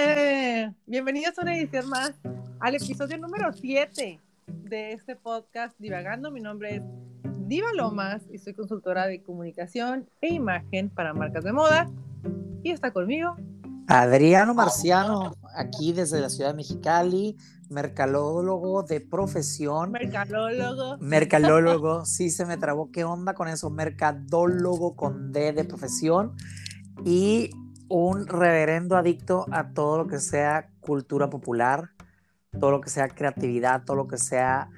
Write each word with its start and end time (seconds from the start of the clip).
Bienvenidos 0.86 1.38
a 1.38 1.42
una 1.42 1.56
edición 1.56 1.88
más, 1.88 2.12
al 2.58 2.74
episodio 2.74 3.16
número 3.16 3.50
7 3.54 4.20
de 4.46 4.92
este 4.92 5.16
podcast 5.16 5.74
Divagando. 5.78 6.30
Mi 6.30 6.40
nombre 6.40 6.76
es 6.76 6.82
Diva 7.46 7.72
Lomas 7.72 8.20
y 8.30 8.36
soy 8.36 8.52
consultora 8.52 9.06
de 9.06 9.22
comunicación 9.22 10.06
e 10.20 10.34
imagen 10.34 10.90
para 10.90 11.14
marcas 11.14 11.42
de 11.42 11.54
moda. 11.54 11.90
Y 12.62 12.72
está 12.72 12.92
conmigo 12.92 13.34
Adriano 13.86 14.52
Marciano, 14.52 15.36
aquí 15.56 15.94
desde 15.94 16.20
la 16.20 16.28
ciudad 16.28 16.50
de 16.50 16.56
Mexicali, 16.56 17.38
mercadólogo 17.70 18.82
de 18.82 19.00
profesión. 19.00 19.90
Mercadólogo. 19.90 20.98
Mercadólogo, 20.98 22.04
sí 22.04 22.28
se 22.28 22.44
me 22.44 22.58
trabó. 22.58 22.90
¿Qué 22.92 23.04
onda 23.04 23.32
con 23.32 23.48
eso? 23.48 23.70
Mercadólogo 23.70 24.96
con 24.96 25.32
D 25.32 25.54
de 25.54 25.64
profesión. 25.64 26.36
Y 27.06 27.50
un 27.90 28.28
reverendo 28.28 28.96
adicto 28.96 29.46
a 29.50 29.72
todo 29.72 29.98
lo 29.98 30.06
que 30.06 30.20
sea 30.20 30.70
cultura 30.80 31.28
popular, 31.28 31.90
todo 32.58 32.70
lo 32.70 32.80
que 32.80 32.88
sea 32.88 33.08
creatividad, 33.08 33.82
todo 33.84 33.96
lo 33.96 34.06
que 34.06 34.16
sea 34.16 34.70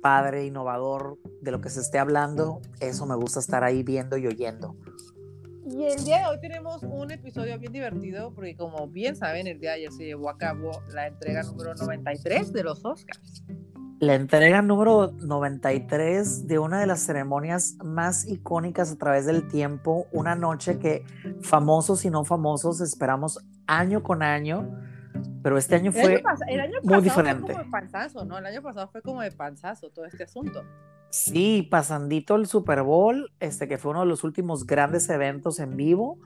padre, 0.00 0.46
innovador, 0.46 1.18
de 1.42 1.50
lo 1.50 1.60
que 1.60 1.70
se 1.70 1.80
esté 1.80 1.98
hablando. 1.98 2.60
Eso 2.80 3.04
me 3.04 3.16
gusta 3.16 3.40
estar 3.40 3.64
ahí 3.64 3.82
viendo 3.82 4.16
y 4.16 4.28
oyendo. 4.28 4.76
Y 5.68 5.86
el 5.86 6.04
día 6.04 6.20
de 6.20 6.26
hoy 6.26 6.40
tenemos 6.40 6.84
un 6.84 7.10
episodio 7.10 7.58
bien 7.58 7.72
divertido 7.72 8.32
porque 8.32 8.56
como 8.56 8.86
bien 8.86 9.16
saben, 9.16 9.48
el 9.48 9.58
día 9.58 9.70
de 9.70 9.76
ayer 9.78 9.92
se 9.92 10.04
llevó 10.04 10.30
a 10.30 10.38
cabo 10.38 10.70
la 10.94 11.08
entrega 11.08 11.42
número 11.42 11.74
93 11.74 12.52
de 12.52 12.62
los 12.62 12.84
Oscars. 12.84 13.42
La 13.98 14.14
entrega 14.14 14.60
número 14.60 15.12
93 15.12 16.46
de 16.46 16.58
una 16.58 16.80
de 16.80 16.86
las 16.86 17.00
ceremonias 17.00 17.78
más 17.82 18.28
icónicas 18.28 18.92
a 18.92 18.98
través 18.98 19.24
del 19.24 19.48
tiempo, 19.48 20.06
una 20.12 20.34
noche 20.34 20.78
que 20.78 21.02
famosos 21.40 22.04
y 22.04 22.10
no 22.10 22.22
famosos 22.22 22.82
esperamos 22.82 23.42
año 23.66 24.02
con 24.02 24.22
año, 24.22 24.68
pero 25.42 25.56
este 25.56 25.76
año 25.76 25.92
fue 25.92 26.22
el 26.48 26.60
año, 26.60 26.78
muy 26.82 27.00
diferente. 27.00 27.46
Fue 27.46 27.54
como 27.54 27.64
de 27.64 27.70
panzazo, 27.70 28.24
¿no? 28.26 28.36
El 28.36 28.44
año 28.44 28.60
pasado 28.60 28.88
fue 28.88 29.00
como 29.00 29.22
de 29.22 29.32
panzazo 29.32 29.88
todo 29.88 30.04
este 30.04 30.24
asunto. 30.24 30.62
Sí, 31.08 31.66
pasandito 31.70 32.36
el 32.36 32.46
Super 32.46 32.82
Bowl, 32.82 33.32
este 33.40 33.66
que 33.66 33.78
fue 33.78 33.92
uno 33.92 34.00
de 34.00 34.06
los 34.06 34.24
últimos 34.24 34.66
grandes 34.66 35.08
eventos 35.08 35.58
en 35.58 35.74
vivo. 35.74 36.18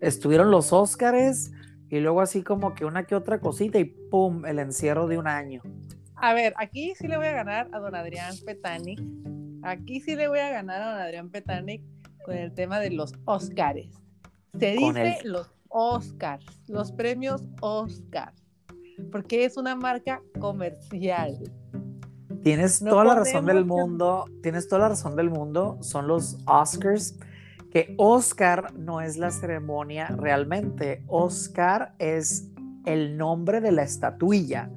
Estuvieron 0.00 0.50
los 0.50 0.72
Óscares 0.72 1.52
y 1.88 2.00
luego 2.00 2.20
así 2.20 2.42
como 2.42 2.74
que 2.74 2.84
una 2.84 3.04
que 3.04 3.14
otra 3.14 3.38
cosita 3.38 3.78
y 3.78 3.84
¡pum! 3.84 4.44
el 4.44 4.58
encierro 4.58 5.06
de 5.06 5.18
un 5.18 5.28
año. 5.28 5.62
A 6.22 6.34
ver, 6.34 6.54
aquí 6.56 6.94
sí 6.94 7.08
le 7.08 7.16
voy 7.16 7.26
a 7.26 7.32
ganar 7.32 7.68
a 7.72 7.80
don 7.80 7.96
Adrián 7.96 8.36
Petanic. 8.46 9.02
Aquí 9.64 10.00
sí 10.00 10.14
le 10.14 10.28
voy 10.28 10.38
a 10.38 10.50
ganar 10.50 10.80
a 10.80 10.92
don 10.92 11.00
Adrián 11.00 11.30
Petanic 11.30 11.82
con 12.24 12.36
el 12.36 12.54
tema 12.54 12.78
de 12.78 12.90
los 12.90 13.12
Óscares. 13.24 13.90
Se 14.56 14.70
dice 14.70 15.18
los 15.24 15.50
Óscars, 15.68 16.46
los 16.68 16.92
premios 16.92 17.42
Óscar, 17.60 18.32
porque 19.10 19.44
es 19.44 19.56
una 19.56 19.74
marca 19.74 20.22
comercial. 20.38 21.40
Tienes 22.44 22.78
toda 22.78 23.04
la 23.04 23.16
razón 23.16 23.44
del 23.44 23.64
mundo, 23.64 24.26
tienes 24.44 24.68
toda 24.68 24.82
la 24.82 24.88
razón 24.90 25.16
del 25.16 25.28
mundo, 25.28 25.78
son 25.80 26.06
los 26.06 26.38
Oscars, 26.46 27.18
que 27.72 27.96
Oscar 27.98 28.72
no 28.74 29.00
es 29.00 29.16
la 29.16 29.32
ceremonia 29.32 30.06
realmente, 30.06 31.02
Oscar 31.08 31.96
es 31.98 32.48
el 32.86 33.16
nombre 33.16 33.60
de 33.60 33.72
la 33.72 33.82
estatuilla. 33.82 34.70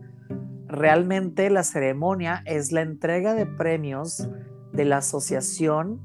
Realmente 0.67 1.49
la 1.49 1.63
ceremonia 1.63 2.41
es 2.45 2.71
la 2.71 2.81
entrega 2.81 3.33
de 3.33 3.45
premios 3.45 4.27
de 4.71 4.85
la 4.85 4.97
Asociación 4.97 6.01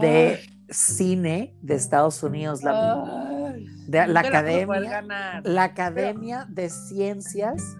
de 0.00 0.40
Cine 0.68 1.54
de 1.62 1.74
Estados 1.74 2.22
Unidos, 2.22 2.62
la, 2.62 3.54
de, 3.86 4.06
la 4.06 4.20
academia, 4.20 5.40
la 5.42 5.64
Academia 5.64 6.46
de 6.48 6.68
Ciencias 6.68 7.76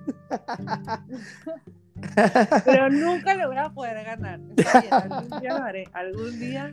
Pero 2.65 2.91
nunca 2.91 3.35
lo 3.35 3.49
voy 3.49 3.57
a 3.57 3.71
poder 3.71 4.05
ganar. 4.05 4.41
algún 4.91 5.41
día 5.41 5.59
lo 5.59 5.65
haré. 5.65 5.85
Algún 5.93 6.39
día 6.39 6.73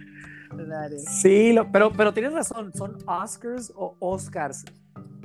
lo 0.56 0.78
haré. 0.78 1.00
Sí, 1.00 1.56
pero, 1.72 1.92
pero 1.92 2.14
tienes 2.14 2.34
razón. 2.34 2.74
Son 2.74 2.98
Oscars 3.06 3.72
o 3.76 3.96
Oscars 4.00 4.66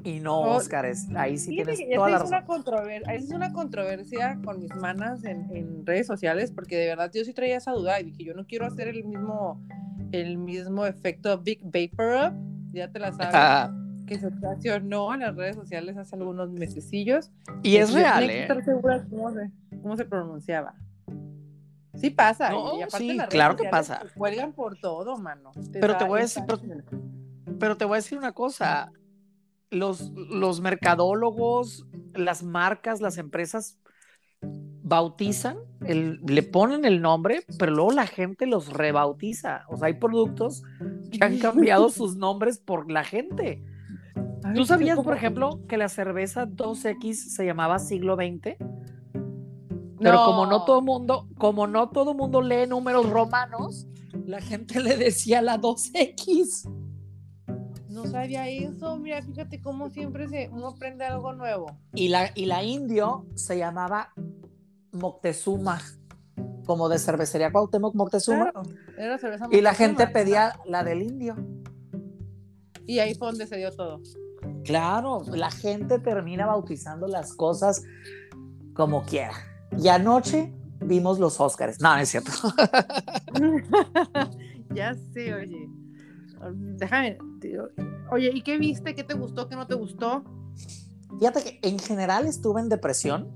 y 0.05 0.21
no 0.21 0.39
Oscars. 0.41 1.09
Ahí 1.17 1.39
sí, 1.39 1.51
tienes 1.51 1.81
toda 1.95 2.11
la 2.11 2.19
razón. 2.19 2.45
Una 2.67 3.13
es 3.15 3.31
una 3.31 3.53
controversia 3.53 4.39
con 4.45 4.61
mis 4.61 4.75
manas 4.77 5.25
en, 5.25 5.49
en, 5.57 5.87
redes 5.87 6.07
sociales 6.07 6.53
porque 6.53 6.77
de 6.77 6.89
verdad 6.89 7.11
yo 7.13 7.25
sí 7.25 7.33
traía 7.33 7.57
esa 7.57 7.73
duda 7.73 7.99
y 8.01 8.05
dije, 8.05 8.25
yo 8.25 8.35
no 8.35 8.47
quiero 8.47 8.67
hacer 8.67 8.89
el 8.89 9.05
mismo, 9.05 9.61
el 10.13 10.37
mismo 10.37 10.85
efecto 10.85 11.39
Big 11.39 11.61
Vapor 11.63 12.33
Up. 12.33 12.35
Ya 12.73 12.91
te 12.93 12.99
la 12.99 13.13
sabes. 13.17 13.75
que 14.07 14.19
se 14.19 14.29
estacionó 14.29 15.15
en 15.15 15.21
las 15.21 15.35
redes 15.35 15.57
sociales 15.57 15.97
hace 15.97 16.15
algunos 16.17 16.51
mesecillos. 16.51 17.31
Y 17.63 17.77
es 17.77 17.93
real, 17.93 18.29
¿eh? 18.29 18.43
estar 18.43 18.63
segura 18.63 19.07
cómo 19.09 19.97
se, 19.97 20.05
pronunciaba. 20.05 20.75
Sí 21.95 22.11
pasa. 22.11 22.53
y 22.53 22.83
aparte 22.83 22.99
sí, 22.99 23.19
claro 23.31 23.57
que 23.57 23.69
pasa. 23.69 24.03
Cuelgan 24.17 24.53
por 24.53 24.77
todo, 24.79 25.17
mano. 25.17 25.53
pero 25.73 25.97
te 25.97 26.05
voy 26.05 26.19
a 26.19 26.23
decir, 26.23 26.43
pero, 27.59 27.77
te 27.79 27.85
voy 27.87 27.95
a 27.95 27.97
decir 27.97 28.19
una 28.19 28.33
cosa. 28.33 28.91
Los, 29.71 30.11
los 30.13 30.61
mercadólogos, 30.61 31.87
las 32.15 32.43
marcas, 32.43 33.01
las 33.01 33.19
empresas 33.19 33.79
bautizan, 34.85 35.57
le 35.81 36.43
ponen 36.43 36.85
el 36.85 37.01
nombre, 37.01 37.45
pero 37.59 37.73
luego 37.73 37.93
la 37.93 38.07
gente 38.07 38.47
los 38.47 38.73
rebautiza. 38.73 39.65
O 39.69 39.77
sea, 39.77 39.87
hay 39.87 39.95
productos 39.95 40.63
que 41.11 41.25
han 41.25 41.39
cambiado 41.39 41.89
sus 41.91 42.17
nombres 42.17 42.59
por 42.59 42.91
la 42.91 43.03
gente. 43.03 43.65
¿Tú 44.55 44.67
sabías, 44.67 44.99
por 45.01 45.17
ejemplo, 45.17 45.61
que 45.69 45.79
la 45.79 45.89
cerveza 45.89 46.47
2X 46.47 47.15
se 47.15 47.47
llamaba 47.47 47.79
siglo 47.79 48.15
XX? 48.15 48.57
Pero 49.99 50.25
como 50.27 50.45
no 50.45 50.65
todo 50.67 50.83
mundo, 50.83 51.29
como 51.39 51.67
no 51.67 51.89
todo 51.89 52.13
mundo 52.13 52.43
lee 52.43 52.67
números 52.69 53.09
romanos, 53.09 53.87
la 54.27 54.43
gente 54.43 54.81
le 54.81 54.99
decía 54.99 55.41
la 55.41 55.59
2X. 55.59 56.69
No 57.95 58.07
sabía 58.07 58.49
eso, 58.49 58.97
mira, 58.97 59.23
fíjate 59.23 59.63
cómo 59.63 59.89
siempre 59.89 60.29
se, 60.29 60.49
uno 60.53 60.71
aprende 60.71 61.05
algo 61.05 61.33
nuevo. 61.33 61.79
Y 61.93 62.09
la, 62.09 62.33
y 62.35 62.47
la 62.47 62.65
indio 62.65 63.25
se 63.37 63.57
llamaba 63.57 64.13
Moctezuma, 64.91 65.81
como 66.67 66.89
de 66.89 66.99
cervecería 66.99 67.53
Cuauhtémoc 67.53 67.95
Moctezuma. 67.95 68.53
era 68.99 69.17
cerveza 69.17 69.47
y 69.49 69.61
la 69.61 69.75
gente 69.75 70.09
pedía 70.09 70.59
la 70.67 70.83
del 70.83 71.03
indio. 71.03 71.37
Y 72.85 72.99
ahí 72.99 73.15
fue 73.15 73.29
donde 73.29 73.47
se 73.47 73.59
dio 73.59 73.71
todo. 73.71 74.01
Claro, 74.65 75.23
la 75.33 75.53
gente 75.53 76.01
termina 76.01 76.47
bautizando 76.47 77.07
las 77.07 77.33
cosas 77.33 77.81
como 78.75 79.05
quiera. 79.05 79.35
Y 79.79 79.87
anoche 79.87 80.53
vimos 80.81 81.21
los 81.21 81.39
Óscares. 81.39 81.81
No, 81.81 81.97
es 81.97 82.09
cierto. 82.09 82.33
ya 84.75 84.97
sé, 85.13 85.33
oye. 85.33 85.69
Déjame. 86.77 87.19
Oye, 88.11 88.31
¿y 88.33 88.43
qué 88.43 88.59
viste? 88.59 88.95
¿Qué 88.95 89.05
te 89.05 89.15
gustó? 89.15 89.49
¿Qué 89.49 89.57
no 89.57 89.67
te 89.67 89.75
gustó? 89.75 90.25
Fíjate 91.19 91.43
que 91.43 91.69
en 91.69 91.79
general 91.79 92.27
estuve 92.27 92.61
en 92.61 92.69
depresión. 92.69 93.31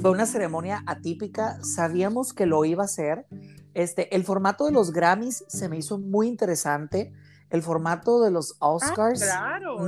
Fue 0.00 0.10
una 0.10 0.26
ceremonia 0.26 0.82
atípica. 0.86 1.62
Sabíamos 1.62 2.32
que 2.32 2.46
lo 2.46 2.64
iba 2.64 2.82
a 2.82 2.86
hacer. 2.86 3.26
Este, 3.74 4.14
el 4.14 4.24
formato 4.24 4.66
de 4.66 4.72
los 4.72 4.92
Grammys 4.92 5.44
se 5.48 5.68
me 5.68 5.78
hizo 5.78 5.98
muy 5.98 6.28
interesante 6.28 7.12
el 7.50 7.62
formato 7.62 8.22
de 8.22 8.30
los 8.30 8.56
ah, 8.60 8.70
Oscars 8.70 9.24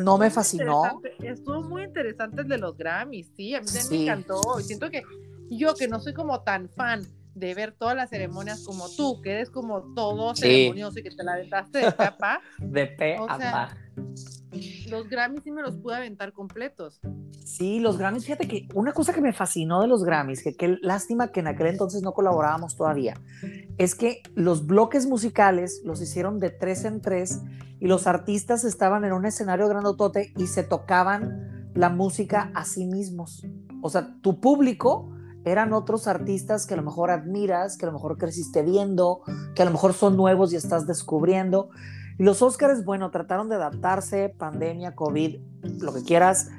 no 0.03 0.19
me 0.19 0.31
fascinó. 0.31 1.01
Estuvo 1.19 1.63
muy 1.63 1.85
interesante 1.85 2.43
el 2.43 2.49
de 2.49 2.59
los 2.59 2.77
Grammys, 2.77 3.33
sí, 3.35 3.55
a 3.55 3.61
mí 3.61 3.67
me 3.91 4.03
encantó. 4.03 4.41
siento 4.61 4.91
que 4.91 5.03
yo 5.51 5.75
que 5.75 5.89
no 5.89 5.99
soy 5.99 6.15
como 6.15 6.43
tan 6.43 6.69
fan 6.69 7.03
de 7.39 7.55
ver 7.55 7.73
todas 7.73 7.97
las 7.97 8.11
ceremonias 8.11 8.65
como 8.65 8.89
tú, 8.89 9.21
que 9.23 9.33
eres 9.33 9.51
como 9.51 9.95
todo 9.95 10.35
ceremonioso 10.35 10.99
y 10.99 11.03
que 11.03 11.11
te 11.11 11.23
la 11.23 11.35
aventaste 11.35 11.79
de 11.79 11.95
capa. 11.95 12.41
de 12.59 12.87
pe 12.87 13.17
a 13.17 13.39
pa. 13.39 13.77
Los 14.89 15.09
Grammys 15.09 15.43
sí 15.45 15.51
me 15.51 15.63
los 15.63 15.77
pude 15.77 15.97
aventar 15.97 16.33
completos. 16.33 17.01
Sí, 17.45 17.81
los 17.81 17.99
Grammys, 17.99 18.25
fíjate 18.25 18.49
que 18.49 18.69
una 18.75 18.93
cosa 18.93 19.13
que 19.13 19.21
me 19.21 19.33
fascinó 19.33 19.81
de 19.81 19.89
los 19.89 20.05
Grammys, 20.05 20.43
que 20.43 20.55
qué 20.55 20.79
lástima 20.81 21.33
que 21.33 21.41
en 21.41 21.49
aquel 21.49 21.69
entonces 21.69 22.03
no 22.03 22.13
colaborábamos 22.13 22.77
todavía, 22.77 23.15
es 23.77 23.95
que 23.95 24.23
los 24.35 24.67
bloques 24.67 25.07
musicales 25.07 25.81
los 25.85 26.01
hicieron 26.01 26.39
de 26.39 26.51
tres 26.51 26.85
en 26.85 27.01
tres 27.01 27.41
y 27.79 27.87
los 27.87 28.07
artistas 28.07 28.65
estaban 28.65 29.05
en 29.05 29.13
un 29.13 29.27
escenario 29.27 29.69
grandotote 29.69 30.33
y 30.37 30.47
se 30.47 30.63
tocaban 30.63 31.71
la 31.75 31.91
música 31.91 32.51
a 32.55 32.65
sí 32.65 32.87
mismos. 32.87 33.47
O 33.83 33.91
sea, 33.91 34.17
tu 34.23 34.41
público 34.41 35.13
eran 35.45 35.73
otros 35.73 36.07
artistas 36.07 36.67
que 36.67 36.75
a 36.75 36.77
lo 36.77 36.83
mejor 36.83 37.11
admiras, 37.11 37.77
que 37.77 37.87
a 37.87 37.89
lo 37.89 37.93
mejor 37.93 38.19
creciste 38.19 38.63
viendo, 38.63 39.23
que 39.55 39.63
a 39.63 39.65
lo 39.65 39.71
mejor 39.71 39.95
son 39.95 40.17
nuevos 40.17 40.53
y 40.53 40.57
estás 40.57 40.87
descubriendo. 40.87 41.71
Y 42.19 42.25
los 42.25 42.43
Oscars, 42.43 42.85
bueno, 42.85 43.11
trataron 43.11 43.49
de 43.49 43.55
adaptarse, 43.55 44.35
pandemia, 44.37 44.95
COVID, 44.95 45.37
lo 45.81 45.95
que 45.95 46.03
quieras. 46.03 46.51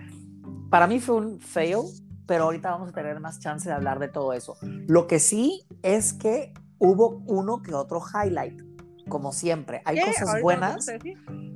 Para 0.69 0.87
mí 0.87 0.99
fue 0.99 1.15
un 1.15 1.39
fail, 1.39 1.79
pero 2.25 2.45
ahorita 2.45 2.71
vamos 2.71 2.89
a 2.89 2.91
tener 2.93 3.19
más 3.19 3.39
chance 3.39 3.67
de 3.67 3.75
hablar 3.75 3.99
de 3.99 4.07
todo 4.07 4.33
eso. 4.33 4.55
Lo 4.61 5.07
que 5.07 5.19
sí 5.19 5.65
es 5.81 6.13
que 6.13 6.53
hubo 6.77 7.21
uno 7.27 7.61
que 7.61 7.73
otro 7.73 8.01
highlight, 8.01 8.61
como 9.09 9.33
siempre. 9.33 9.81
Hay 9.85 9.99
cosas 9.99 10.41
buenas. 10.41 10.87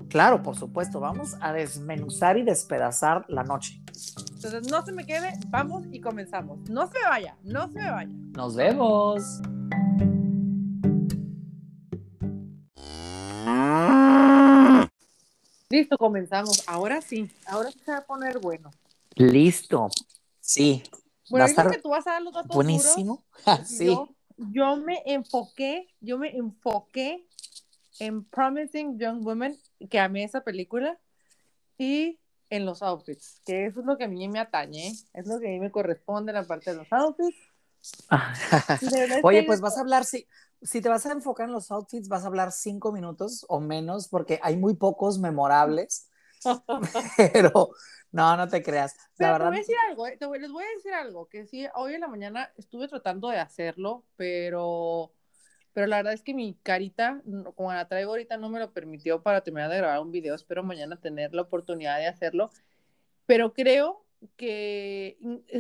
Claro, 0.10 0.44
por 0.44 0.56
supuesto, 0.56 1.00
vamos 1.00 1.36
a 1.40 1.54
desmenuzar 1.54 2.38
y 2.38 2.44
despedazar 2.44 3.26
la 3.30 3.44
noche. 3.44 3.82
Entonces, 4.36 4.70
no 4.70 4.86
se 4.86 4.92
me 4.92 5.06
quede, 5.06 5.34
vamos 5.48 5.84
y 5.92 6.02
comenzamos. 6.02 6.70
No 6.70 6.88
se 6.88 7.00
me 7.00 7.06
vaya, 7.06 7.38
no 7.44 7.68
se 7.72 7.80
me 7.80 7.90
vaya. 7.90 8.12
Nos 8.34 8.56
vemos. 8.56 9.42
Listo, 15.70 15.98
comenzamos. 15.98 16.64
Ahora 16.68 17.02
sí, 17.02 17.32
ahora 17.48 17.72
sí 17.72 17.80
se 17.84 17.92
va 17.92 17.98
a 17.98 18.06
poner 18.06 18.40
bueno. 18.40 18.70
Listo, 19.16 19.90
sí. 20.40 20.84
Bueno, 21.30 21.48
va 21.58 21.72
que 21.72 21.80
tú 21.80 21.90
vas 21.90 22.06
a 22.06 22.12
dar 22.12 22.22
los 22.22 22.34
datos 22.34 22.56
buenísimo. 22.56 23.24
sí. 23.66 23.88
Yo, 23.88 24.10
yo 24.38 24.76
me 24.76 25.02
enfoqué, 25.06 25.88
yo 26.00 26.18
me 26.20 26.36
enfoqué 26.36 27.26
en 28.00 28.24
Promising 28.26 29.00
Young 29.00 29.24
Woman, 29.24 29.58
que 29.90 30.00
amé 30.00 30.24
esa 30.24 30.42
película, 30.42 31.00
y 31.78 32.20
en 32.50 32.66
los 32.66 32.82
outfits, 32.84 33.42
que 33.46 33.66
eso 33.66 33.80
es 33.80 33.86
lo 33.86 33.98
que 33.98 34.04
a 34.04 34.08
mí 34.08 34.28
me 34.28 34.40
atañe, 34.40 34.94
es 35.14 35.28
lo 35.28 35.40
que 35.40 35.48
a 35.48 35.52
mí 35.52 35.60
me 35.60 35.72
corresponde, 35.72 36.34
la 36.34 36.44
parte 36.44 36.72
de 36.72 36.78
los 36.78 36.92
outfits. 36.92 37.38
Oye, 39.24 39.44
pues 39.44 39.60
vas 39.60 39.78
a 39.78 39.82
hablar, 39.82 40.06
si, 40.06 40.28
si 40.62 40.82
te 40.82 40.90
vas 40.90 41.06
a 41.06 41.12
enfocar 41.12 41.48
en 41.48 41.54
los 41.54 41.72
outfits, 41.72 42.08
vas 42.08 42.24
a 42.24 42.28
hablar 42.28 42.52
cinco 42.52 42.92
minutos 42.92 43.46
o 43.50 43.60
menos, 43.60 44.08
porque 44.08 44.40
hay 44.42 44.56
muy 44.58 44.76
pocos 44.76 45.20
memorables. 45.20 46.10
Pero 47.34 47.72
no, 48.12 48.38
no 48.38 48.48
te 48.48 48.62
creas. 48.62 48.96
La 49.18 49.32
verdad... 49.32 49.48
Te 49.48 49.50
voy 49.50 49.58
a 49.58 49.60
decir 49.60 49.76
algo, 49.90 50.08
eh, 50.08 50.40
les 50.40 50.52
voy 50.52 50.64
a 50.64 50.76
decir 50.76 50.94
algo, 50.94 51.28
que 51.28 51.48
sí, 51.48 51.66
hoy 51.74 51.96
en 51.96 52.02
la 52.02 52.08
mañana 52.08 52.54
estuve 52.58 52.88
tratando 52.88 53.30
de 53.30 53.40
hacerlo, 53.40 54.06
pero 54.16 55.12
pero 55.74 55.88
la 55.88 55.98
verdad 55.98 56.14
es 56.14 56.22
que 56.22 56.34
mi 56.34 56.54
carita, 56.62 57.22
como 57.56 57.74
la 57.74 57.88
traigo 57.88 58.12
ahorita, 58.12 58.38
no 58.38 58.50
me 58.50 58.60
lo 58.60 58.72
permitió 58.72 59.24
para 59.24 59.42
terminar 59.42 59.72
de 59.72 59.78
grabar 59.78 60.00
un 60.02 60.12
video. 60.12 60.36
Espero 60.36 60.64
mañana 60.64 61.02
tener 61.02 61.34
la 61.34 61.42
oportunidad 61.42 61.98
de 61.98 62.06
hacerlo. 62.06 62.52
Pero 63.26 63.54
creo 63.54 64.06
que 64.38 65.18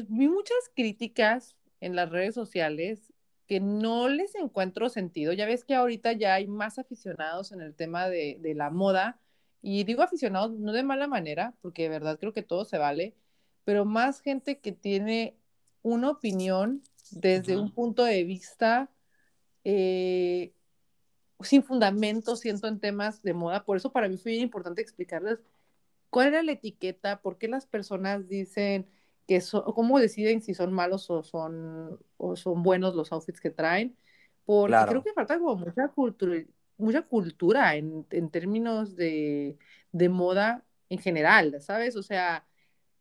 vi 0.07 0.27
muchas 0.30 0.57
críticas 0.75 1.56
en 1.80 1.95
las 1.95 2.10
redes 2.12 2.36
sociales 2.36 3.12
que 3.48 3.60
no 3.60 4.07
les 4.07 4.36
encuentro 4.36 4.88
sentido. 4.89 5.33
Ya 5.33 5.48
ves 5.48 5.65
que 5.65 5.74
ahorita 5.74 6.13
ya 6.13 6.36
hay 6.36 6.48
más 6.48 6.77
aficionados 6.77 7.51
en 7.51 7.62
el 7.62 7.74
tema 7.74 8.07
de, 8.07 8.38
de 8.39 8.54
la 8.54 8.69
moda. 8.69 9.19
Y 9.63 9.83
digo 9.83 10.04
aficionados 10.04 10.51
no 10.51 10.74
de 10.74 10.83
mala 10.83 11.07
manera, 11.07 11.56
porque 11.62 11.83
de 11.83 11.89
verdad 11.89 12.19
creo 12.19 12.33
que 12.33 12.44
todo 12.44 12.65
se 12.65 12.77
vale, 12.77 13.15
pero 13.63 13.86
más 13.86 14.19
gente 14.21 14.60
que 14.60 14.74
tiene 14.74 15.38
una 15.81 16.10
opinión 16.12 16.83
desde 17.12 17.57
un 17.57 17.74
punto 17.74 18.04
de 18.04 18.24
vista 18.24 18.89
eh, 19.63 20.54
sin 21.42 21.63
fundamento, 21.63 22.36
siento, 22.36 22.68
en 22.68 22.80
temas 22.80 23.21
de 23.21 23.33
moda. 23.33 23.63
Por 23.65 23.77
eso 23.77 23.92
para 23.92 24.07
mí 24.07 24.18
fue 24.18 24.33
bien 24.33 24.44
importante 24.44 24.81
explicarles 24.81 25.39
cuál 26.10 26.27
era 26.30 26.44
la 26.44 26.54
etiqueta, 26.54 27.21
por 27.21 27.38
qué 27.38 27.48
las 27.48 27.65
personas 27.65 28.27
dicen 28.27 28.88
que 29.27 29.42
son, 29.42 29.63
cómo 29.74 30.00
deciden 30.00 30.42
si 30.42 30.54
son 30.54 30.74
malos 30.74 31.10
o 31.10 31.24
son, 31.24 32.00
o 32.18 32.36
son 32.36 32.63
buenos 32.63 32.95
los 32.95 33.12
outfits 33.12 33.42
que 33.42 33.50
traen. 33.50 33.95
Porque 34.45 34.75
creo 34.89 35.04
que 35.04 35.13
falta 35.13 35.39
como 35.39 35.56
mucha 35.56 35.88
cultura, 35.88 36.44
mucha 36.77 37.01
cultura 37.04 37.75
en, 37.75 38.06
en 38.10 38.30
términos 38.30 38.95
de, 38.95 39.57
de, 39.94 40.10
moda 40.10 40.65
en 40.89 41.00
general, 41.00 41.62
¿sabes? 41.62 41.95
O 41.95 42.04
sea, 42.04 42.45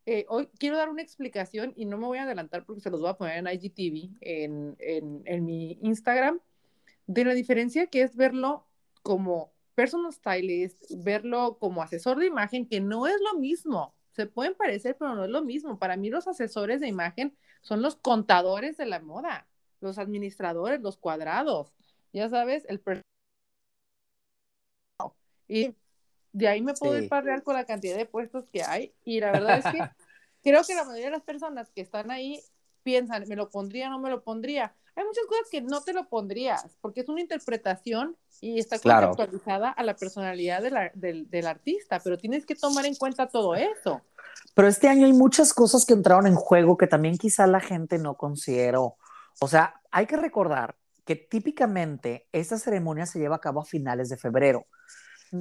eh, 0.06 0.24
hoy 0.28 0.48
quiero 0.58 0.76
dar 0.76 0.88
una 0.88 1.02
explicación 1.02 1.72
y 1.76 1.84
no 1.84 1.98
me 1.98 2.06
voy 2.06 2.18
a 2.18 2.22
adelantar 2.22 2.64
porque 2.64 2.80
se 2.80 2.90
los 2.90 3.00
voy 3.00 3.10
a 3.10 3.14
poner 3.14 3.38
en 3.38 3.48
IGTV, 3.48 4.18
en, 4.20 4.76
en, 4.78 5.22
en 5.24 5.44
mi 5.44 5.78
Instagram 5.82 6.40
de 7.06 7.24
la 7.24 7.34
diferencia 7.34 7.86
que 7.86 8.02
es 8.02 8.16
verlo 8.16 8.66
como 9.02 9.52
personal 9.74 10.12
stylist, 10.12 10.84
verlo 10.98 11.58
como 11.58 11.82
asesor 11.82 12.18
de 12.18 12.26
imagen, 12.26 12.68
que 12.68 12.80
no 12.80 13.06
es 13.06 13.16
lo 13.32 13.38
mismo. 13.38 13.94
Se 14.12 14.26
pueden 14.26 14.54
parecer, 14.54 14.96
pero 14.98 15.14
no 15.14 15.24
es 15.24 15.30
lo 15.30 15.42
mismo. 15.42 15.78
Para 15.78 15.96
mí 15.96 16.10
los 16.10 16.28
asesores 16.28 16.80
de 16.80 16.88
imagen 16.88 17.36
son 17.62 17.82
los 17.82 17.96
contadores 17.96 18.76
de 18.76 18.86
la 18.86 19.00
moda, 19.00 19.48
los 19.80 19.98
administradores, 19.98 20.80
los 20.80 20.98
cuadrados. 20.98 21.72
Ya 22.12 22.28
sabes, 22.28 22.64
el 22.68 22.78
y 25.48 25.74
de 26.32 26.48
ahí 26.48 26.62
me 26.62 26.72
puedo 26.72 26.98
ir 26.98 27.10
para 27.10 27.42
con 27.42 27.54
la 27.54 27.66
cantidad 27.66 27.96
de 27.96 28.06
puestos 28.06 28.46
que 28.50 28.62
hay. 28.62 28.94
Y 29.04 29.20
la 29.20 29.32
verdad 29.32 29.58
es 29.58 29.64
que 29.66 29.78
creo 30.42 30.62
que 30.64 30.74
la 30.74 30.84
mayoría 30.84 31.06
de 31.06 31.12
las 31.12 31.22
personas 31.22 31.70
que 31.70 31.82
están 31.82 32.10
ahí 32.10 32.40
piensan, 32.82 33.24
¿me 33.28 33.36
lo 33.36 33.50
pondría 33.50 33.88
o 33.88 33.90
no 33.90 33.98
me 33.98 34.10
lo 34.10 34.22
pondría? 34.22 34.74
hay 34.94 35.04
muchas 35.04 35.24
cosas 35.26 35.48
que 35.50 35.62
no 35.62 35.80
te 35.82 35.92
lo 35.92 36.08
pondrías, 36.08 36.66
porque 36.80 37.00
es 37.00 37.08
una 37.08 37.20
interpretación 37.20 38.16
y 38.40 38.58
está 38.58 38.76
actualizada 38.76 39.70
a 39.70 39.82
la 39.82 39.96
personalidad 39.96 40.62
del, 40.94 41.46
artista, 41.46 42.00
pero 42.00 42.18
tienes 42.18 42.44
que 42.44 42.54
tomar 42.54 42.84
en 42.84 42.94
cuenta 42.96 43.28
todo 43.28 43.54
eso. 43.54 44.02
Pero 44.54 44.68
este 44.68 44.88
año 44.88 45.06
hay 45.06 45.12
muchas 45.12 45.54
cosas 45.54 45.86
que 45.86 45.94
entraron 45.94 46.26
en 46.26 46.34
juego 46.34 46.76
que 46.76 46.86
también 46.86 47.16
quizá 47.16 47.46
la 47.46 47.60
gente 47.60 47.98
no 47.98 48.16
consideró. 48.16 48.96
O 49.40 49.48
sea, 49.48 49.80
hay 49.90 50.06
que 50.06 50.16
recordar 50.16 50.76
que 51.06 51.16
típicamente 51.16 52.28
esta 52.32 52.58
ceremonia 52.58 53.06
se 53.06 53.18
lleva 53.18 53.36
a 53.36 53.40
cabo 53.40 53.60
a 53.60 53.64
finales 53.64 54.08
de 54.08 54.18
febrero. 54.18 54.66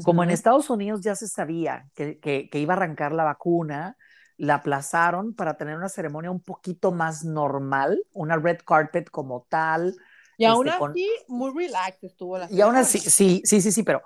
Como 0.05 0.23
en 0.23 0.29
Estados 0.29 0.69
Unidos 0.69 1.01
ya 1.01 1.15
se 1.15 1.27
sabía 1.27 1.89
que, 1.95 2.19
que 2.19 2.59
iba 2.59 2.73
a 2.73 2.77
arrancar 2.77 3.11
la 3.11 3.25
vacuna, 3.25 3.97
la 4.41 4.55
aplazaron 4.55 5.35
para 5.35 5.55
tener 5.55 5.77
una 5.77 5.87
ceremonia 5.87 6.31
un 6.31 6.41
poquito 6.41 6.91
más 6.91 7.23
normal, 7.23 8.03
una 8.11 8.37
red 8.37 8.57
carpet 8.65 9.07
como 9.11 9.45
tal. 9.47 9.95
Y 10.35 10.45
aún 10.45 10.67
este, 10.67 10.83
así, 10.83 11.09
muy 11.27 11.53
relax 11.55 12.03
estuvo 12.03 12.39
la 12.39 12.51
Y 12.51 12.59
aún 12.59 12.75
así, 12.75 12.97
sí, 12.97 13.43
sí, 13.45 13.61
sí, 13.61 13.71
sí, 13.71 13.83
pero, 13.83 14.01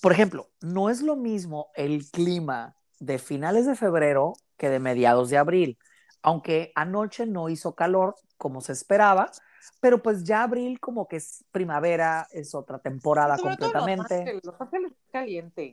por 0.00 0.12
ejemplo, 0.12 0.50
no 0.60 0.88
es 0.88 1.02
lo 1.02 1.16
mismo 1.16 1.70
el 1.74 2.08
clima 2.12 2.76
de 3.00 3.18
finales 3.18 3.66
de 3.66 3.74
febrero 3.74 4.34
que 4.56 4.70
de 4.70 4.78
mediados 4.78 5.30
de 5.30 5.38
abril. 5.38 5.78
Aunque 6.22 6.70
anoche 6.76 7.26
no 7.26 7.48
hizo 7.48 7.74
calor 7.74 8.14
como 8.36 8.60
se 8.60 8.70
esperaba, 8.70 9.32
pero 9.80 10.02
pues 10.02 10.24
ya 10.24 10.42
abril 10.42 10.80
como 10.80 11.08
que 11.08 11.16
es 11.16 11.44
primavera, 11.52 12.26
es 12.30 12.54
otra 12.54 12.78
temporada 12.78 13.36
completamente. 13.38 14.40
Los 14.42 14.60
Ángeles, 14.60 14.92
caliente. 15.10 15.72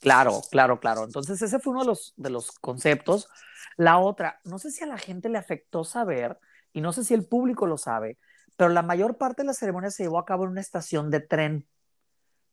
Claro, 0.00 0.40
claro, 0.50 0.80
claro. 0.80 1.04
Entonces 1.04 1.40
ese 1.42 1.58
fue 1.58 1.72
uno 1.72 1.82
de 1.82 1.88
los, 1.88 2.14
de 2.16 2.30
los 2.30 2.52
conceptos. 2.58 3.28
La 3.76 3.98
otra, 3.98 4.40
no 4.44 4.58
sé 4.58 4.70
si 4.70 4.84
a 4.84 4.86
la 4.86 4.98
gente 4.98 5.28
le 5.28 5.38
afectó 5.38 5.84
saber, 5.84 6.38
y 6.72 6.80
no 6.80 6.92
sé 6.92 7.04
si 7.04 7.14
el 7.14 7.26
público 7.26 7.66
lo 7.66 7.78
sabe, 7.78 8.18
pero 8.56 8.70
la 8.70 8.82
mayor 8.82 9.18
parte 9.18 9.42
de 9.42 9.46
la 9.46 9.54
ceremonia 9.54 9.90
se 9.90 10.04
llevó 10.04 10.18
a 10.18 10.24
cabo 10.24 10.44
en 10.44 10.50
una 10.50 10.60
estación 10.60 11.10
de 11.10 11.20
tren. 11.20 11.66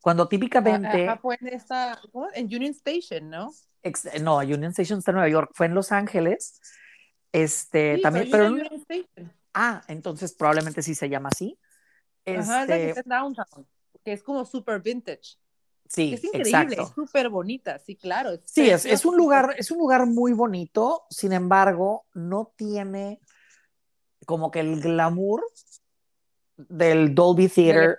Cuando 0.02 0.28
típicamente... 0.28 1.18
fue 1.22 1.38
en 1.42 1.48
esta, 1.50 2.00
En 2.34 2.46
Union 2.46 2.72
Station, 2.72 3.30
¿no? 3.30 3.52
no, 4.22 4.38
Union 4.38 4.72
Station 4.72 5.00
está 5.00 5.12
en 5.12 5.16
Nueva 5.16 5.30
York, 5.30 5.52
fue 5.54 5.66
en 5.66 5.76
Los 5.76 5.92
Ángeles. 5.92 6.62
Este, 7.32 8.00
también, 8.00 8.30
pero, 8.32 8.56
Ah, 9.62 9.84
entonces 9.90 10.34
probablemente 10.34 10.82
sí 10.82 10.96
se 10.96 11.10
llama 11.10 11.28
así. 11.34 11.60
Ajá, 12.26 12.66
que 12.66 12.92
este 12.92 13.04
Downtown, 13.06 13.68
que 14.06 14.14
es 14.14 14.24
como 14.24 14.46
super 14.46 14.82
vintage. 14.82 15.36
Sí, 15.86 16.14
es 16.14 16.24
increíble, 16.24 16.78
es 16.80 16.90
súper 16.96 17.28
bonita, 17.28 17.78
sí, 17.78 17.98
claro. 17.98 18.40
sí, 18.46 18.70
es, 18.70 18.86
es, 18.86 19.04
un 19.04 19.18
lugar, 19.18 19.56
es 19.58 19.70
un 19.70 19.80
lugar 19.80 20.06
muy 20.06 20.32
bonito, 20.32 21.04
sin 21.10 21.34
embargo, 21.34 22.06
no 22.14 22.54
tiene 22.56 23.20
como 24.26 24.50
que 24.50 24.62
el 24.62 24.80
glamour 24.80 25.44
del 26.56 27.14
Dolby 27.14 27.50
Theater. 27.50 27.98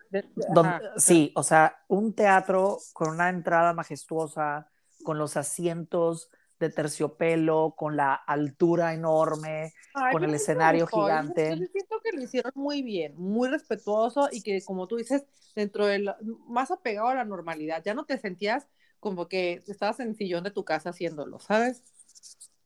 sí, 0.96 1.30
o 1.34 1.42
sea, 1.42 1.84
un 1.88 2.14
teatro 2.14 2.78
con 2.94 3.10
una 3.10 3.28
entrada 3.28 3.74
majestuosa, 3.74 4.70
con 5.02 5.18
los 5.18 5.36
asientos 5.36 6.30
de 6.60 6.68
terciopelo, 6.68 7.74
con 7.76 7.96
la 7.96 8.14
altura 8.14 8.92
enorme, 8.92 9.72
con 10.12 10.22
el 10.22 10.34
escenario 10.34 10.86
gigante. 10.86 11.56
Yo 11.58 11.66
siento 11.72 12.00
que 12.04 12.12
lo 12.12 12.22
hicieron 12.22 12.52
muy 12.54 12.82
bien, 12.82 13.14
muy 13.16 13.48
respetuoso 13.48 14.28
y 14.30 14.42
que, 14.42 14.62
como 14.62 14.86
tú 14.86 14.96
dices, 14.96 15.24
dentro 15.56 15.86
del 15.86 16.14
más 16.46 16.70
apegado 16.70 17.08
a 17.08 17.14
la 17.14 17.24
normalidad, 17.24 17.82
ya 17.82 17.94
no 17.94 18.04
te 18.04 18.18
sentías 18.18 18.68
como 19.00 19.26
que 19.26 19.64
estabas 19.66 20.00
en 20.00 20.08
el 20.08 20.16
sillón 20.16 20.44
de 20.44 20.50
tu 20.50 20.62
casa 20.62 20.90
haciéndolo, 20.90 21.40
¿sabes? 21.40 21.82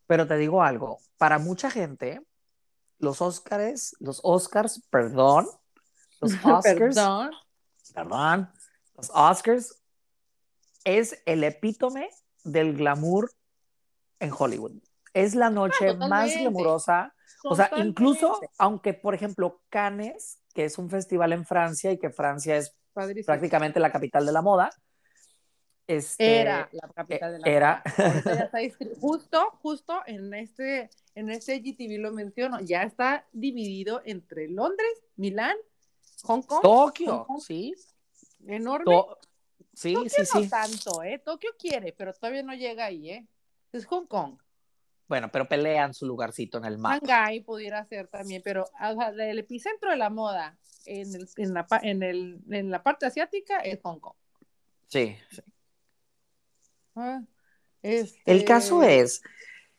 Pero 0.08 0.26
te 0.26 0.36
digo 0.36 0.62
algo, 0.64 0.98
para 1.16 1.38
mucha 1.38 1.70
gente, 1.70 2.20
los 2.98 3.22
Oscars, 3.22 3.94
los 4.00 4.20
Oscars, 4.24 4.82
perdón, 4.90 5.46
los 6.20 6.32
Oscars, 6.44 6.96
perdón. 6.96 7.30
perdón, 7.94 8.50
los 8.96 9.10
Oscars 9.14 9.80
es 10.82 11.22
el 11.26 11.44
epítome 11.44 12.10
del 12.42 12.76
glamour 12.76 13.30
en 14.20 14.30
Hollywood. 14.36 14.72
Es 15.12 15.34
la 15.34 15.50
noche 15.50 15.90
ah, 15.90 16.08
más 16.08 16.36
glamurosa. 16.36 17.14
O 17.44 17.54
sea, 17.54 17.70
incluso, 17.76 18.40
aunque, 18.58 18.94
por 18.94 19.14
ejemplo, 19.14 19.62
Cannes, 19.68 20.40
que 20.54 20.64
es 20.64 20.78
un 20.78 20.88
festival 20.88 21.32
en 21.32 21.44
Francia 21.44 21.92
y 21.92 21.98
que 21.98 22.10
Francia 22.10 22.56
es 22.56 22.74
prácticamente 23.24 23.80
la 23.80 23.92
capital 23.92 24.24
de 24.24 24.32
la 24.32 24.42
moda. 24.42 24.70
Este, 25.86 26.40
era 26.40 26.70
la 26.72 26.88
capital 26.88 27.32
de 27.34 27.38
la 27.40 27.46
era. 27.46 27.82
moda. 27.98 28.50
justo, 29.00 29.50
justo 29.62 30.00
en 30.06 30.32
este, 30.32 30.88
en 31.14 31.30
este 31.30 31.60
GTV 31.60 32.00
lo 32.00 32.12
menciono, 32.12 32.60
ya 32.60 32.82
está 32.82 33.26
dividido 33.32 34.00
entre 34.06 34.48
Londres, 34.48 35.04
Milán, 35.16 35.56
Hong 36.22 36.42
Kong. 36.42 36.62
Tokio, 36.62 37.26
sí. 37.46 37.74
Enorme. 38.46 38.96
Sí, 39.74 39.94
Tokio 39.94 40.10
sí, 40.10 40.22
no 40.34 40.40
sí. 40.40 40.48
tanto, 40.48 41.02
¿eh? 41.02 41.18
Tokio 41.18 41.50
quiere, 41.58 41.92
pero 41.92 42.14
todavía 42.14 42.42
no 42.42 42.54
llega 42.54 42.86
ahí, 42.86 43.10
¿eh? 43.10 43.28
Es 43.74 43.86
Hong 43.86 44.06
Kong. 44.06 44.38
Bueno, 45.08 45.30
pero 45.30 45.48
pelean 45.48 45.92
su 45.92 46.06
lugarcito 46.06 46.58
en 46.58 46.64
el 46.64 46.78
mapa. 46.78 46.98
Shanghái 46.98 47.40
pudiera 47.40 47.84
ser 47.84 48.06
también, 48.06 48.40
pero 48.42 48.64
o 48.64 48.94
sea, 48.94 49.08
el 49.08 49.38
epicentro 49.38 49.90
de 49.90 49.96
la 49.96 50.10
moda 50.10 50.56
en, 50.86 51.14
el, 51.14 51.28
en, 51.36 51.54
la, 51.54 51.66
en, 51.82 52.02
el, 52.02 52.40
en 52.50 52.70
la 52.70 52.82
parte 52.82 53.06
asiática 53.06 53.58
es 53.58 53.80
Hong 53.82 53.98
Kong. 53.98 54.16
Sí, 54.86 55.16
sí. 55.30 55.42
Ah, 56.94 57.20
este... 57.82 58.22
El 58.24 58.44
caso 58.44 58.82
es 58.82 59.22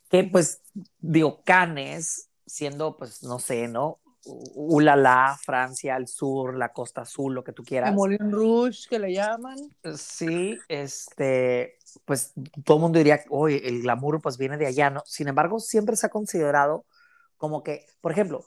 que, 0.10 0.26
pues, 0.26 0.62
digo, 1.00 1.42
Cannes, 1.44 2.30
siendo, 2.46 2.98
pues, 2.98 3.24
no 3.24 3.40
sé, 3.40 3.68
¿no? 3.68 4.02
Ulala, 4.26 5.38
Francia, 5.42 5.96
el 5.96 6.08
sur, 6.08 6.58
la 6.58 6.74
costa 6.74 7.02
azul, 7.02 7.34
lo 7.34 7.44
que 7.44 7.54
tú 7.54 7.64
quieras. 7.64 7.94
Moulin 7.94 8.32
Rouge, 8.32 8.88
que 8.90 9.00
le 9.00 9.14
llaman. 9.14 9.56
Sí, 9.96 10.58
este, 10.68 11.75
pues 12.04 12.34
todo 12.64 12.78
el 12.78 12.82
mundo 12.82 12.98
diría, 12.98 13.24
oye, 13.30 13.68
el 13.68 13.82
glamour 13.82 14.22
pues 14.22 14.38
viene 14.38 14.58
de 14.58 14.68
allá, 14.68 14.90
¿no? 14.90 15.04
Sin 15.06 15.28
embargo, 15.28 15.60
siempre 15.60 15.96
se 15.96 16.08
ha 16.08 16.10
considerado 16.10 16.86
como 17.38 17.64
que, 17.64 17.86
por 18.02 18.12
ejemplo, 18.12 18.46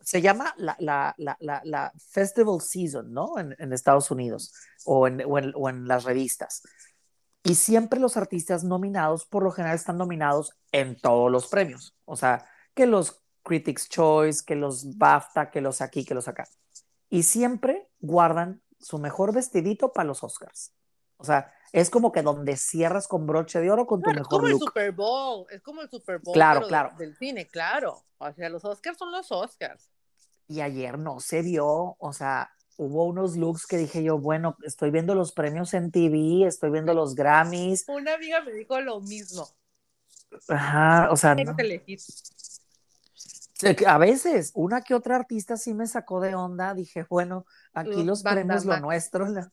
se 0.00 0.20
llama 0.20 0.54
la, 0.58 0.76
la, 0.78 1.14
la, 1.16 1.36
la, 1.40 1.60
la 1.64 1.92
Festival 2.10 2.60
Season, 2.60 3.12
¿no? 3.12 3.38
En, 3.38 3.56
en 3.58 3.72
Estados 3.72 4.10
Unidos 4.10 4.52
o 4.84 5.06
en, 5.06 5.22
o, 5.26 5.38
en, 5.38 5.52
o 5.56 5.68
en 5.68 5.88
las 5.88 6.04
revistas. 6.04 6.62
Y 7.42 7.56
siempre 7.56 8.00
los 8.00 8.16
artistas 8.16 8.64
nominados, 8.64 9.26
por 9.26 9.42
lo 9.42 9.50
general, 9.50 9.76
están 9.76 9.98
nominados 9.98 10.52
en 10.72 10.98
todos 10.98 11.30
los 11.30 11.46
premios. 11.48 11.96
O 12.04 12.16
sea, 12.16 12.46
que 12.74 12.86
los 12.86 13.22
Critics' 13.42 13.88
Choice, 13.88 14.42
que 14.46 14.56
los 14.56 14.96
BAFTA, 14.96 15.50
que 15.50 15.60
los 15.60 15.80
aquí, 15.80 16.04
que 16.04 16.14
los 16.14 16.26
acá. 16.28 16.48
Y 17.10 17.24
siempre 17.24 17.88
guardan 18.00 18.62
su 18.80 18.98
mejor 18.98 19.34
vestidito 19.34 19.92
para 19.92 20.06
los 20.06 20.22
Oscars. 20.24 20.72
O 21.16 21.24
sea, 21.24 21.52
es 21.72 21.90
como 21.90 22.12
que 22.12 22.22
donde 22.22 22.56
cierras 22.56 23.08
con 23.08 23.26
broche 23.26 23.60
de 23.60 23.70
oro 23.70 23.86
con 23.86 24.00
tu 24.02 24.10
mejor 24.10 24.28
como 24.28 24.48
look. 24.48 24.60
el 24.62 24.66
Super 24.66 24.92
Bowl, 24.92 25.46
es 25.50 25.60
como 25.62 25.82
el 25.82 25.90
Super 25.90 26.18
Bowl 26.20 26.34
Claro, 26.34 26.60
pero 26.60 26.68
claro. 26.68 26.94
del 26.98 27.16
cine, 27.16 27.46
claro. 27.48 28.04
O 28.18 28.32
sea, 28.32 28.48
los 28.48 28.64
Oscars 28.64 28.96
son 28.98 29.10
los 29.12 29.30
Oscars. 29.32 29.90
Y 30.46 30.60
ayer 30.60 30.98
no 30.98 31.20
se 31.20 31.42
vio, 31.42 31.96
o 31.98 32.12
sea, 32.12 32.50
hubo 32.76 33.04
unos 33.04 33.36
looks 33.36 33.66
que 33.66 33.76
dije 33.76 34.02
yo, 34.02 34.18
bueno, 34.18 34.56
estoy 34.62 34.90
viendo 34.90 35.14
los 35.14 35.32
premios 35.32 35.74
en 35.74 35.90
TV, 35.90 36.46
estoy 36.46 36.70
viendo 36.70 36.92
los 36.94 37.14
Grammys. 37.14 37.84
Una 37.88 38.14
amiga 38.14 38.40
me 38.42 38.52
dijo 38.52 38.80
lo 38.80 39.00
mismo. 39.00 39.48
Ajá, 40.48 41.08
o 41.10 41.16
sea, 41.16 41.34
no- 41.34 41.54
a 43.86 43.98
veces 43.98 44.50
una 44.54 44.82
que 44.82 44.94
otra 44.94 45.16
artista 45.16 45.56
sí 45.56 45.72
me 45.74 45.86
sacó 45.86 46.20
de 46.20 46.34
onda. 46.34 46.74
Dije, 46.74 47.06
bueno, 47.08 47.46
aquí 47.72 48.02
Los 48.02 48.22
premios, 48.22 48.64
lo 48.64 48.78
nuestro. 48.80 49.26
la- 49.28 49.50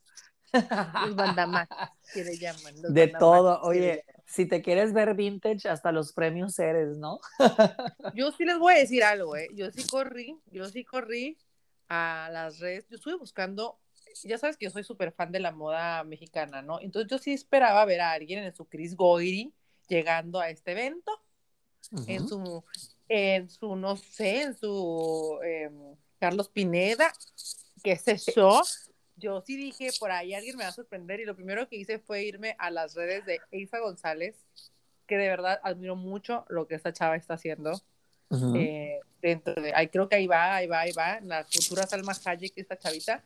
Los 0.53 1.15
Bandamax, 1.15 1.69
que 2.13 2.23
le 2.23 2.37
llaman. 2.37 2.81
los 2.81 2.93
De 2.93 3.07
todo, 3.07 3.61
que 3.61 3.67
oye, 3.67 4.05
si 4.25 4.45
te 4.45 4.61
quieres 4.61 4.93
ver 4.93 5.13
vintage, 5.15 5.67
hasta 5.67 5.91
los 5.91 6.13
premios 6.13 6.57
eres, 6.59 6.97
¿no? 6.97 7.19
Yo 8.15 8.31
sí 8.31 8.45
les 8.45 8.57
voy 8.57 8.73
a 8.73 8.77
decir 8.77 9.03
algo, 9.03 9.35
¿eh? 9.35 9.49
Yo 9.53 9.71
sí 9.71 9.83
corrí, 9.83 10.37
yo 10.51 10.65
sí 10.69 10.85
corrí 10.85 11.37
a 11.89 12.29
las 12.31 12.59
redes. 12.59 12.87
Yo 12.89 12.95
estuve 12.95 13.15
buscando, 13.17 13.77
ya 14.23 14.37
sabes 14.37 14.55
que 14.55 14.65
yo 14.65 14.71
soy 14.71 14.85
súper 14.85 15.11
fan 15.11 15.31
de 15.33 15.41
la 15.41 15.51
moda 15.51 16.05
mexicana, 16.05 16.61
¿no? 16.61 16.79
Entonces 16.79 17.11
yo 17.11 17.17
sí 17.17 17.33
esperaba 17.33 17.83
ver 17.83 17.99
a 17.99 18.11
alguien 18.11 18.43
en 18.43 18.55
su 18.55 18.65
Chris 18.65 18.95
Goiri 18.95 19.53
llegando 19.89 20.39
a 20.39 20.49
este 20.49 20.71
evento, 20.71 21.11
en 22.07 22.25
su, 22.29 22.63
en 23.09 23.49
su, 23.49 23.75
no 23.75 23.97
sé, 23.97 24.43
en 24.43 24.57
su 24.57 25.37
em, 25.43 25.97
Carlos 26.17 26.47
Pineda, 26.47 27.11
qué 27.83 27.97
sé 27.97 28.17
yo. 28.33 28.61
Yo 29.21 29.41
sí 29.41 29.55
dije, 29.55 29.89
por 29.99 30.11
ahí 30.11 30.33
alguien 30.33 30.57
me 30.57 30.63
va 30.63 30.69
a 30.69 30.73
sorprender 30.73 31.19
y 31.19 31.25
lo 31.25 31.35
primero 31.35 31.69
que 31.69 31.77
hice 31.77 31.99
fue 31.99 32.23
irme 32.23 32.55
a 32.57 32.71
las 32.71 32.95
redes 32.95 33.25
de 33.25 33.39
Eiza 33.51 33.79
González, 33.79 34.35
que 35.07 35.17
de 35.17 35.29
verdad 35.29 35.59
admiro 35.63 35.95
mucho 35.95 36.45
lo 36.49 36.67
que 36.67 36.75
esta 36.75 36.91
chava 36.91 37.15
está 37.15 37.35
haciendo 37.35 37.81
Ujú. 38.29 38.55
eh, 38.55 38.99
dentro 39.21 39.53
de, 39.53 39.73
ahí 39.75 39.89
creo 39.89 40.09
que 40.09 40.15
ahí 40.15 40.25
va, 40.25 40.55
ahí 40.55 40.67
va, 40.67 40.79
ahí 40.81 40.91
va, 40.93 41.19
la 41.21 41.45
futura 41.45 41.85
Salma 41.85 42.13
Hayek, 42.25 42.53
esta 42.55 42.77
chavita. 42.77 43.23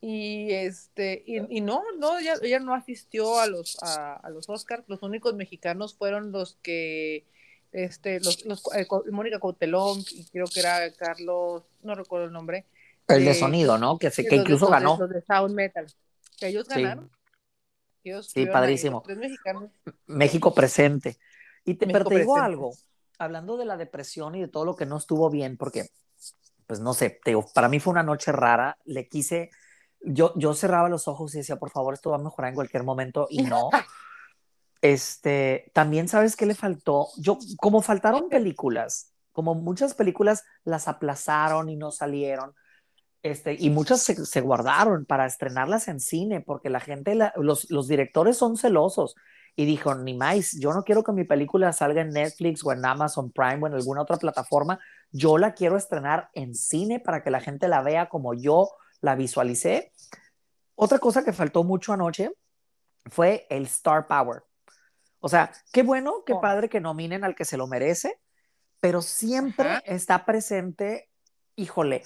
Y 0.00 0.52
este, 0.52 1.22
y, 1.26 1.56
y 1.56 1.60
no, 1.62 1.82
no, 1.98 2.18
ella, 2.18 2.34
ella 2.42 2.60
no 2.60 2.74
asistió 2.74 3.40
a 3.40 3.46
los, 3.46 3.82
a, 3.82 4.16
a 4.16 4.30
los 4.30 4.48
Oscars, 4.50 4.84
los 4.86 5.02
únicos 5.02 5.34
mexicanos 5.34 5.94
fueron 5.94 6.30
los 6.30 6.56
que, 6.62 7.24
este, 7.72 8.20
los, 8.20 8.44
los 8.44 8.62
eh, 8.76 8.86
Mónica 9.10 9.40
Cautelón, 9.40 10.04
y 10.12 10.24
creo 10.26 10.46
que 10.46 10.60
era 10.60 10.92
Carlos, 10.92 11.62
no 11.82 11.94
recuerdo 11.94 12.26
el 12.26 12.32
nombre. 12.32 12.64
El 13.08 13.24
de 13.24 13.30
eh, 13.32 13.34
sonido, 13.34 13.78
¿no? 13.78 13.98
Que, 13.98 14.10
se, 14.10 14.24
que 14.26 14.36
incluso 14.36 14.66
de- 14.66 14.72
ganó. 14.72 14.96
Los 14.98 15.10
de 15.10 15.22
Sound 15.22 15.54
Metal, 15.54 15.86
que 16.38 16.48
ellos 16.48 16.66
Sí. 16.68 16.82
ganaron. 16.82 17.10
Ellos 18.02 18.26
Sí, 18.26 18.30
estuvieron 18.30 18.56
ahí, 18.56 18.60
padrísimo. 18.62 19.02
mexicanos. 19.06 19.70
México 20.06 20.54
presente. 20.54 21.18
Y 21.64 21.74
te, 21.74 21.86
pero 21.86 22.04
te 22.04 22.18
digo 22.18 22.36
algo, 22.36 22.74
hablando 23.18 23.56
de 23.56 23.64
la 23.64 23.76
depresión 23.76 24.34
y 24.34 24.40
de 24.42 24.48
todo 24.48 24.64
lo 24.64 24.76
que 24.76 24.84
no 24.86 24.98
estuvo 24.98 25.30
bien, 25.30 25.56
porque, 25.56 25.88
pues 26.66 26.80
no 26.80 26.92
sé, 26.92 27.10
te 27.24 27.30
digo, 27.30 27.46
para 27.54 27.68
mí 27.68 27.80
fue 27.80 27.92
una 27.92 28.02
noche 28.02 28.30
rara, 28.32 28.76
le 28.84 29.08
quise, 29.08 29.50
yo, 30.00 30.32
yo 30.36 30.52
cerraba 30.52 30.90
los 30.90 31.08
ojos 31.08 31.34
y 31.34 31.38
decía, 31.38 31.56
por 31.56 31.70
favor, 31.70 31.94
esto 31.94 32.10
va 32.10 32.16
a 32.16 32.20
mejorar 32.22 32.50
en 32.50 32.54
cualquier 32.56 32.82
momento, 32.84 33.26
y 33.30 33.42
no. 33.42 33.70
Este, 34.82 35.70
también 35.72 36.08
sabes 36.08 36.36
qué 36.36 36.44
le 36.44 36.54
faltó, 36.54 37.08
yo, 37.16 37.38
como 37.56 37.80
faltaron 37.80 38.28
películas, 38.28 39.14
como 39.32 39.54
muchas 39.54 39.94
películas 39.94 40.44
las 40.64 40.88
aplazaron 40.88 41.70
y 41.70 41.76
no 41.76 41.90
salieron, 41.90 42.54
este, 43.24 43.56
y 43.58 43.70
muchas 43.70 44.02
se, 44.02 44.24
se 44.26 44.40
guardaron 44.42 45.06
para 45.06 45.24
estrenarlas 45.26 45.88
en 45.88 45.98
cine, 45.98 46.40
porque 46.42 46.68
la 46.70 46.78
gente, 46.78 47.14
la- 47.14 47.32
los, 47.36 47.70
los 47.70 47.88
directores 47.88 48.36
son 48.36 48.56
celosos 48.58 49.16
y 49.56 49.64
dijo, 49.64 49.94
ni 49.94 50.12
más, 50.14 50.52
yo 50.60 50.72
no 50.74 50.82
quiero 50.84 51.02
que 51.02 51.12
mi 51.12 51.24
película 51.24 51.72
salga 51.72 52.02
en 52.02 52.10
Netflix 52.10 52.62
o 52.64 52.72
en 52.72 52.84
Amazon 52.84 53.30
Prime 53.32 53.60
o 53.62 53.66
en 53.66 53.74
alguna 53.74 54.02
otra 54.02 54.18
plataforma, 54.18 54.78
yo 55.10 55.38
la 55.38 55.54
quiero 55.54 55.76
estrenar 55.78 56.28
en 56.34 56.54
cine 56.54 57.00
para 57.00 57.22
que 57.22 57.30
la 57.30 57.40
gente 57.40 57.66
la 57.66 57.80
vea 57.82 58.08
como 58.10 58.34
yo 58.34 58.68
la 59.00 59.14
visualicé. 59.14 59.92
Otra 60.74 60.98
cosa 60.98 61.24
que 61.24 61.32
faltó 61.32 61.64
mucho 61.64 61.92
anoche 61.94 62.30
fue 63.06 63.46
el 63.48 63.62
Star 63.64 64.06
Power. 64.06 64.42
O 65.20 65.28
sea, 65.30 65.50
qué 65.72 65.82
bueno, 65.82 66.24
qué 66.26 66.34
Oh. 66.34 66.40
padre 66.42 66.68
que 66.68 66.80
nominen 66.80 67.24
al 67.24 67.34
que 67.34 67.46
se 67.46 67.56
lo 67.56 67.66
merece, 67.66 68.20
pero 68.80 69.00
siempre 69.00 69.66
Ajá. 69.70 69.82
está 69.86 70.26
presente, 70.26 71.08
híjole, 71.56 72.02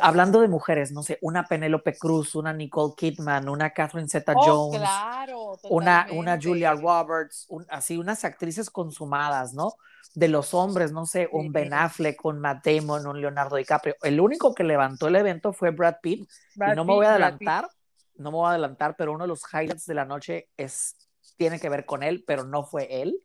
hablando 0.00 0.40
de 0.40 0.48
mujeres, 0.48 0.92
no 0.92 1.02
sé, 1.02 1.18
una 1.20 1.44
Penélope 1.44 1.96
Cruz, 1.98 2.34
una 2.34 2.52
Nicole 2.52 2.94
Kidman, 2.96 3.48
una 3.48 3.70
Catherine 3.70 4.08
Zeta 4.08 4.32
Oh, 4.36 4.42
Jones, 4.44 4.78
claro, 4.80 5.58
una, 5.70 6.06
una. 6.12 6.38
Julia 6.40 6.74
Roberts, 6.74 7.46
un- 7.48 7.66
así 7.68 7.96
unas 7.98 8.24
actrices 8.24 8.70
consumadas, 8.70 9.52
¿no? 9.54 9.74
De 10.14 10.28
los 10.28 10.54
hombres, 10.54 10.92
no 10.92 11.06
sé, 11.06 11.28
un. 11.32 11.52
Ben 11.52 11.72
Affleck, 11.72 12.24
un 12.24 12.38
Matt 12.38 12.66
Damon, 12.66 13.06
un 13.06 13.20
Leonardo 13.20 13.56
DiCaprio. 13.56 13.96
El 14.02 14.20
único 14.20 14.54
que 14.54 14.64
levantó 14.64 15.08
el 15.08 15.16
evento 15.16 15.52
fue 15.52 15.70
Brad 15.70 15.96
Pitt. 16.02 16.28
Brad 16.54 16.72
y 16.72 16.76
no 16.76 16.84
me 16.84 16.92
voy 16.92 17.06
a 17.06 17.10
adelantar, 17.10 17.68
no 18.16 18.30
me 18.30 18.36
voy 18.36 18.46
a 18.46 18.50
adelantar, 18.50 18.94
pero 18.96 19.12
uno 19.12 19.24
de 19.24 19.28
los 19.28 19.42
highlights 19.52 19.86
de 19.86 19.94
la 19.94 20.04
noche 20.04 20.48
es, 20.56 20.96
tiene 21.36 21.58
que 21.58 21.68
ver 21.68 21.86
con 21.86 22.02
él, 22.02 22.24
pero 22.26 22.44
no 22.44 22.64
fue 22.64 23.02
él. 23.02 23.18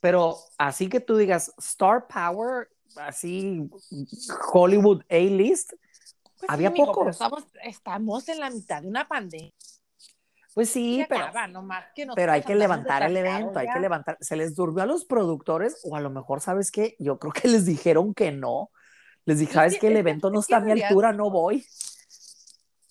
Pero 0.00 0.36
así 0.58 0.88
que 0.88 1.00
tú 1.00 1.16
digas 1.16 1.52
Star 1.58 2.06
Power, 2.06 2.68
así 2.96 3.68
Hollywood 4.52 5.02
A-list, 5.10 5.72
Pues 6.46 6.54
Había 6.54 6.68
amigo, 6.68 6.86
pocos. 6.86 7.08
Estamos, 7.08 7.44
estamos 7.62 8.28
en 8.28 8.40
la 8.40 8.50
mitad 8.50 8.82
de 8.82 8.88
una 8.88 9.06
pandemia. 9.08 9.52
pues 10.54 10.70
sí, 10.70 10.98
Se 11.00 11.06
pero, 11.08 11.24
acaba, 11.24 11.46
nomás 11.48 11.84
que 11.94 12.06
pero 12.14 12.32
hay 12.32 12.42
que 12.42 12.54
levantar 12.54 13.02
el 13.02 13.16
evento, 13.16 13.58
hay 13.58 13.68
que 13.72 13.80
levantar. 13.80 14.16
Se 14.20 14.36
les 14.36 14.54
durmió 14.54 14.82
a 14.82 14.86
los 14.86 15.04
productores, 15.04 15.80
o 15.84 15.96
a 15.96 16.00
lo 16.00 16.10
mejor, 16.10 16.40
¿sabes 16.40 16.70
qué? 16.70 16.96
Yo 16.98 17.18
creo 17.18 17.32
que 17.32 17.48
les 17.48 17.64
dijeron 17.66 18.14
que 18.14 18.30
no. 18.32 18.70
Les 19.24 19.38
dije, 19.38 19.50
Es 19.50 19.54
¿sabes 19.54 19.74
que- 19.74 19.80
qué? 19.80 19.86
El 19.88 19.92
que- 19.94 19.98
evento 20.00 20.30
no 20.30 20.40
es 20.40 20.46
que 20.46 20.54
está 20.54 20.62
a 20.62 20.66
mi 20.74 20.80
altura, 20.80 21.12
no 21.12 21.30
voy. 21.30 21.64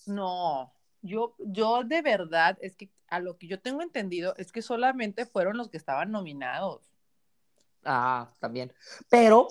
No, 0.06 0.74
yo, 1.02 1.36
yo 1.40 1.84
de 1.84 2.02
verdad, 2.02 2.58
es 2.62 2.76
que 2.76 2.90
a 3.08 3.20
lo 3.20 3.38
que 3.38 3.48
yo 3.48 3.62
tengo 3.62 3.82
entendido 3.82 4.34
es 4.38 4.52
que 4.52 4.62
solamente 4.62 5.26
fueron 5.26 5.56
los 5.58 5.70
que 5.70 5.78
estaban 5.78 6.12
nominados. 6.12 6.82
Ah, 7.86 8.32
también. 8.40 8.74
Pero. 9.10 9.48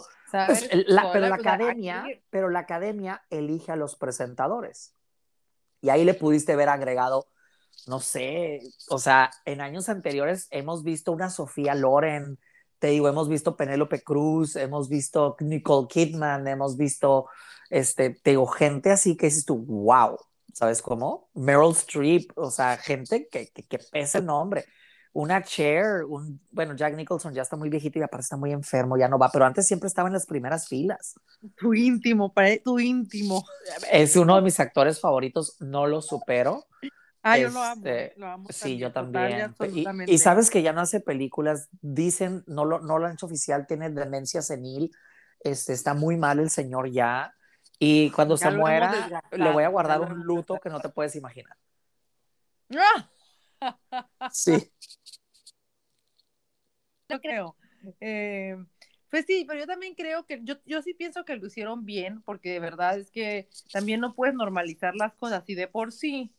Pues, 0.46 0.68
la- 0.86 1.12
pero 1.12 1.28
la 1.28 1.36
sea, 1.36 1.52
academia, 1.52 2.04
pero 2.30 2.48
la 2.48 2.60
academia 2.60 3.22
elige 3.28 3.70
a 3.72 3.76
los 3.76 3.96
presentadores. 3.96 4.94
Y 5.82 5.90
ahí 5.90 6.04
le 6.04 6.14
pudiste 6.14 6.56
ver 6.56 6.70
agregado, 6.70 7.26
no 7.86 8.00
sé, 8.00 8.60
o 8.88 8.98
sea, 8.98 9.30
en 9.44 9.60
años 9.60 9.88
anteriores 9.88 10.46
hemos 10.50 10.84
visto 10.84 11.12
una 11.12 11.28
Sofía 11.28 11.74
Loren, 11.74 12.38
te 12.78 12.88
digo, 12.88 13.08
hemos 13.08 13.28
visto 13.28 13.56
Penélope 13.56 14.02
Cruz, 14.02 14.56
hemos 14.56 14.88
visto 14.88 15.36
Nicole 15.40 15.88
Kidman, 15.88 16.46
hemos 16.48 16.76
visto, 16.76 17.28
este, 17.68 18.10
te 18.10 18.30
digo, 18.30 18.46
gente 18.46 18.90
así 18.90 19.16
que 19.16 19.26
dices 19.26 19.44
tú, 19.44 19.56
wow, 19.58 20.16
¿sabes 20.52 20.80
cómo? 20.80 21.28
Meryl 21.34 21.72
Streep, 21.72 22.30
o 22.36 22.50
sea, 22.50 22.76
gente 22.78 23.28
que, 23.28 23.48
que, 23.48 23.64
que 23.64 23.78
pesa 23.78 24.18
el 24.18 24.26
nombre. 24.26 24.64
Una 25.14 25.42
Cher, 25.42 26.04
un, 26.04 26.40
bueno, 26.50 26.75
Jack 26.75 26.95
Nicholson 26.95 27.35
ya 27.35 27.42
está 27.42 27.57
muy 27.57 27.69
viejito 27.69 27.99
y 27.99 28.02
aparte 28.02 28.23
está 28.23 28.37
muy 28.38 28.50
enfermo, 28.50 28.97
ya 28.97 29.09
no 29.09 29.19
va, 29.19 29.31
pero 29.31 29.45
antes 29.45 29.66
siempre 29.66 29.87
estaba 29.87 30.09
en 30.09 30.14
las 30.14 30.25
primeras 30.25 30.69
filas. 30.69 31.14
tu 31.54 31.75
íntimo, 31.75 32.33
para 32.33 32.57
tu 32.59 32.78
íntimo. 32.78 33.45
Es 33.90 34.16
uno 34.16 34.37
de 34.37 34.42
mis 34.42 34.59
actores 34.59 35.00
favoritos, 35.00 35.61
no 35.61 35.87
lo 35.87 36.00
supero. 36.00 36.66
Ah, 37.23 37.38
yo 37.38 37.50
lo 37.50 37.62
amo, 37.62 37.87
este, 37.87 38.14
lo 38.16 38.26
amo. 38.26 38.49
Sí, 38.50 38.78
yo 38.78 38.90
también. 38.90 39.54
Y, 40.07 40.19
sabes 40.19 40.50
que 40.50 40.62
ya 40.62 40.73
no 40.73 40.81
hace 40.81 41.00
películas, 41.00 41.69
dicen, 41.81 42.42
no 42.47 42.64
lo, 42.64 42.81
no 42.81 42.99
lo 42.99 43.07
han 43.07 43.12
hecho 43.12 43.26
oficial, 43.26 43.66
tiene 43.66 43.90
demencia 43.90 44.42
senil, 44.42 44.90
este, 45.40 45.73
está 45.73 45.95
muy 45.95 46.16
mal 46.16 46.40
el 46.40 46.50
señor 46.50 46.90
ya. 46.90 47.35
Y 47.78 48.11
cuando 48.11 48.37
se 48.37 48.50
muera, 48.50 49.23
le 49.31 49.52
voy 49.52 49.64
a 49.64 49.69
guardar 49.69 50.00
un 50.00 50.21
luto 50.21 50.59
que 50.59 50.71
no 50.71 50.81
te 50.81 50.88
puedes 50.88 51.14
imaginar. 51.16 51.57
Sí. 54.31 54.73
Yo 57.12 57.21
creo. 57.21 57.57
Eh, 58.00 58.57
pues 59.12 59.26
sí, 59.26 59.45
pero 59.47 59.61
yo 59.61 59.66
también 59.66 59.95
creo 59.95 60.25
que, 60.25 60.40
yo, 60.42 60.54
yo 60.64 60.81
sí 60.81 60.95
pienso 60.95 61.26
que 61.26 61.37
lo 61.37 61.47
hicieron 61.47 61.85
bien, 61.85 62.23
porque 62.23 62.50
de 62.50 62.61
verdad 62.61 62.99
es 62.99 63.11
que 63.11 63.50
también 63.71 64.00
no 64.00 64.14
puedes 64.14 64.35
normalizar 64.35 64.95
las 64.95 65.12
cosas 65.12 65.45
y 65.49 65.54
de 65.54 65.69
por 65.69 65.92
sí. 65.92 66.33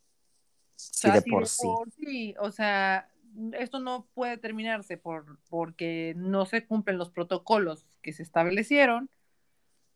Sí, 0.76 1.12
de, 1.12 1.22
por, 1.22 1.48
sí. 1.48 2.34
O 2.40 2.50
sea, 2.50 3.08
esto 3.54 3.80
no 3.80 4.08
puede 4.16 4.38
terminarse 4.38 4.98
por, 4.98 5.38
porque 5.50 6.16
no 6.18 6.48
se 6.48 6.66
cumplen 6.66 6.98
los 6.98 7.12
protocolos 7.12 7.86
que 8.02 8.12
se 8.12 8.24
establecieron. 8.24 9.08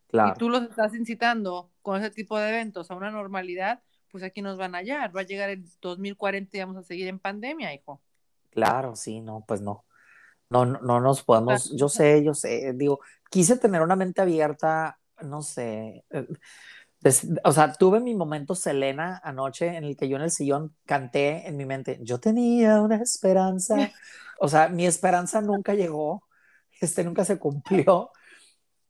Claro. 0.05 0.35
Y 0.35 0.37
tú 0.37 0.47
los 0.47 0.61
estás 0.61 0.93
incitando 0.93 1.71
con 1.81 1.99
ese 1.99 2.11
tipo 2.11 2.37
de 2.37 2.49
eventos 2.49 2.91
a 2.91 2.95
una 2.95 3.09
normalidad, 3.09 3.81
pues 4.11 4.23
aquí 4.23 4.43
nos 4.43 4.59
van 4.59 4.75
a 4.75 4.77
hallar. 4.77 5.17
Va 5.17 5.21
a 5.21 5.25
llegar 5.25 5.49
el 5.49 5.65
2040 5.81 6.55
y 6.55 6.59
vamos 6.59 6.77
a 6.77 6.83
seguir 6.83 7.07
en 7.07 7.17
pandemia, 7.17 7.73
hijo. 7.73 7.99
Claro, 8.51 8.95
sí, 8.95 9.19
no, 9.19 9.43
pues 9.47 9.61
no 9.61 9.86
no, 10.49 10.65
no, 10.65 10.99
nos 10.99 11.23
podemos, 11.23 11.71
yo 11.75 11.89
sé, 11.89 12.23
yo 12.23 12.33
sé, 12.33 12.73
digo, 12.73 12.99
quise 13.29 13.57
tener 13.57 13.81
una 13.81 13.95
mente 13.95 14.21
abierta, 14.21 14.99
no 15.21 15.41
sé, 15.41 16.05
eh, 16.09 16.27
o 17.43 17.51
sea, 17.51 17.73
tuve 17.73 17.99
mi 17.99 18.15
momento 18.15 18.55
Selena 18.55 19.21
anoche 19.23 19.67
en 19.67 19.83
el 19.83 19.95
que 19.95 20.09
yo 20.09 20.17
en 20.17 20.23
el 20.23 20.31
sillón 20.31 20.75
canté 20.85 21.47
en 21.47 21.57
mi 21.57 21.65
mente, 21.65 21.99
yo 22.01 22.19
tenía 22.19 22.81
una 22.81 22.97
esperanza, 22.97 23.75
o 24.39 24.47
sea, 24.47 24.69
mi 24.69 24.85
esperanza 24.85 25.41
nunca 25.41 25.73
llegó, 25.73 26.23
este 26.79 27.03
nunca 27.03 27.25
se 27.25 27.37
cumplió, 27.37 28.11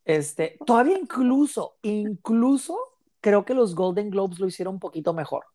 este, 0.06 0.58
todavía 0.66 0.98
incluso, 0.98 1.78
incluso 1.82 2.78
creo 3.20 3.44
que 3.44 3.54
los 3.54 3.76
Golden 3.76 4.10
Globes 4.10 4.40
lo 4.40 4.48
hicieron 4.48 4.76
un 4.76 4.80
poquito 4.80 5.14
mejor. 5.14 5.46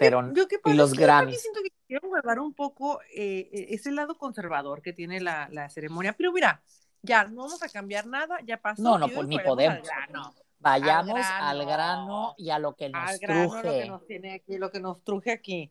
pero, 0.00 0.32
y 0.64 0.72
los 0.72 0.94
Grammys 0.94 1.48
quiero 1.86 2.08
guardar 2.08 2.38
un 2.40 2.54
poco 2.54 3.00
eh, 3.14 3.48
e, 3.52 3.74
ese 3.74 3.92
lado 3.92 4.16
conservador 4.16 4.82
que 4.82 4.92
tiene 4.92 5.20
la, 5.20 5.48
la, 5.50 5.68
ceremonia, 5.70 6.14
pero 6.16 6.32
mira, 6.32 6.62
ya 7.02 7.24
no 7.24 7.42
vamos 7.44 7.62
a 7.62 7.68
cambiar 7.68 8.06
nada, 8.06 8.38
ya 8.44 8.56
pasó. 8.56 8.82
No, 8.82 8.98
no, 8.98 9.08
pues 9.08 9.26
ni 9.26 9.38
podemos. 9.38 9.86
Vayamos 10.58 11.20
al 11.20 11.66
grano, 11.66 12.34
y 12.38 12.48
a 12.48 12.58
lo 12.58 12.74
que 12.74 12.88
nos 12.88 13.20
truje. 13.20 13.62
lo 13.62 13.62
que 13.62 13.88
nos 13.88 14.06
tiene 14.06 14.34
aquí, 14.34 14.56
lo 14.56 14.70
que 14.70 14.80
nos 14.80 15.02
truje 15.04 15.30
aquí. 15.30 15.70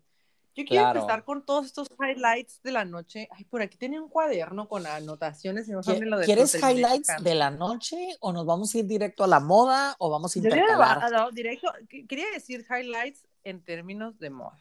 Yo 0.55 0.65
quiero 0.65 0.89
empezar 0.89 1.23
con 1.23 1.43
todos 1.43 1.65
estos 1.65 1.87
highlights 1.99 2.61
de 2.61 2.71
la 2.71 2.85
noche. 2.85 3.27
Ay, 3.31 3.43
por 3.45 3.63
aquí 3.63 3.75
tenía 3.75 3.99
un 3.99 4.07
cuaderno 4.07 4.67
con 4.67 4.85
anotaciones. 4.85 5.67
Y 5.67 5.71
no 5.71 5.81
lo 5.81 6.19
de 6.19 6.25
¿Quieres 6.25 6.53
highlights 6.53 7.23
de 7.23 7.33
la 7.33 7.49
noche 7.49 7.97
o 8.19 8.31
nos 8.31 8.45
vamos 8.45 8.75
a 8.75 8.77
ir 8.77 8.85
directo 8.85 9.23
a 9.23 9.27
la 9.27 9.39
moda 9.39 9.95
o 9.97 10.11
vamos 10.11 10.35
a 10.35 10.39
intercalar? 10.39 11.11
no, 11.11 11.31
directo, 11.31 11.71
quería 12.07 12.29
decir 12.31 12.63
highlights 12.69 13.25
en 13.43 13.63
términos 13.63 14.19
de 14.19 14.29
moda 14.29 14.59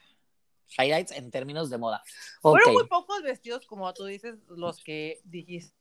highlights 0.79 1.13
en 1.13 1.31
términos 1.31 1.71
de 1.71 1.79
moda. 1.79 2.03
Fueron 2.41 2.73
muy 2.73 2.87
pocos 2.87 3.23
vestidos, 3.23 3.67
como 3.67 3.93
tú 3.95 4.05
dices, 4.05 4.39
los 4.49 4.83
que 4.83 5.21
dijiste. 5.25 5.77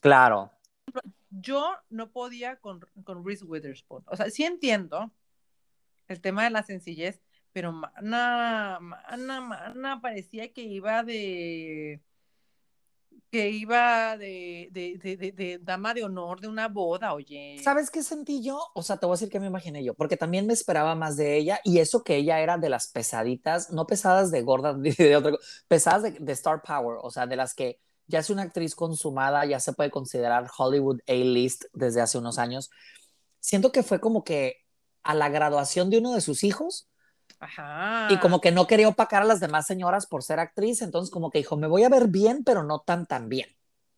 Claro. 0.00 0.52
Yo 1.30 1.74
no 1.90 2.12
podía 2.12 2.56
con, 2.56 2.80
con 3.04 3.24
Reese 3.24 3.44
Witherspoon. 3.44 4.04
O 4.06 4.16
sea, 4.16 4.30
sí 4.30 4.44
entiendo 4.44 5.10
el 6.08 6.20
tema 6.20 6.44
de 6.44 6.50
la 6.50 6.62
sencillez, 6.62 7.20
pero 7.52 7.72
Mana, 7.72 8.78
Mana, 8.80 9.40
Mana 9.40 10.00
parecía 10.00 10.52
que 10.52 10.62
iba 10.62 11.02
de 11.02 12.00
que 13.30 13.50
iba 13.50 14.16
de, 14.16 14.68
de, 14.72 15.58
dama 15.62 15.94
de 15.94 16.04
honor 16.04 16.40
de 16.40 16.48
una 16.48 16.68
boda, 16.68 17.14
oye. 17.14 17.60
¿Sabes 17.62 17.90
qué 17.90 18.02
sentí 18.02 18.42
yo? 18.42 18.60
O 18.74 18.82
sea, 18.82 18.96
te 18.96 19.06
voy 19.06 19.14
a 19.14 19.16
decir 19.16 19.28
que 19.28 19.40
me 19.40 19.46
imaginé 19.46 19.84
yo, 19.84 19.94
porque 19.94 20.16
también 20.16 20.46
me 20.46 20.52
esperaba 20.52 20.94
más 20.94 21.16
de 21.16 21.36
ella 21.36 21.60
y 21.64 21.78
eso 21.78 22.02
que 22.02 22.16
ella 22.16 22.40
era 22.40 22.58
de 22.58 22.68
las 22.68 22.88
pesaditas, 22.88 23.70
no 23.70 23.86
pesadas 23.86 24.30
de 24.30 24.42
gorda, 24.42 24.72
de 24.74 25.16
otra 25.16 25.32
pesadas 25.68 26.14
de, 26.18 26.32
Star 26.32 26.62
Power, 26.62 26.98
o 27.02 27.10
sea, 27.10 27.26
de 27.26 27.36
las 27.36 27.54
que 27.54 27.80
ya 28.06 28.20
es 28.20 28.30
una 28.30 28.42
actriz 28.42 28.74
consumada, 28.74 29.44
ya 29.44 29.60
se 29.60 29.72
puede 29.72 29.90
considerar 29.90 30.48
Hollywood 30.56 31.00
A-list 31.08 31.64
desde 31.72 32.00
hace 32.00 32.18
unos 32.18 32.38
años. 32.38 32.70
Siento 33.40 33.72
que 33.72 33.82
fue 33.82 34.00
como 34.00 34.24
que 34.24 34.64
a 35.02 35.14
la 35.14 35.28
graduación 35.28 35.90
de 35.90 35.98
uno 35.98 36.12
de 36.12 36.20
sus 36.20 36.44
hijos, 36.44 36.88
y 38.10 38.18
como 38.18 38.40
que 38.40 38.50
no 38.50 38.66
quería 38.66 38.88
opacar 38.88 39.22
a 39.22 39.26
las 39.26 39.40
demás 39.40 39.66
señoras 39.66 40.06
por 40.06 40.22
ser 40.22 40.40
actriz, 40.40 40.80
entonces 40.82 41.10
como 41.10 41.30
que 41.30 41.38
dijo, 41.38 41.56
me 41.56 41.66
voy 41.66 41.84
a 41.84 41.88
ver 41.88 42.08
bien, 42.08 42.44
pero 42.44 42.62
no 42.62 42.80
tan 42.80 43.06
tan 43.06 43.28
bien. 43.28 43.48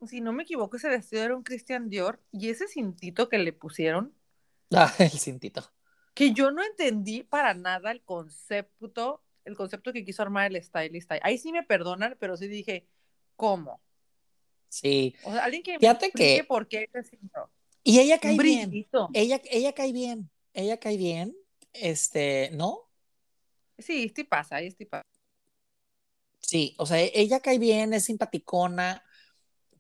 Si 0.07 0.21
no 0.21 0.33
me 0.33 0.45
equivoco, 0.45 0.77
ese 0.77 0.89
vestido 0.89 1.23
era 1.23 1.37
un 1.37 1.43
Christian 1.43 1.89
Dior 1.89 2.21
y 2.31 2.51
ese 2.51 2.69
cintito 2.69 3.29
que 3.29 3.39
le 3.39 3.53
pusieron. 3.53 4.15
Ah, 4.73 4.93
el 4.99 5.11
cintito. 5.11 5.73
Que 6.15 6.33
yo 6.33 6.51
no 6.51 6.63
entendí 6.65 7.23
para 7.23 7.55
nada 7.55 7.91
el 7.91 8.03
concepto, 8.03 9.23
el 9.45 9.57
concepto 9.57 9.93
que 9.93 10.05
quiso 10.05 10.23
armar 10.23 10.51
el 10.51 10.63
stylist. 10.63 11.11
Ahí 11.23 11.39
sí 11.39 11.53
me 11.53 11.63
perdonan, 11.63 12.17
pero 12.19 12.37
sí 12.37 12.49
dije, 12.49 12.87
¿cómo? 13.37 13.81
Sí. 14.69 15.15
O 15.25 15.33
sea, 15.33 15.45
alguien 15.45 15.63
que 15.63 15.79
Fíjate 15.79 16.11
que... 16.11 16.45
por 16.47 16.69
qué 16.69 16.89
ese 16.93 17.11
cinto. 17.11 17.51
Y 17.83 18.01
ella 18.01 18.19
cae 18.19 18.37
bien. 18.37 18.87
Ella, 19.15 19.41
ella 19.51 19.73
cae 19.73 19.93
bien. 19.93 20.31
Ella 20.53 20.79
cae 20.79 20.97
bien. 20.97 21.37
Este, 21.73 22.51
¿no? 22.53 22.88
Sí, 23.79 24.13
sí 24.15 24.25
pasa, 24.25 24.59
sí 24.59 24.85
pasa. 24.85 25.07
Sí, 26.41 26.75
o 26.79 26.87
sea, 26.87 26.99
ella 26.99 27.41
cae 27.41 27.59
bien, 27.59 27.93
es 27.93 28.05
simpaticona, 28.07 29.03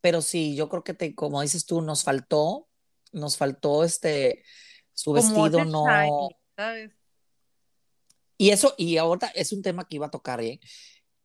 pero 0.01 0.23
sí, 0.23 0.55
yo 0.55 0.69
creo 0.69 0.85
que 0.85 0.95
te, 0.95 1.15
como 1.15 1.43
dices 1.43 1.67
tú, 1.67 1.81
nos 1.81 2.05
faltó, 2.05 2.69
nos 3.13 3.37
faltó 3.37 3.85
este, 3.85 4.45
su 4.93 5.13
vestido 5.13 5.65
no. 5.65 6.29
Y 8.37 8.51
eso, 8.51 8.75
y 8.77 8.99
ahora 8.99 9.33
es 9.35 9.53
un 9.53 9.63
tema 9.63 9.89
que 9.89 9.97
iba 9.97 10.07
a 10.07 10.11
tocar, 10.11 10.41
¿eh? 10.41 10.61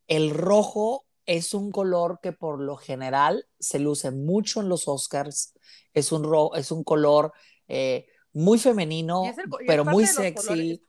El 0.07 0.31
rojo 0.31 1.05
es 1.25 1.53
un 1.53 1.71
color 1.71 2.19
que 2.21 2.31
por 2.31 2.59
lo 2.59 2.75
general 2.75 3.47
se 3.59 3.79
luce 3.79 4.11
mucho 4.11 4.61
en 4.61 4.69
los 4.69 4.87
Oscars, 4.87 5.53
es 5.93 6.11
un, 6.11 6.23
ro 6.23 6.55
es 6.55 6.71
un 6.71 6.83
color 6.83 7.33
eh, 7.67 8.07
muy 8.33 8.57
femenino, 8.57 9.23
pero 9.67 9.85
muy 9.85 10.07
sexy 10.07 10.81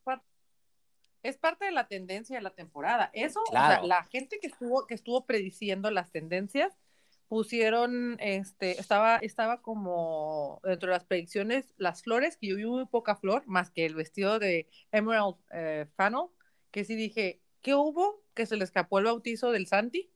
es 1.25 1.39
parte 1.39 1.65
de 1.65 1.73
la 1.73 1.89
tendencia 1.89 2.37
de 2.37 2.43
la 2.43 2.55
temporada. 2.55 3.11
Eso, 3.15 3.41
o 3.49 3.51
sea, 3.51 3.83
la 3.83 4.05
gente 4.05 4.39
que 4.41 4.47
estuvo, 4.47 4.87
que 4.87 4.95
estuvo 4.95 5.25
prediciendo 5.25 5.91
las 5.91 6.13
tendencias, 6.13 6.77
pusieron, 7.29 8.17
este, 8.21 8.79
estaba, 8.79 9.17
estaba 9.17 9.63
como 9.63 10.61
dentro 10.63 10.91
de 10.91 10.97
las 10.97 11.05
predicciones, 11.05 11.75
las 11.79 12.03
flores, 12.03 12.37
que 12.37 12.49
yo 12.49 12.57
vi 12.57 12.67
muy 12.67 12.85
poca 12.85 13.17
flor, 13.17 13.43
más 13.47 13.71
que 13.71 13.87
el 13.87 13.95
vestido 13.95 14.39
de 14.39 14.69
Emerald 14.93 15.37
eh, 15.51 15.87
Funnel, 15.97 16.29
que 16.71 16.85
sí 16.85 16.95
dije, 16.95 17.41
¿qué 17.63 17.75
hubo? 17.75 18.23
Que 18.35 18.45
se 18.45 18.57
le 18.57 18.65
escapó 18.65 18.99
el 18.99 19.07
bautizo 19.07 19.51
del 19.51 19.67
Santi. 19.67 20.11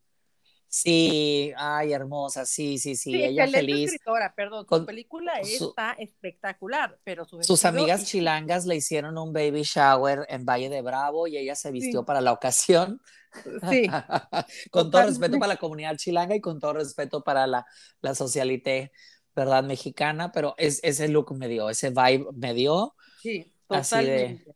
Sí, 0.70 1.50
ay, 1.56 1.94
hermosa, 1.94 2.44
sí, 2.44 2.76
sí, 2.76 2.94
sí, 2.94 3.24
ella 3.24 3.48
feliz. 3.48 3.90
escritora, 3.90 4.34
perdón, 4.34 4.66
su 4.68 4.84
película 4.84 5.32
está 5.40 5.92
espectacular, 5.92 6.98
pero 7.04 7.24
sus 7.24 7.64
amigas 7.64 8.04
chilangas 8.04 8.66
le 8.66 8.76
hicieron 8.76 9.16
un 9.16 9.32
baby 9.32 9.62
shower 9.62 10.26
en 10.28 10.44
Valle 10.44 10.68
de 10.68 10.82
Bravo 10.82 11.26
y 11.26 11.38
ella 11.38 11.54
se 11.54 11.70
vistió 11.70 12.04
para 12.04 12.20
la 12.20 12.32
ocasión. 12.32 13.00
Sí. 13.70 13.86
con 14.70 14.90
todo 14.90 15.02
respeto 15.02 15.38
para 15.38 15.54
la 15.54 15.58
comunidad 15.58 15.96
chilanga 15.96 16.34
y 16.34 16.40
con 16.40 16.60
todo 16.60 16.74
respeto 16.74 17.22
para 17.22 17.46
la, 17.46 17.66
la 18.02 18.14
socialité, 18.14 18.92
¿verdad? 19.34 19.64
Mexicana, 19.64 20.32
pero 20.32 20.54
es, 20.58 20.80
ese 20.82 21.08
look 21.08 21.34
me 21.34 21.48
dio, 21.48 21.70
ese 21.70 21.90
vibe 21.90 22.26
me 22.34 22.52
dio. 22.52 22.94
Sí, 23.22 23.54
totalmente. 23.66 24.54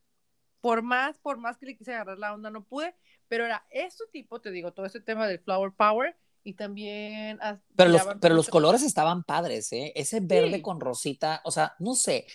Por 0.60 0.82
más, 0.82 1.18
por 1.18 1.38
más 1.38 1.56
que 1.56 1.66
le 1.66 1.76
quise 1.76 1.94
agarrar 1.94 2.18
la 2.18 2.34
onda, 2.34 2.50
no 2.50 2.64
pude 2.64 2.94
pero 3.32 3.46
era 3.46 3.64
este 3.70 4.04
tipo, 4.12 4.42
te 4.42 4.50
digo, 4.50 4.74
todo 4.74 4.84
ese 4.84 5.00
tema 5.00 5.26
del 5.26 5.38
flower 5.38 5.72
power 5.72 6.14
y 6.44 6.52
también... 6.52 7.38
Pero 7.74 7.88
los, 7.88 8.02
pero 8.20 8.34
los 8.34 8.50
colores 8.50 8.82
estaban 8.82 9.24
padres, 9.24 9.72
¿eh? 9.72 9.90
Ese 9.96 10.20
verde 10.20 10.60
con 10.60 10.78
rosita, 10.80 11.40
o 11.46 11.50
sea, 11.50 11.74
no 11.78 11.94
sé, 11.94 12.26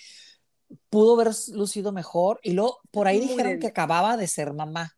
pudo 0.90 1.14
haber 1.14 1.36
lucido 1.54 1.92
mejor 1.92 2.40
y 2.42 2.54
luego 2.54 2.80
por 2.90 3.08
ahí 3.08 3.20
dijeron 3.20 3.60
que 3.60 3.68
acababa 3.68 4.18
de 4.18 4.26
ser 4.26 4.54
mamá. 4.54 4.98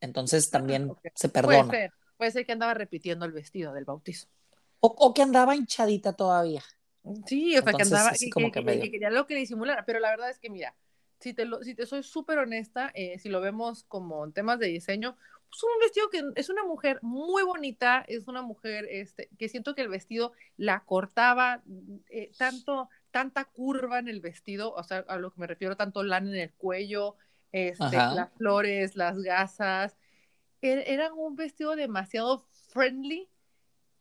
Entonces 0.00 0.48
también 0.48 0.92
se 1.16 1.28
perdona. 1.28 1.66
Puede 1.66 1.80
ser, 1.80 1.92
puede 2.16 2.30
ser 2.30 2.46
que 2.46 2.52
andaba 2.52 2.74
repitiendo 2.74 3.26
el 3.26 3.32
vestido 3.32 3.72
del 3.72 3.84
bautizo. 3.84 4.28
O, 4.78 5.12
que 5.12 5.22
andaba 5.22 5.56
hinchadita 5.56 6.12
todavía. 6.12 6.62
Sí, 7.26 7.58
o 7.58 7.62
sea, 7.62 7.72
que 7.72 7.82
andaba, 7.82 8.12
que, 8.12 8.30
como 8.30 8.52
que, 8.52 8.62
quería 8.62 9.10
lo 9.10 9.26
que 9.26 9.34
disimulara, 9.34 9.84
pero 9.84 9.98
la 9.98 10.10
verdad 10.10 10.30
es 10.30 10.38
que 10.38 10.50
mira, 10.50 10.76
si 11.20 11.34
te, 11.34 11.44
lo, 11.44 11.62
si 11.62 11.74
te 11.74 11.86
soy 11.86 12.02
súper 12.02 12.38
honesta, 12.38 12.90
eh, 12.94 13.18
si 13.18 13.28
lo 13.28 13.40
vemos 13.40 13.84
como 13.84 14.24
en 14.24 14.32
temas 14.32 14.58
de 14.58 14.66
diseño, 14.66 15.16
es 15.50 15.60
pues, 15.60 15.62
un 15.62 15.80
vestido 15.80 16.10
que 16.10 16.40
es 16.40 16.50
una 16.50 16.64
mujer 16.64 16.98
muy 17.02 17.42
bonita, 17.42 18.04
es 18.08 18.28
una 18.28 18.42
mujer 18.42 18.86
este, 18.90 19.30
que 19.38 19.48
siento 19.48 19.74
que 19.74 19.82
el 19.82 19.88
vestido 19.88 20.32
la 20.56 20.84
cortaba 20.84 21.62
eh, 22.10 22.30
tanto, 22.36 22.90
tanta 23.10 23.44
curva 23.44 23.98
en 23.98 24.08
el 24.08 24.20
vestido, 24.20 24.72
o 24.74 24.82
sea, 24.82 25.04
a 25.08 25.16
lo 25.16 25.32
que 25.32 25.40
me 25.40 25.46
refiero, 25.46 25.76
tanto 25.76 26.02
lana 26.02 26.30
en 26.30 26.36
el 26.36 26.52
cuello, 26.52 27.16
este, 27.52 27.96
las 27.96 28.32
flores, 28.34 28.96
las 28.96 29.18
gasas. 29.22 29.96
Er, 30.60 30.84
eran 30.86 31.12
un 31.14 31.36
vestido 31.36 31.76
demasiado 31.76 32.46
friendly 32.72 33.28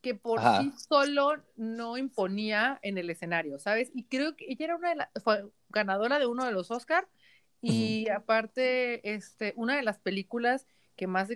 que 0.06 0.14
por 0.14 0.40
sí 0.40 0.72
solo 0.88 1.44
no 1.56 1.98
imponía 1.98 2.78
en 2.84 3.00
el 3.00 3.10
escenario, 3.10 3.58
¿sabes? 3.58 3.90
Y 3.96 4.04
creo 4.04 4.36
que 4.36 4.46
ella 4.48 4.66
era 4.66 4.76
una 4.76 4.90
de 4.90 4.96
las, 4.98 5.10
fue 5.24 5.50
ganadora 5.70 6.20
de 6.20 6.28
uno 6.28 6.46
de 6.46 6.52
los 6.52 6.70
Oscars 6.70 7.08
y 7.60 8.08
aparte, 8.10 9.16
este, 9.16 9.54
una 9.56 9.76
de 9.76 9.82
las 9.82 9.98
películas 9.98 10.68
que 10.96 11.08
más 11.08 11.30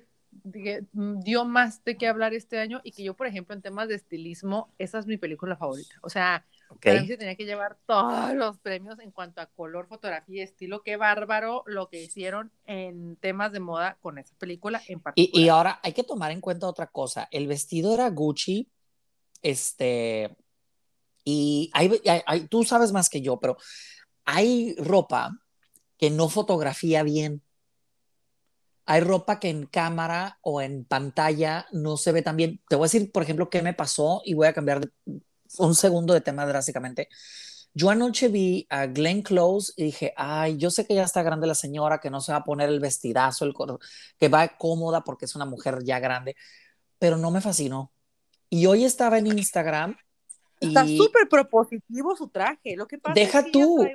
mm, 0.94 1.20
dio 1.22 1.46
más 1.46 1.84
de 1.84 1.98
qué 1.98 2.08
hablar 2.08 2.36
este 2.36 2.60
año 2.60 2.80
y 2.84 2.92
que 2.92 3.02
yo, 3.04 3.16
por 3.16 3.26
ejemplo, 3.26 3.56
en 3.56 3.64
temas 3.64 3.88
de 3.88 3.96
estilismo, 3.96 4.72
esa 4.78 5.00
es 5.00 5.08
mi 5.08 5.18
película 5.18 5.58
favorita. 5.58 5.96
O 6.04 6.10
sea, 6.12 6.46
okay. 6.70 7.08
se 7.08 7.18
tenía 7.18 7.36
que 7.36 7.46
llevar 7.46 7.78
todos 7.86 8.34
los 8.34 8.58
premios 8.60 9.00
en 9.00 9.12
cuanto 9.12 9.42
a 9.42 9.48
color, 9.48 9.88
fotografía 9.88 10.42
y 10.42 10.42
estilo. 10.42 10.82
Qué 10.84 10.98
bárbaro 10.98 11.64
lo 11.66 11.90
que 11.90 12.02
hicieron 12.02 12.52
en 12.66 13.16
temas 13.18 13.52
de 13.52 13.60
moda 13.60 13.98
con 14.02 14.18
esa 14.18 14.36
película 14.36 14.82
en 14.88 15.00
particular. 15.00 15.42
Y, 15.42 15.46
y 15.46 15.50
ahora 15.50 15.80
hay 15.84 15.94
que 15.94 16.04
tomar 16.04 16.32
en 16.32 16.42
cuenta 16.42 16.68
otra 16.68 16.88
cosa. 16.88 17.28
El 17.32 17.48
vestido 17.48 17.94
era 17.94 18.10
Gucci, 18.10 18.70
este, 19.42 20.36
y 21.24 21.70
hay, 21.74 22.02
hay, 22.26 22.48
tú 22.48 22.64
sabes 22.64 22.92
más 22.92 23.10
que 23.10 23.22
yo, 23.22 23.40
pero 23.40 23.58
hay 24.26 24.76
ropa 24.78 25.32
que 25.98 26.10
no 26.10 26.30
fotografía 26.30 27.04
bien. 27.04 27.44
Hay 28.86 29.02
ropa 29.02 29.40
que 29.40 29.50
en 29.50 29.68
cámara 29.68 30.40
o 30.42 30.62
en 30.62 30.84
pantalla 30.84 31.68
no 31.72 31.98
se 31.98 32.12
ve 32.12 32.24
tan 32.24 32.38
bien. 32.38 32.60
Te 32.68 32.76
voy 32.76 32.86
a 32.86 32.90
decir, 32.90 33.12
por 33.12 33.22
ejemplo, 33.22 33.50
qué 33.50 33.62
me 33.62 33.76
pasó 33.76 34.24
y 34.26 34.34
voy 34.34 34.48
a 34.48 34.54
cambiar 34.54 34.90
un 35.58 35.76
segundo 35.76 36.14
de 36.14 36.22
tema 36.22 36.46
drásticamente. 36.46 37.10
Yo 37.74 37.90
anoche 37.90 38.30
vi 38.30 38.66
a 38.70 38.88
Glenn 38.88 39.22
Close 39.22 39.74
y 39.76 39.86
dije, 39.86 40.14
ay, 40.18 40.58
yo 40.58 40.72
sé 40.72 40.86
que 40.86 40.96
ya 40.96 41.04
está 41.04 41.22
grande 41.22 41.48
la 41.48 41.56
señora, 41.56 42.00
que 42.00 42.10
no 42.10 42.20
se 42.20 42.32
va 42.32 42.40
a 42.40 42.44
poner 42.44 42.70
el 42.70 42.80
vestidazo, 42.80 43.46
el 43.46 43.54
que 44.18 44.28
va 44.28 44.58
cómoda 44.58 45.04
porque 45.04 45.26
es 45.26 45.36
una 45.36 45.46
mujer 45.46 45.84
ya 45.84 46.00
grande, 46.00 46.36
pero 46.98 47.18
no 47.18 47.32
me 47.32 47.42
fascinó. 47.42 47.92
Y 48.50 48.66
hoy 48.66 48.86
estaba 48.86 49.20
en 49.20 49.28
Instagram. 49.28 49.96
Está 50.60 50.86
súper 50.86 51.30
propositivo 51.30 52.16
su 52.16 52.28
traje. 52.28 52.76
Lo 52.76 52.88
que 52.88 52.98
pasa 52.98 53.14
Deja 53.14 53.46
tú. 53.46 53.86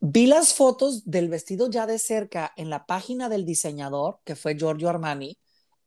Vi 0.00 0.26
las 0.26 0.54
fotos 0.54 1.10
del 1.10 1.28
vestido 1.28 1.68
ya 1.68 1.86
de 1.86 1.98
cerca 1.98 2.52
en 2.56 2.70
la 2.70 2.86
página 2.86 3.28
del 3.28 3.44
diseñador, 3.44 4.20
que 4.24 4.36
fue 4.36 4.56
Giorgio 4.56 4.88
Armani. 4.88 5.38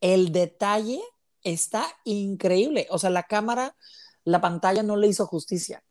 El 0.01 0.33
detalle 0.33 0.99
está 1.43 1.85
increíble. 2.03 2.87
O 2.89 2.99
sea, 2.99 3.09
la 3.09 3.23
cámara, 3.23 3.75
la 4.23 4.41
pantalla 4.41 4.83
no 4.83 4.97
le 4.97 5.07
hizo 5.07 5.25
justicia. 5.25 5.83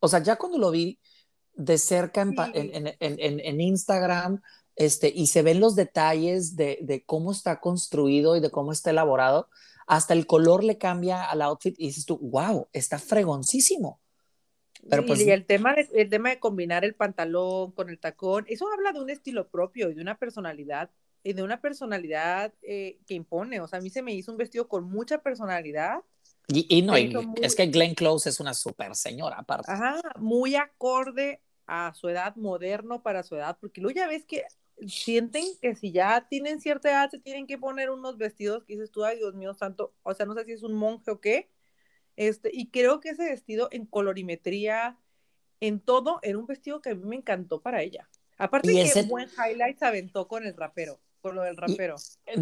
O 0.00 0.08
sea, 0.08 0.22
ya 0.22 0.36
cuando 0.36 0.58
lo 0.58 0.70
vi 0.70 0.98
de 1.54 1.78
cerca 1.78 2.22
en, 2.22 2.34
en, 3.00 3.60
Instagram, 3.60 4.42
este, 4.74 5.10
y 5.14 5.28
se 5.28 5.42
ven 5.42 5.60
los 5.60 5.74
detalles 5.74 6.54
de, 6.54 6.78
de, 6.82 7.02
cómo 7.04 7.32
está 7.32 7.60
construido 7.60 8.36
y 8.36 8.40
de 8.40 8.50
cómo 8.50 8.72
está 8.72 8.90
elaborado, 8.90 9.48
hasta 9.86 10.12
el 10.12 10.26
color 10.26 10.64
le 10.64 10.76
cambia 10.78 11.24
al 11.24 11.42
outfit 11.42 11.74
y 11.78 11.86
dices 11.86 12.04
tú, 12.04 12.18
wow, 12.18 12.68
está 12.72 12.98
fregoncísimo. 12.98 14.00
Pero 14.88 15.06
pues, 15.06 15.20
y 15.20 15.30
el 15.30 15.46
tema, 15.46 15.74
de, 15.74 15.88
el 15.94 16.08
tema 16.08 16.30
de 16.30 16.38
combinar 16.38 16.84
el 16.84 16.94
pantalón 16.94 17.72
con 17.72 17.88
el 17.88 17.98
tacón, 17.98 18.44
eso 18.48 18.66
habla 18.72 18.92
de 18.92 19.00
un 19.00 19.10
estilo 19.10 19.48
propio 19.48 19.90
y 19.90 19.94
de 19.94 20.02
una 20.02 20.18
personalidad, 20.18 20.90
y 21.22 21.32
de 21.32 21.42
una 21.42 21.60
personalidad 21.60 22.52
eh, 22.62 22.98
que 23.06 23.14
impone. 23.14 23.60
O 23.60 23.66
sea, 23.66 23.78
a 23.78 23.82
mí 23.82 23.90
se 23.90 24.02
me 24.02 24.12
hizo 24.12 24.30
un 24.30 24.38
vestido 24.38 24.68
con 24.68 24.84
mucha 24.84 25.18
personalidad. 25.18 26.00
Y, 26.48 26.82
no, 26.82 26.94
es 26.96 27.56
que 27.56 27.66
Glenn 27.66 27.94
Close 27.94 28.28
es 28.28 28.38
una 28.38 28.54
super 28.54 28.94
señora, 28.94 29.38
aparte. 29.38 29.70
Ajá, 29.70 30.00
muy 30.16 30.54
acorde 30.54 31.42
a 31.66 31.92
su 31.94 32.08
edad, 32.08 32.36
moderno 32.36 33.02
para 33.02 33.24
su 33.24 33.34
edad, 33.34 33.58
porque 33.60 33.80
luego 33.80 33.96
ya 33.96 34.06
ves 34.06 34.24
que 34.24 34.44
sienten 34.86 35.44
que 35.60 35.74
si 35.74 35.90
ya 35.90 36.26
tienen 36.28 36.60
cierta 36.60 36.90
edad 36.90 37.10
se 37.10 37.18
tienen 37.18 37.46
que 37.46 37.58
poner 37.58 37.90
unos 37.90 38.18
vestidos 38.18 38.64
que 38.64 38.74
dices 38.74 38.90
tú, 38.90 39.04
ay 39.04 39.16
Dios 39.16 39.34
mío 39.34 39.54
santo, 39.54 39.94
o 40.02 40.14
sea, 40.14 40.26
no 40.26 40.34
sé 40.34 40.44
si 40.44 40.52
es 40.52 40.62
un 40.62 40.74
monje 40.74 41.10
o 41.10 41.20
qué, 41.20 41.50
este, 42.14 42.50
y 42.52 42.70
creo 42.70 43.00
que 43.00 43.10
ese 43.10 43.24
vestido 43.24 43.68
en 43.70 43.86
colorimetría, 43.86 44.98
en 45.60 45.80
todo, 45.80 46.18
era 46.22 46.38
un 46.38 46.46
vestido 46.46 46.80
que 46.80 46.90
a 46.90 46.94
mí 46.94 47.04
me 47.04 47.16
encantó 47.16 47.60
para 47.60 47.82
ella. 47.82 48.08
Aparte 48.38 48.72
que 48.72 48.82
ese... 48.82 49.02
buen 49.04 49.28
highlight 49.30 49.78
se 49.78 49.86
aventó 49.86 50.28
con 50.28 50.46
el 50.46 50.56
rapero, 50.56 51.00
con 51.20 51.34
lo 51.34 51.42
del 51.42 51.56
rapero. 51.56 51.96
Y, 52.26 52.40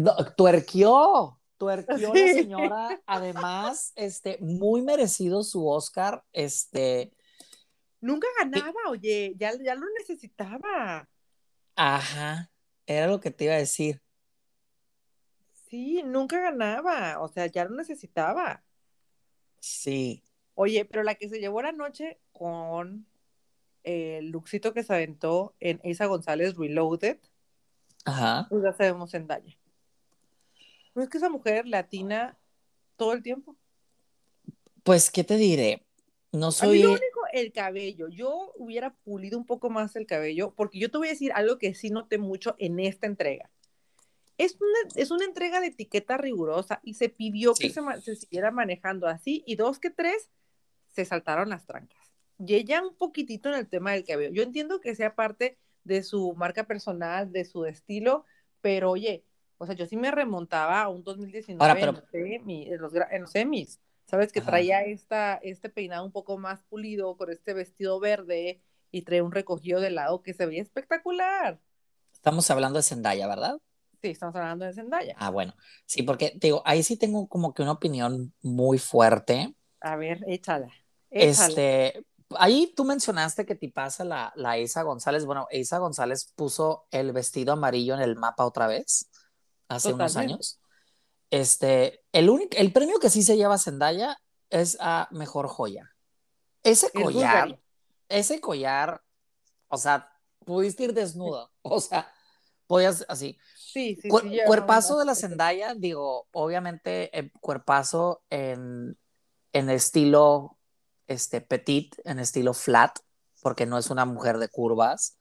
tuerquió 1.57 2.13
la 2.13 2.33
señora, 2.33 3.01
además, 3.05 3.93
este, 3.95 4.37
muy 4.39 4.81
merecido 4.81 5.43
su 5.43 5.67
Oscar, 5.67 6.23
este... 6.33 7.11
Nunca 8.01 8.27
ganaba, 8.39 8.79
oye, 8.89 9.33
ya, 9.37 9.53
ya 9.61 9.73
lo 9.75 9.85
necesitaba. 9.97 11.09
Ajá, 11.75 12.51
era 12.85 13.07
lo 13.07 13.19
que 13.19 13.31
te 13.31 13.45
iba 13.45 13.53
a 13.53 13.57
decir. 13.57 14.01
Sí, 15.69 16.03
nunca 16.03 16.39
ganaba, 16.39 17.19
o 17.19 17.27
sea, 17.27 17.47
ya 17.47 17.65
lo 17.65 17.75
necesitaba. 17.75 18.63
Sí. 19.59 20.23
Oye, 20.53 20.85
pero 20.85 21.03
la 21.03 21.15
que 21.15 21.27
se 21.27 21.39
llevó 21.39 21.61
la 21.61 21.71
noche 21.71 22.19
con 22.31 23.07
el 23.83 24.29
luxito 24.29 24.73
que 24.73 24.83
se 24.83 24.93
aventó 24.93 25.55
en 25.59 25.79
Isa 25.83 26.05
González 26.05 26.55
Reloaded, 26.55 27.17
Ajá. 28.05 28.47
pues 28.49 28.63
ya 28.63 28.73
sabemos 28.73 29.13
en 29.13 29.27
Daña. 29.27 29.57
No 30.95 31.03
es 31.03 31.09
que 31.09 31.17
esa 31.17 31.29
mujer 31.29 31.67
latina 31.67 32.37
todo 32.95 33.13
el 33.13 33.21
tiempo. 33.21 33.55
Pues, 34.83 35.11
¿qué 35.11 35.23
te 35.23 35.35
diré? 35.35 35.85
No 36.31 36.51
soy 36.51 36.83
el 37.33 37.51
cabello. 37.51 38.07
Yo 38.07 38.53
hubiera 38.55 38.93
pulido 38.93 39.37
un 39.37 39.45
poco 39.45 39.69
más 39.69 39.95
el 39.95 40.05
cabello, 40.05 40.53
porque 40.55 40.79
yo 40.79 40.89
te 40.89 40.97
voy 40.97 41.07
a 41.07 41.11
decir 41.11 41.31
algo 41.33 41.57
que 41.57 41.73
sí 41.73 41.89
noté 41.89 42.17
mucho 42.17 42.55
en 42.59 42.79
esta 42.79 43.07
entrega. 43.07 43.51
Es 44.37 44.57
una, 44.59 44.95
es 44.95 45.11
una 45.11 45.25
entrega 45.25 45.61
de 45.61 45.67
etiqueta 45.67 46.17
rigurosa 46.17 46.79
y 46.83 46.95
se 46.95 47.09
pidió 47.09 47.53
que 47.53 47.69
se, 47.69 47.81
se, 48.01 48.15
siguiera 48.15 48.51
manejando 48.51 49.07
así, 49.07 49.43
y 49.45 49.55
dos 49.55 49.79
que 49.79 49.89
tres 49.89 50.29
se 50.89 51.05
saltaron 51.05 51.49
las 51.49 51.65
trancas. 51.65 52.11
Y 52.39 52.55
ella 52.55 52.81
un 52.81 52.95
poquitito 52.95 53.49
en 53.49 53.55
el 53.55 53.67
tema 53.67 53.93
del 53.93 54.03
cabello. 54.03 54.31
Yo 54.31 54.43
entiendo 54.43 54.81
que 54.81 54.95
sea 54.95 55.15
parte 55.15 55.57
de 55.83 56.03
su 56.03 56.33
marca 56.35 56.65
personal, 56.65 57.31
de 57.31 57.45
su 57.45 57.65
estilo, 57.65 58.25
pero 58.61 58.91
oye, 58.91 59.23
o 59.57 59.65
sea, 59.65 59.75
yo 59.75 59.85
sí 59.85 59.97
me 59.97 60.11
remontaba 60.11 60.81
a 60.81 60.89
un 60.89 61.03
2019 61.03 61.61
Ahora, 61.61 61.79
pero... 61.79 62.03
en, 62.13 62.81
los, 62.81 62.93
en 62.93 63.21
los 63.21 63.31
semis. 63.31 63.79
¿sabes? 64.05 64.31
Que 64.31 64.41
traía 64.41 64.83
esta, 64.83 65.35
este 65.35 65.69
peinado 65.69 66.05
un 66.05 66.11
poco 66.11 66.37
más 66.37 66.61
pulido 66.63 67.17
con 67.17 67.31
este 67.31 67.53
vestido 67.53 67.99
verde 67.99 68.61
y 68.91 69.01
trae 69.01 69.21
un 69.21 69.31
recogido 69.31 69.79
de 69.79 69.91
lado 69.91 70.21
que 70.21 70.33
se 70.33 70.45
veía 70.45 70.61
espectacular. 70.61 71.59
Estamos 72.13 72.49
hablando 72.49 72.77
de 72.77 72.83
Zendaya, 72.83 73.27
¿verdad? 73.27 73.57
Sí, 74.01 74.09
estamos 74.09 74.35
hablando 74.35 74.65
de 74.65 74.73
Zendaya. 74.73 75.15
Ah, 75.17 75.29
bueno. 75.29 75.55
Sí, 75.85 76.03
porque 76.03 76.33
digo, 76.35 76.61
ahí 76.65 76.83
sí 76.83 76.97
tengo 76.97 77.27
como 77.27 77.53
que 77.53 77.63
una 77.63 77.73
opinión 77.73 78.33
muy 78.41 78.77
fuerte. 78.77 79.55
A 79.81 79.95
ver, 79.95 80.23
échala. 80.27 80.71
Este, 81.09 82.05
ahí 82.37 82.73
tú 82.75 82.85
mencionaste 82.85 83.45
que 83.45 83.55
te 83.55 83.69
pasa 83.69 84.03
la, 84.03 84.31
la 84.35 84.57
Isa 84.59 84.83
González. 84.83 85.25
Bueno, 85.25 85.47
Isa 85.51 85.79
González 85.79 86.31
puso 86.35 86.85
el 86.91 87.11
vestido 87.11 87.53
amarillo 87.53 87.95
en 87.95 88.01
el 88.01 88.15
mapa 88.15 88.45
otra 88.45 88.67
vez 88.67 89.09
hace 89.67 89.93
unos 89.93 90.15
años. 90.17 90.59
Este, 91.29 92.03
el, 92.11 92.29
único, 92.29 92.55
el 92.57 92.71
premio 92.71 92.99
que 92.99 93.09
sí 93.09 93.23
se 93.23 93.35
lleva 93.35 93.57
Zendaya 93.57 94.17
es 94.49 94.77
a 94.79 95.07
mejor 95.11 95.47
joya. 95.47 95.91
Ese 96.63 96.91
collar, 96.91 97.59
ese 98.09 98.39
collar, 98.41 99.03
o 99.67 99.77
sea, 99.77 100.11
pudiste 100.45 100.83
ir 100.83 100.93
desnudo, 100.93 101.51
o 101.61 101.79
sea, 101.79 102.11
podías 102.67 103.05
así. 103.07 103.37
Sí, 103.55 103.97
sí, 104.01 104.09
cuerpazo 104.45 104.97
de 104.97 105.05
la 105.05 105.15
Zendaya, 105.15 105.73
digo, 105.75 106.27
obviamente 106.31 107.17
el 107.17 107.31
cuerpazo 107.33 108.23
en, 108.29 108.97
en 109.51 109.69
estilo 109.69 110.57
este, 111.07 111.41
petit, 111.41 111.95
en 112.03 112.19
estilo 112.19 112.53
flat, 112.53 112.99
porque 113.41 113.65
no 113.65 113.77
es 113.77 113.89
una 113.89 114.05
mujer 114.05 114.37
de 114.37 114.49
curvas. 114.49 115.17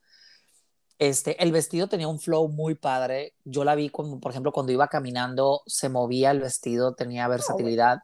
Este, 0.99 1.43
el 1.43 1.51
vestido 1.51 1.89
tenía 1.89 2.09
un 2.09 2.21
flow 2.21 2.49
muy 2.49 2.75
padre. 2.75 3.35
Yo 3.45 3.65
la 3.65 3.75
vi 3.75 3.91
como, 3.91 4.21
por 4.21 4.31
ejemplo, 4.31 4.53
cuando 4.53 4.73
iba 4.73 4.89
caminando, 4.89 5.63
se 5.67 5.89
movía 5.89 6.31
el 6.31 6.41
vestido, 6.41 6.95
tenía 6.95 7.27
versatilidad. 7.27 7.99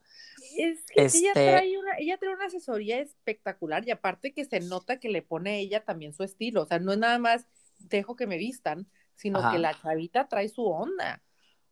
es 0.56 0.84
que 0.86 1.02
ella, 1.02 1.06
este 1.06 1.32
trae 1.32 1.78
una, 1.78 1.92
ella 1.98 2.18
trae 2.18 2.34
una 2.34 2.46
asesoría 2.46 2.98
espectacular 2.98 3.86
y 3.86 3.92
aparte 3.92 4.32
que 4.32 4.44
se 4.44 4.60
nota 4.60 4.98
que 4.98 5.08
le 5.08 5.22
pone 5.22 5.60
ella 5.60 5.84
también 5.84 6.12
su 6.12 6.24
estilo. 6.24 6.62
O 6.62 6.66
sea, 6.66 6.80
no 6.80 6.92
es 6.92 6.98
nada 6.98 7.18
más 7.18 7.46
dejo 7.78 8.16
que 8.16 8.26
me 8.26 8.38
vistan, 8.38 8.90
sino 9.14 9.50
que 9.50 9.58
la 9.58 9.78
chavita 9.80 10.28
trae 10.28 10.48
su 10.48 10.66
onda 10.66 11.22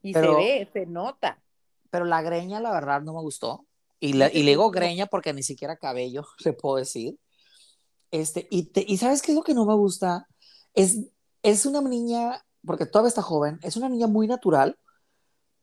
y 0.03 0.13
se 0.13 0.21
ve, 0.21 0.69
se 0.73 0.87
nota. 0.87 1.43
Pero 1.91 2.05
la 2.05 2.23
greña, 2.23 2.61
la 2.61 2.73
verdad, 2.73 3.03
no 3.03 3.15
me 3.15 3.21
gustó. 3.21 3.67
Y, 4.01 4.13
le, 4.13 4.31
y 4.33 4.45
le 4.45 4.51
digo 4.51 4.71
greña 4.71 5.07
porque 5.07 5.33
ni 5.33 5.43
siquiera 5.43 5.77
cabello, 5.77 6.25
le 6.45 6.53
puedo 6.53 6.77
decir. 6.77 7.19
Este, 8.11 8.47
y, 8.51 8.71
y 8.75 8.97
¿sabes 8.99 9.21
qué 9.21 9.33
es 9.33 9.37
lo 9.37 9.43
que 9.43 9.55
no 9.55 9.67
me 9.67 9.75
gusta? 9.75 10.27
Es, 10.83 10.99
es 11.43 11.67
una 11.67 11.81
niña, 11.81 12.45
porque 12.65 12.87
todavía 12.87 13.09
está 13.09 13.23
joven, 13.23 13.59
es 13.63 13.77
una 13.77 13.89
niña 13.89 14.07
muy 14.07 14.27
natural, 14.27 14.79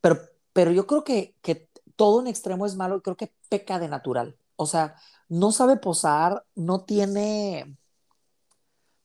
pero, 0.00 0.20
pero 0.52 0.70
yo 0.70 0.86
creo 0.86 1.04
que, 1.04 1.34
que 1.42 1.68
todo 1.96 2.20
en 2.20 2.26
extremo 2.26 2.66
es 2.66 2.76
malo 2.76 3.02
creo 3.02 3.16
que 3.16 3.32
peca 3.48 3.78
de 3.78 3.88
natural. 3.88 4.36
O 4.56 4.66
sea, 4.66 4.96
no 5.28 5.52
sabe 5.52 5.76
posar, 5.76 6.44
no 6.54 6.84
tiene, 6.84 7.76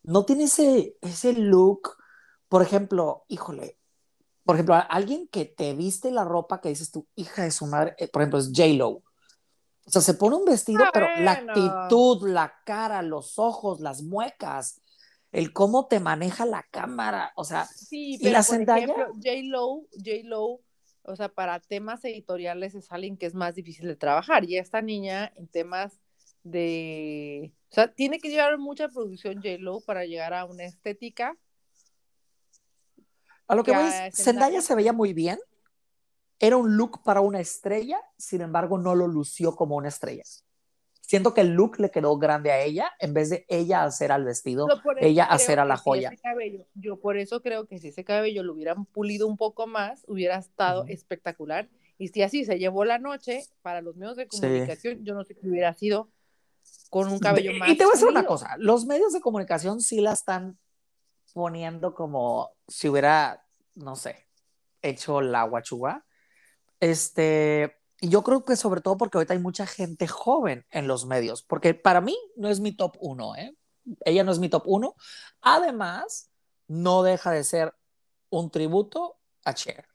no 0.04 0.26
tiene 0.26 0.43
ese, 0.43 0.97
ese 1.02 1.34
look 1.34 1.97
por 2.52 2.62
ejemplo, 2.62 3.24
híjole, 3.30 3.80
por 4.43 4.58
ejemplo, 4.58 4.76
alguien 4.89 5.30
que 5.30 5.45
te 5.45 5.74
viste 5.74 6.12
la 6.12 6.26
ropa 6.26 6.60
que 6.60 6.67
dices 6.67 6.91
tú, 6.91 7.08
hija 7.15 7.43
de 7.43 7.52
su 7.52 7.65
madre, 7.65 7.95
eh, 7.97 8.10
por 8.10 8.21
ejemplo, 8.21 8.39
es 8.39 8.52
J-Lo. 8.54 8.89
O 8.89 9.04
sea, 9.86 10.02
se 10.02 10.15
pone 10.15 10.36
un 10.36 10.43
vestido, 10.43 10.84
pero 10.91 11.08
la 11.19 11.32
actitud, 11.32 12.28
la 12.28 12.54
cara, 12.65 13.04
los 13.04 13.39
ojos, 13.39 13.80
las 13.80 14.04
muecas, 14.04 14.81
el 15.32 15.54
cómo 15.54 15.88
te 15.88 16.00
maneja 16.00 16.46
la 16.46 16.63
cámara, 16.63 17.32
o 17.36 17.44
sea, 17.44 17.65
sí, 17.65 18.17
pero 18.20 18.30
y 18.30 18.34
la 18.34 18.44
por 18.88 19.13
J-Lo, 19.15 19.88
J-Lo, 19.94 20.62
o 21.04 21.15
sea, 21.15 21.30
para 21.30 21.60
temas 21.60 22.04
editoriales 22.04 22.76
es 22.76 22.91
alguien 22.91 23.17
que 23.17 23.26
es 23.26 23.34
más 23.34 23.56
difícil 23.56 23.88
de 23.88 23.96
trabajar, 23.96 24.44
y 24.44 24.58
esta 24.58 24.82
niña 24.82 25.32
en 25.36 25.48
temas 25.48 26.00
de, 26.44 27.54
o 27.70 27.74
sea, 27.74 27.94
tiene 27.94 28.20
que 28.20 28.30
llevar 28.30 28.58
mucha 28.58 28.89
producción 28.89 29.36
J-Lo 29.36 29.82
para 29.82 30.06
llegar 30.06 30.34
a 30.34 30.46
una 30.46 30.65
estética. 30.65 31.38
A 33.48 33.56
lo 33.56 33.63
que 33.63 33.72
voy 33.72 33.86
es, 33.86 34.15
Zendaya 34.15 34.62
se 34.62 34.76
veía 34.76 34.94
muy 34.94 35.13
bien, 35.13 35.39
era 36.39 36.58
un 36.58 36.76
look 36.76 37.04
para 37.04 37.22
una 37.22 37.39
estrella, 37.39 38.00
sin 38.17 38.41
embargo 38.41 38.78
no 38.78 38.96
lo 38.96 39.08
lució 39.08 39.56
como 39.56 39.76
una 39.76 39.89
estrella 39.89 40.24
siento 41.12 41.34
que 41.34 41.41
el 41.41 41.50
look 41.56 41.78
le 41.78 41.91
quedó 41.91 42.17
grande 42.17 42.54
a 42.54 42.62
ella 42.62 42.89
en 42.97 43.13
vez 43.13 43.30
de 43.30 43.45
ella 43.50 43.84
hacer 43.84 44.13
al 44.13 44.24
vestido, 44.24 44.65
ella 45.02 45.26
hacer 45.26 45.60
a 45.60 45.65
la 45.65 45.76
joya. 45.76 46.13
yo 46.74 47.02
por 47.02 47.17
eso 47.17 47.41
creo 47.41 47.67
que 47.67 47.80
si 47.80 47.89
ese 47.89 48.06
cabello 48.06 48.43
lo 48.43 48.54
hubieran 48.54 48.86
pulido 48.86 49.28
un 49.28 49.36
poco 49.36 49.67
más, 49.67 50.06
hubiera 50.08 50.38
estado 50.38 50.86
espectacular. 50.88 51.67
Y 51.97 52.08
si 52.08 52.21
así 52.21 52.45
se 52.45 52.60
llevó 52.60 52.86
la 52.86 52.97
noche 52.97 53.43
para 53.62 53.82
los 53.82 53.97
medios 53.97 54.15
de 54.15 54.26
comunicación, 54.26 55.04
yo 55.04 55.13
no 55.13 55.26
sé 55.26 55.36
qué 55.36 55.50
hubiera 55.50 55.74
sido 55.74 56.08
con 56.89 57.12
un 57.12 57.19
cabello 57.19 57.52
más. 57.56 57.67
Y 57.67 57.76
te 57.76 57.84
voy 57.84 57.91
a 57.91 57.95
decir 57.95 58.08
una 58.08 58.26
cosa, 58.26 58.56
los 58.58 58.86
medios 58.86 59.12
de 59.12 59.19
comunicación 59.19 59.82
sí 59.82 60.00
la 60.00 60.13
están 60.13 60.58
poniendo 61.34 61.93
como 61.93 62.52
si 62.69 62.88
hubiera, 62.88 63.45
no 63.76 63.97
sé, 63.97 64.30
hecho 64.82 65.19
la 65.19 65.43
guachua. 65.43 66.06
Este, 66.80 67.81
y 68.04 68.10
yo 68.10 68.24
creo 68.24 68.44
que 68.44 68.56
sobre 68.56 68.82
todo 68.82 68.98
porque 68.98 69.20
ahorita 69.20 69.36
hay 69.36 69.40
mucha 69.40 69.68
gente 69.68 70.08
joven 70.08 70.66
en 70.72 70.88
los 70.88 71.06
medios, 71.06 71.44
porque 71.44 71.76
para 71.76 72.02
mí 72.02 72.18
no 72.36 72.50
es 72.50 72.60
mi 72.60 72.76
top 72.76 72.98
uno, 73.00 73.36
¿eh? 73.36 73.56
Ella 74.04 74.24
no 74.24 74.32
es 74.32 74.40
mi 74.40 74.50
top 74.50 74.64
uno. 74.66 74.96
Además, 75.40 76.32
no 76.68 77.04
deja 77.04 77.32
de 77.32 77.44
ser 77.44 77.76
un 78.32 78.50
tributo 78.50 79.20
a 79.46 79.54
Cher. 79.54 79.86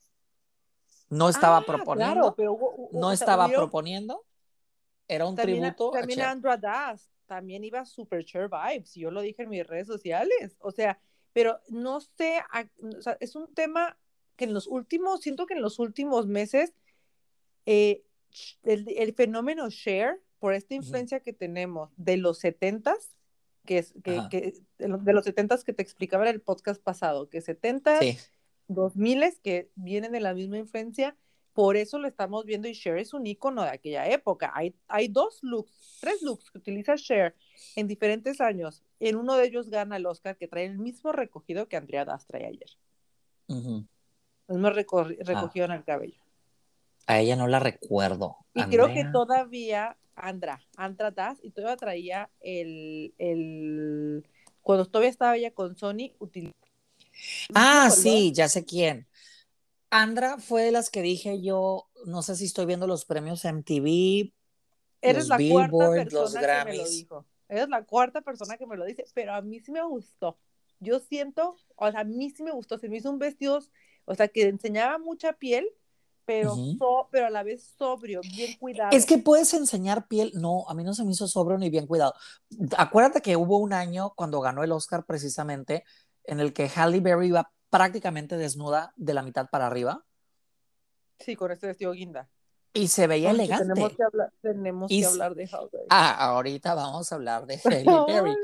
No 1.08 1.28
estaba 1.28 1.58
ah, 1.58 1.64
proponiendo, 1.66 2.32
pero 2.36 2.56
no 2.92 3.10
estaba 3.10 3.48
proponiendo, 3.48 4.24
era 5.08 5.26
un 5.26 5.34
tributo 5.34 5.90
también 5.90 6.20
a 6.20 6.22
Cher. 6.22 6.30
Andra 6.30 6.56
Das, 6.56 7.10
también 7.26 7.64
iba 7.64 7.84
super 7.84 8.24
Cher 8.24 8.48
vibes, 8.48 8.94
yo 8.94 9.10
lo 9.10 9.20
dije 9.20 9.42
en 9.42 9.48
mis 9.48 9.66
redes 9.66 9.88
sociales, 9.88 10.56
o 10.60 10.70
sea, 10.70 11.00
pero 11.32 11.58
no 11.68 12.00
sé, 12.00 12.40
o 12.98 13.02
sea, 13.02 13.16
es 13.18 13.34
un 13.34 13.52
tema 13.52 13.98
que 14.36 14.44
en 14.44 14.54
los 14.54 14.68
últimos, 14.68 15.22
siento 15.22 15.46
que 15.46 15.54
en 15.54 15.62
los 15.62 15.80
últimos 15.80 16.26
meses 16.28 16.72
eh, 17.66 18.04
el, 18.62 19.14
fenómeno 19.14 19.68
share, 19.70 20.20
por 20.38 20.54
esta 20.54 20.74
influencia 20.74 21.20
que 21.20 21.32
tenemos 21.32 21.90
de 21.96 22.16
los 22.16 22.38
setentas, 22.38 23.16
que 23.64 23.78
es 23.78 23.94
que, 24.04 24.54
de 24.78 25.12
los 25.12 25.24
setentas 25.24 25.64
que 25.64 25.72
te 25.72 25.82
explicaba 25.82 26.28
en 26.28 26.34
el 26.34 26.40
podcast 26.40 26.80
pasado, 26.82 27.28
que 27.28 27.40
setentas, 27.40 28.04
dos 28.68 28.96
miles 28.96 29.40
que 29.40 29.70
vienen 29.74 30.12
de 30.12 30.20
la 30.20 30.34
misma 30.34 30.58
influencia, 30.58 31.16
por 31.56 31.78
eso 31.78 31.98
lo 31.98 32.06
estamos 32.06 32.44
viendo 32.44 32.68
y 32.68 32.74
Cher 32.74 32.98
es 32.98 33.14
un 33.14 33.26
icono 33.26 33.62
de 33.62 33.70
aquella 33.70 34.06
época. 34.10 34.52
Hay, 34.54 34.74
hay 34.88 35.08
dos 35.08 35.38
looks, 35.42 35.96
tres 36.02 36.20
looks 36.20 36.50
que 36.50 36.58
utiliza 36.58 36.96
Cher 36.96 37.34
en 37.76 37.88
diferentes 37.88 38.42
años. 38.42 38.82
En 39.00 39.16
uno 39.16 39.36
de 39.36 39.46
ellos 39.46 39.70
gana 39.70 39.96
el 39.96 40.04
Oscar 40.04 40.36
que 40.36 40.48
trae 40.48 40.66
el 40.66 40.78
mismo 40.78 41.12
recogido 41.12 41.66
que 41.66 41.78
Andrea 41.78 42.04
Das 42.04 42.26
trae 42.26 42.44
ayer. 42.44 42.68
El 43.48 43.86
mismo 44.48 44.68
ah. 44.68 44.70
recogido 44.72 45.64
en 45.64 45.72
el 45.72 45.84
cabello. 45.84 46.25
A 47.06 47.20
ella 47.20 47.36
no 47.36 47.46
la 47.46 47.60
recuerdo. 47.60 48.36
Y 48.54 48.64
creo 48.64 48.92
que 48.92 49.04
todavía 49.04 49.96
Andra, 50.14 50.60
Andra 50.76 51.10
Das, 51.10 51.38
y 51.42 51.50
todavía 51.50 51.76
traía 51.76 52.30
el, 52.40 53.14
el, 53.18 54.26
cuando 54.62 54.86
todavía 54.86 55.10
estaba 55.10 55.36
ella 55.36 55.52
con 55.52 55.76
Sony. 55.76 56.12
Ah, 57.54 57.90
sí, 57.90 58.32
ya 58.32 58.48
sé 58.48 58.64
quién. 58.64 59.06
Andra 59.90 60.38
fue 60.38 60.62
de 60.64 60.72
las 60.72 60.90
que 60.90 61.02
dije 61.02 61.40
yo, 61.40 61.88
no 62.06 62.22
sé 62.22 62.34
si 62.34 62.46
estoy 62.46 62.66
viendo 62.66 62.86
los 62.86 63.04
premios 63.04 63.44
MTV, 63.44 64.32
Eres 65.00 65.28
la 65.28 65.38
cuarta 65.38 65.90
persona 65.90 66.40
que 66.40 66.70
me 66.70 66.76
lo 66.76 66.88
dijo. 66.88 67.26
Eres 67.48 67.68
la 67.68 67.84
cuarta 67.84 68.20
persona 68.22 68.56
que 68.56 68.66
me 68.66 68.76
lo 68.76 68.84
dice, 68.84 69.04
pero 69.14 69.34
a 69.34 69.42
mí 69.42 69.60
sí 69.60 69.70
me 69.70 69.82
gustó. 69.82 70.38
Yo 70.80 70.98
siento, 70.98 71.56
o 71.76 71.90
sea, 71.90 72.00
a 72.00 72.04
mí 72.04 72.30
sí 72.30 72.42
me 72.42 72.50
gustó, 72.50 72.78
se 72.78 72.88
me 72.88 72.96
hizo 72.96 73.10
un 73.10 73.18
vestido, 73.18 73.60
o 74.04 74.14
sea, 74.14 74.28
que 74.28 74.42
enseñaba 74.42 74.98
mucha 74.98 75.32
piel, 75.34 75.68
pero, 76.26 76.56
pero 77.10 77.26
a 77.26 77.30
la 77.30 77.42
vez 77.42 77.74
sobrio, 77.78 78.20
bien 78.20 78.56
cuidado. 78.58 78.90
Es 78.92 79.06
que 79.06 79.18
puedes 79.18 79.54
enseñar 79.54 80.08
piel, 80.08 80.32
no, 80.34 80.68
a 80.68 80.74
mí 80.74 80.82
no 80.82 80.92
se 80.92 81.04
me 81.04 81.12
hizo 81.12 81.28
sobrio 81.28 81.56
ni 81.56 81.70
bien 81.70 81.86
cuidado. 81.86 82.14
Acuérdate 82.76 83.22
que 83.22 83.36
hubo 83.36 83.58
un 83.58 83.72
año 83.72 84.12
cuando 84.16 84.40
ganó 84.40 84.64
el 84.64 84.72
Oscar 84.72 85.06
precisamente 85.06 85.84
en 86.24 86.40
el 86.40 86.52
que 86.52 86.68
Halle 86.68 87.00
Berry 87.00 87.28
iba 87.28 87.52
prácticamente 87.70 88.36
desnuda 88.36 88.92
de 88.96 89.14
la 89.14 89.22
mitad 89.22 89.48
para 89.48 89.66
arriba. 89.66 90.04
Sí, 91.20 91.36
con 91.36 91.52
este 91.52 91.68
vestido 91.68 91.92
guinda. 91.92 92.28
Y 92.74 92.88
se 92.88 93.06
veía 93.06 93.30
elegante. 93.30 93.64
Tenemos 93.64 93.92
que 93.96 94.02
hablar, 94.02 94.32
tenemos 94.42 94.88
que 94.88 95.06
hablar 95.06 95.34
de 95.34 95.44
Halle 95.46 95.68
Berry. 95.72 95.86
Ah, 95.88 96.32
ahorita 96.32 96.74
vamos 96.74 97.10
a 97.10 97.14
hablar 97.14 97.46
de 97.46 97.56
Halle 97.64 98.04
Berry. 98.06 98.36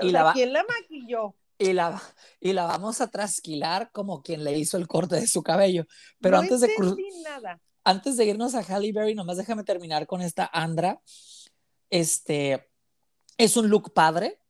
y 0.00 0.10
la 0.10 0.32
¿Quién 0.32 0.52
la 0.52 0.64
maquilló? 0.64 1.34
Y 1.60 1.74
la, 1.74 2.02
y 2.40 2.54
la 2.54 2.64
vamos 2.64 3.02
a 3.02 3.10
trasquilar 3.10 3.92
como 3.92 4.22
quien 4.22 4.44
le 4.44 4.58
hizo 4.58 4.78
el 4.78 4.88
corte 4.88 5.16
de 5.16 5.26
su 5.26 5.42
cabello. 5.42 5.84
Pero 6.18 6.38
antes 6.38 6.62
de 6.62 6.74
nada. 7.22 7.60
antes 7.84 8.16
de 8.16 8.24
irnos 8.24 8.54
a 8.54 8.62
Halle 8.62 8.92
Berry, 8.92 9.14
nomás 9.14 9.36
déjame 9.36 9.62
terminar 9.62 10.06
con 10.06 10.22
esta 10.22 10.48
Andra. 10.50 11.02
Este 11.90 12.66
es 13.36 13.58
un 13.58 13.68
look 13.68 13.92
padre, 13.92 14.40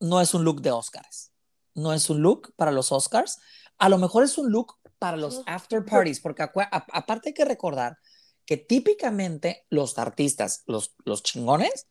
no 0.00 0.20
es 0.20 0.34
un 0.34 0.42
look 0.42 0.60
de 0.60 0.72
Oscars. 0.72 1.30
No 1.74 1.92
es 1.92 2.10
un 2.10 2.22
look 2.22 2.52
para 2.56 2.72
los 2.72 2.90
Oscars. 2.90 3.38
A 3.78 3.88
lo 3.88 3.98
mejor 3.98 4.24
es 4.24 4.36
un 4.36 4.50
look 4.50 4.74
para 4.98 5.16
los 5.16 5.42
after 5.46 5.84
parties, 5.84 6.18
porque 6.18 6.42
aparte 6.42 7.28
hay 7.28 7.34
que 7.34 7.44
recordar 7.44 7.98
que 8.44 8.56
típicamente 8.56 9.64
los 9.70 9.96
artistas, 9.96 10.64
los, 10.66 10.96
los 11.04 11.22
chingones, 11.22 11.86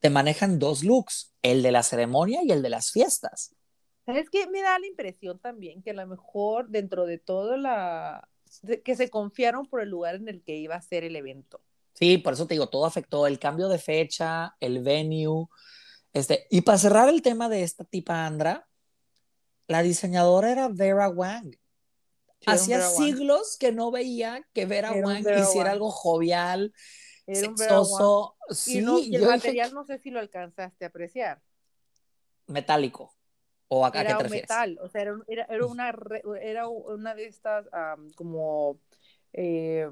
te 0.00 0.10
manejan 0.10 0.58
dos 0.58 0.82
looks, 0.82 1.34
el 1.42 1.62
de 1.62 1.70
la 1.70 1.84
ceremonia 1.84 2.40
y 2.42 2.50
el 2.50 2.62
de 2.62 2.70
las 2.70 2.90
fiestas. 2.90 3.54
¿Sabes 4.04 4.30
qué? 4.30 4.46
Me 4.48 4.62
da 4.62 4.78
la 4.78 4.86
impresión 4.86 5.38
también 5.38 5.82
que 5.82 5.90
a 5.90 5.94
lo 5.94 6.06
mejor 6.06 6.68
dentro 6.68 7.06
de 7.06 7.18
todo 7.18 7.56
la... 7.56 8.28
que 8.84 8.96
se 8.96 9.10
confiaron 9.10 9.66
por 9.66 9.80
el 9.80 9.90
lugar 9.90 10.16
en 10.16 10.28
el 10.28 10.42
que 10.42 10.56
iba 10.56 10.74
a 10.74 10.82
ser 10.82 11.04
el 11.04 11.16
evento. 11.16 11.60
Sí, 11.94 12.18
por 12.18 12.32
eso 12.32 12.46
te 12.46 12.54
digo, 12.54 12.68
todo 12.68 12.86
afectó 12.86 13.26
el 13.26 13.38
cambio 13.38 13.68
de 13.68 13.78
fecha, 13.78 14.56
el 14.60 14.82
venue. 14.82 15.46
Este, 16.12 16.46
y 16.50 16.62
para 16.62 16.78
cerrar 16.78 17.08
el 17.08 17.22
tema 17.22 17.48
de 17.48 17.62
esta 17.62 17.84
tipa 17.84 18.26
Andra, 18.26 18.68
la 19.68 19.82
diseñadora 19.82 20.50
era 20.50 20.68
Vera 20.68 21.08
Wang. 21.08 21.56
Hacía 22.44 22.80
siglos 22.82 23.56
que 23.58 23.70
no 23.70 23.90
veía 23.90 24.46
que 24.52 24.66
Vera 24.66 24.92
Wang 24.92 25.24
hiciera 25.40 25.70
algo 25.70 25.90
jovial, 25.90 26.74
sexoso. 27.26 28.36
Sí, 28.50 28.84
y, 28.84 29.14
el 29.14 29.24
material 29.24 29.72
no 29.72 29.84
sé 29.84 29.98
si 29.98 30.10
lo 30.10 30.18
alcanzaste 30.18 30.84
a 30.84 30.88
apreciar. 30.88 31.40
Metálico. 32.48 33.14
¿O 33.74 33.86
a, 33.86 33.88
era 33.88 34.18
qué 34.18 34.24
te 34.24 34.28
metal, 34.28 34.78
o 34.82 34.88
sea, 34.90 35.00
era, 35.00 35.46
era, 35.48 35.66
una, 35.66 35.94
era 36.42 36.68
una 36.68 37.14
de 37.14 37.24
estas 37.24 37.66
como, 38.16 38.78
eh, 39.32 39.88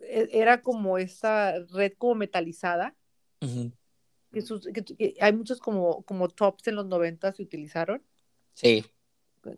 e, 0.00 0.28
era 0.32 0.62
como 0.62 0.98
esta 0.98 1.60
red 1.70 1.92
como 1.96 2.16
metalizada, 2.16 2.96
que, 3.38 5.14
hay 5.20 5.32
muchos 5.32 5.60
como, 5.60 6.02
como 6.02 6.26
tops 6.26 6.66
en 6.66 6.74
los 6.74 6.86
90 6.86 7.32
se 7.34 7.42
utilizaron. 7.44 8.02
Sí. 8.54 8.84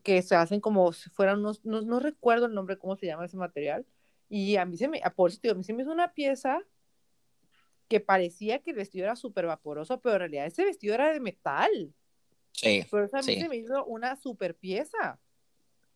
Que 0.03 0.21
se 0.21 0.35
hacen 0.35 0.61
como 0.61 0.92
si 0.92 1.09
fueran 1.09 1.38
unos, 1.38 1.64
no, 1.64 1.81
no 1.81 2.01
recuerdo 2.01 2.44
el 2.44 2.53
nombre, 2.53 2.77
cómo 2.77 2.94
se 2.97 3.07
llama 3.07 3.25
ese 3.25 3.38
material, 3.38 3.87
y 4.29 4.57
a 4.57 4.66
mí 4.66 4.77
se 4.77 4.87
me, 4.87 5.01
por 5.16 5.31
eso 5.31 5.40
a 5.51 5.55
mí 5.55 5.64
se 5.64 5.73
me 5.73 5.81
hizo 5.81 5.92
una 5.92 6.12
pieza 6.12 6.61
que 7.88 8.01
parecía 8.01 8.59
que 8.59 8.73
el 8.73 8.77
vestido 8.77 9.07
era 9.07 9.16
súper 9.16 9.47
vaporoso, 9.47 9.99
pero 9.99 10.16
en 10.16 10.21
realidad 10.21 10.44
ese 10.44 10.66
vestido 10.66 10.92
era 10.92 11.11
de 11.11 11.21
metal. 11.21 11.94
Sí. 12.61 12.85
Pero 12.90 13.05
eso 13.05 13.16
a 13.16 13.23
mí 13.23 13.40
se 13.40 13.49
me 13.49 13.57
hizo 13.57 13.85
una 13.85 14.16
super 14.16 14.57
pieza. 14.57 15.21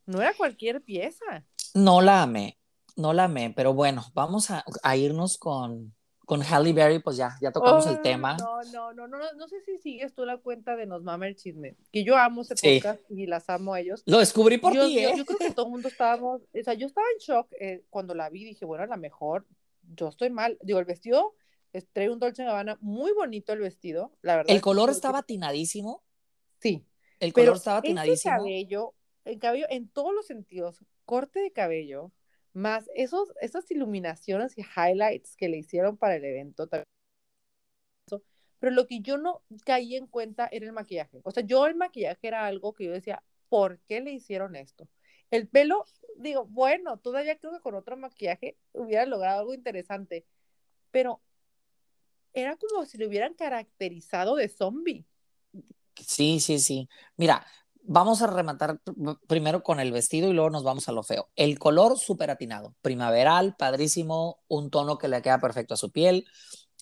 No 0.07 0.21
era 0.21 0.35
cualquier 0.35 0.83
pieza. 0.83 1.45
No 1.75 2.01
la 2.01 2.23
amé, 2.23 2.59
no 2.97 3.13
la 3.13 3.25
amé, 3.25 3.53
pero 3.55 3.73
bueno, 3.75 4.05
vamos 4.15 4.49
a, 4.51 4.97
irnos 4.97 5.39
con, 5.39 5.95
con 6.27 6.43
Halle 6.43 6.73
Berry, 6.73 6.99
pues 6.99 7.17
ya, 7.17 7.37
ya 7.41 7.51
tocamos 7.51 7.87
el 7.87 8.01
tema. 8.03 8.37
No, 8.37 8.63
no, 8.73 8.93
no, 8.93 9.07
no, 9.07 9.19
no 9.33 9.49
sé 9.49 9.61
si 9.63 9.79
sigues 9.79 10.15
tú 10.15 10.25
la 10.25 10.37
cuenta 10.39 10.77
de 10.77 10.87
Nos 10.87 11.03
Mama 11.03 11.29
el 11.29 11.37
Chisme, 11.37 11.77
que 11.93 12.05
yo 12.05 12.17
amo 12.17 12.43
ese 12.43 12.55
podcast 12.55 13.01
y 13.11 13.27
las 13.27 13.49
amo 13.49 13.75
a 13.75 13.81
ellos. 13.81 14.03
Lo 14.07 14.19
descubrí 14.19 14.59
por 14.59 14.75
yo, 14.75 14.87
ti, 14.87 14.99
¿eh? 14.99 15.15
Yo, 15.17 15.25
creo 15.25 15.39
que 15.39 15.51
todo 15.51 15.67
el 15.67 15.73
mundo 15.73 15.89
estábamos, 15.89 16.43
o 16.43 16.63
sea, 16.63 16.75
yo 16.75 16.87
estaba 16.87 17.07
en 17.15 17.19
shock 17.19 17.53
eh, 17.59 17.85
cuando 17.89 18.15
la 18.15 18.29
vi, 18.29 18.45
dije, 18.45 18.65
bueno, 18.65 18.85
a 18.85 18.89
lo 18.89 18.97
mejor 18.97 19.47
yo 19.95 20.09
estoy 20.09 20.31
mal. 20.31 20.59
Digo, 20.63 20.79
el 20.79 20.85
vestido, 20.85 21.35
trae 21.93 22.11
un 22.11 22.19
Dolce 22.19 22.45
Gabbana, 22.45 22.77
muy 22.81 23.13
bonito 23.13 23.53
el 23.53 23.61
vestido, 23.61 24.13
la 24.21 24.37
verdad. 24.37 24.55
El 24.55 24.61
color 24.61 24.91
estaba 24.91 25.21
atinadísimo. 25.21 26.03
Sí. 26.63 26.87
El 27.21 27.33
color 27.33 27.57
estaba 27.57 27.79
atinadísimo. 27.79 28.37
Cabello 28.37 28.95
el 29.25 29.39
cabello 29.39 29.67
en 29.71 29.89
todos 29.89 30.13
los 30.15 30.27
sentidos, 30.27 30.85
corte 31.05 31.41
de 31.41 31.53
cabello, 31.53 32.13
más 32.53 32.89
esos, 32.95 33.33
esas 33.41 33.71
iluminaciones 33.71 34.57
y 34.59 34.63
highlights 34.63 35.37
que 35.37 35.49
le 35.49 35.59
hicieron 35.59 35.97
para 35.97 36.17
el 36.17 36.25
evento. 36.25 36.69
Pero 38.59 38.75
lo 38.75 38.87
que 38.87 39.01
yo 39.01 39.19
no 39.19 39.43
caí 39.65 39.97
en 39.97 40.07
cuenta 40.07 40.49
era 40.53 40.67
el 40.67 40.73
maquillaje. 40.73 41.21
O 41.25 41.33
sea, 41.33 41.43
yo 41.45 41.67
el 41.67 41.75
maquillaje 41.75 42.29
era 42.29 42.47
algo 42.47 42.75
que 42.75 42.85
yo 42.85 42.93
decía, 42.93 43.23
¿por 43.49 43.81
qué 43.81 44.01
le 44.01 44.13
hicieron 44.13 44.55
esto? 44.55 44.89
El 45.31 45.49
pelo, 45.49 45.85
digo, 46.17 46.45
bueno, 46.45 46.99
todavía 46.99 47.37
creo 47.39 47.53
que 47.53 47.61
con 47.61 47.75
otro 47.75 47.97
maquillaje 47.97 48.57
hubiera 48.73 49.05
logrado 49.07 49.41
algo 49.41 49.55
interesante, 49.55 50.27
pero 50.93 51.23
era 52.35 52.57
como 52.57 52.85
si 52.87 52.99
lo 52.99 53.09
hubieran 53.09 53.35
caracterizado 53.35 54.37
de 54.37 54.49
zombie. 54.49 55.07
Sí, 55.97 56.41
sí, 56.41 56.59
sí. 56.59 56.89
Mira, 57.17 57.47
vamos 57.83 58.23
a 58.23 58.27
rematar 58.27 58.81
primero 59.27 59.63
con 59.63 59.81
el 59.81 59.93
vestido 59.93 60.29
y 60.31 60.33
luego 60.33 60.51
nos 60.51 60.65
vamos 60.65 60.89
a 60.89 60.93
lo 60.93 61.03
feo. 61.03 61.31
El 61.37 61.59
color 61.59 61.99
súper 61.99 62.31
atinado, 62.31 62.75
primaveral, 62.83 63.57
padrísimo, 63.57 64.43
un 64.49 64.71
tono 64.71 64.99
que 64.99 65.09
le 65.09 65.23
queda 65.23 65.41
perfecto 65.41 65.75
a 65.75 65.77
su 65.77 65.91
piel. 65.93 66.27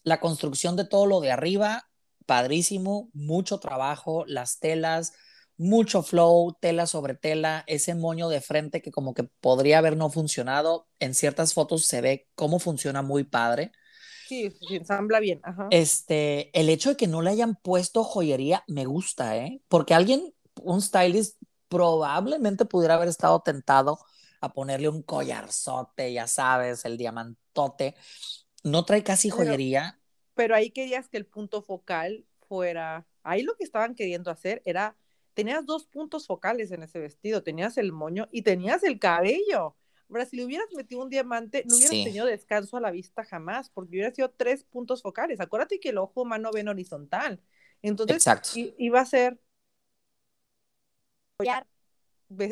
La 0.04 0.20
construcción 0.20 0.76
de 0.76 0.86
todo 0.86 1.06
lo 1.06 1.20
de 1.20 1.32
arriba, 1.32 1.88
padrísimo, 2.26 3.10
mucho 3.14 3.60
trabajo, 3.60 4.24
las 4.26 4.60
telas, 4.60 5.12
mucho 5.56 6.02
flow, 6.02 6.56
tela 6.60 6.86
sobre 6.86 7.14
tela, 7.14 7.64
ese 7.66 7.94
moño 7.94 8.28
de 8.28 8.40
frente 8.40 8.82
que 8.82 8.90
como 8.92 9.14
que 9.14 9.24
podría 9.24 9.78
haber 9.78 9.96
no 9.96 10.10
funcionado. 10.10 10.88
En 11.00 11.14
ciertas 11.14 11.54
fotos 11.54 11.86
se 11.86 12.00
ve 12.00 12.28
cómo 12.34 12.58
funciona 12.60 13.02
muy 13.02 13.24
padre. 13.24 13.72
Sí, 14.30 14.48
se 14.52 14.76
ensambla 14.76 15.18
bien. 15.18 15.42
Este, 15.70 16.56
el 16.56 16.68
hecho 16.68 16.90
de 16.90 16.96
que 16.96 17.08
no 17.08 17.20
le 17.20 17.30
hayan 17.30 17.56
puesto 17.56 18.04
joyería 18.04 18.62
me 18.68 18.84
gusta, 18.84 19.36
¿eh? 19.36 19.60
Porque 19.66 19.92
alguien 19.92 20.32
un 20.62 20.80
stylist 20.80 21.42
probablemente 21.66 22.64
pudiera 22.64 22.94
haber 22.94 23.08
estado 23.08 23.40
tentado 23.40 23.98
a 24.40 24.52
ponerle 24.52 24.88
un 24.88 25.02
collarzote, 25.02 26.12
ya 26.12 26.28
sabes, 26.28 26.84
el 26.84 26.96
diamantote. 26.96 27.96
No 28.62 28.84
trae 28.84 29.02
casi 29.02 29.30
joyería. 29.30 29.98
Pero, 30.34 30.54
ahí 30.54 30.70
querías 30.70 31.08
que 31.08 31.16
el 31.16 31.26
punto 31.26 31.60
focal 31.60 32.24
fuera, 32.46 33.08
ahí 33.24 33.42
lo 33.42 33.56
que 33.56 33.64
estaban 33.64 33.96
queriendo 33.96 34.30
hacer 34.30 34.62
era, 34.64 34.96
tenías 35.34 35.66
dos 35.66 35.86
puntos 35.86 36.28
focales 36.28 36.70
en 36.70 36.84
ese 36.84 37.00
vestido, 37.00 37.42
tenías 37.42 37.78
el 37.78 37.90
moño 37.90 38.28
y 38.30 38.42
tenías 38.42 38.84
el 38.84 39.00
cabello. 39.00 39.74
Ahora, 40.10 40.26
si 40.26 40.36
le 40.36 40.44
hubieras 40.44 40.66
metido 40.76 41.02
un 41.02 41.08
diamante, 41.08 41.64
no 41.66 41.76
hubieras 41.76 41.90
tenido 41.90 42.26
descanso 42.26 42.76
a 42.76 42.80
la 42.80 42.90
vista 42.90 43.24
jamás, 43.24 43.70
porque 43.70 43.90
hubiera 43.90 44.12
sido 44.12 44.30
tres 44.30 44.64
puntos 44.64 45.02
focales. 45.02 45.40
Acuérdate 45.40 45.78
que 45.78 45.90
el 45.90 45.98
ojo 45.98 46.22
humano 46.22 46.50
ve 46.52 46.60
en 46.60 46.68
horizontal. 46.68 47.40
Entonces, 47.80 48.24
iba 48.76 49.00
a 49.00 49.06
ser 49.06 49.40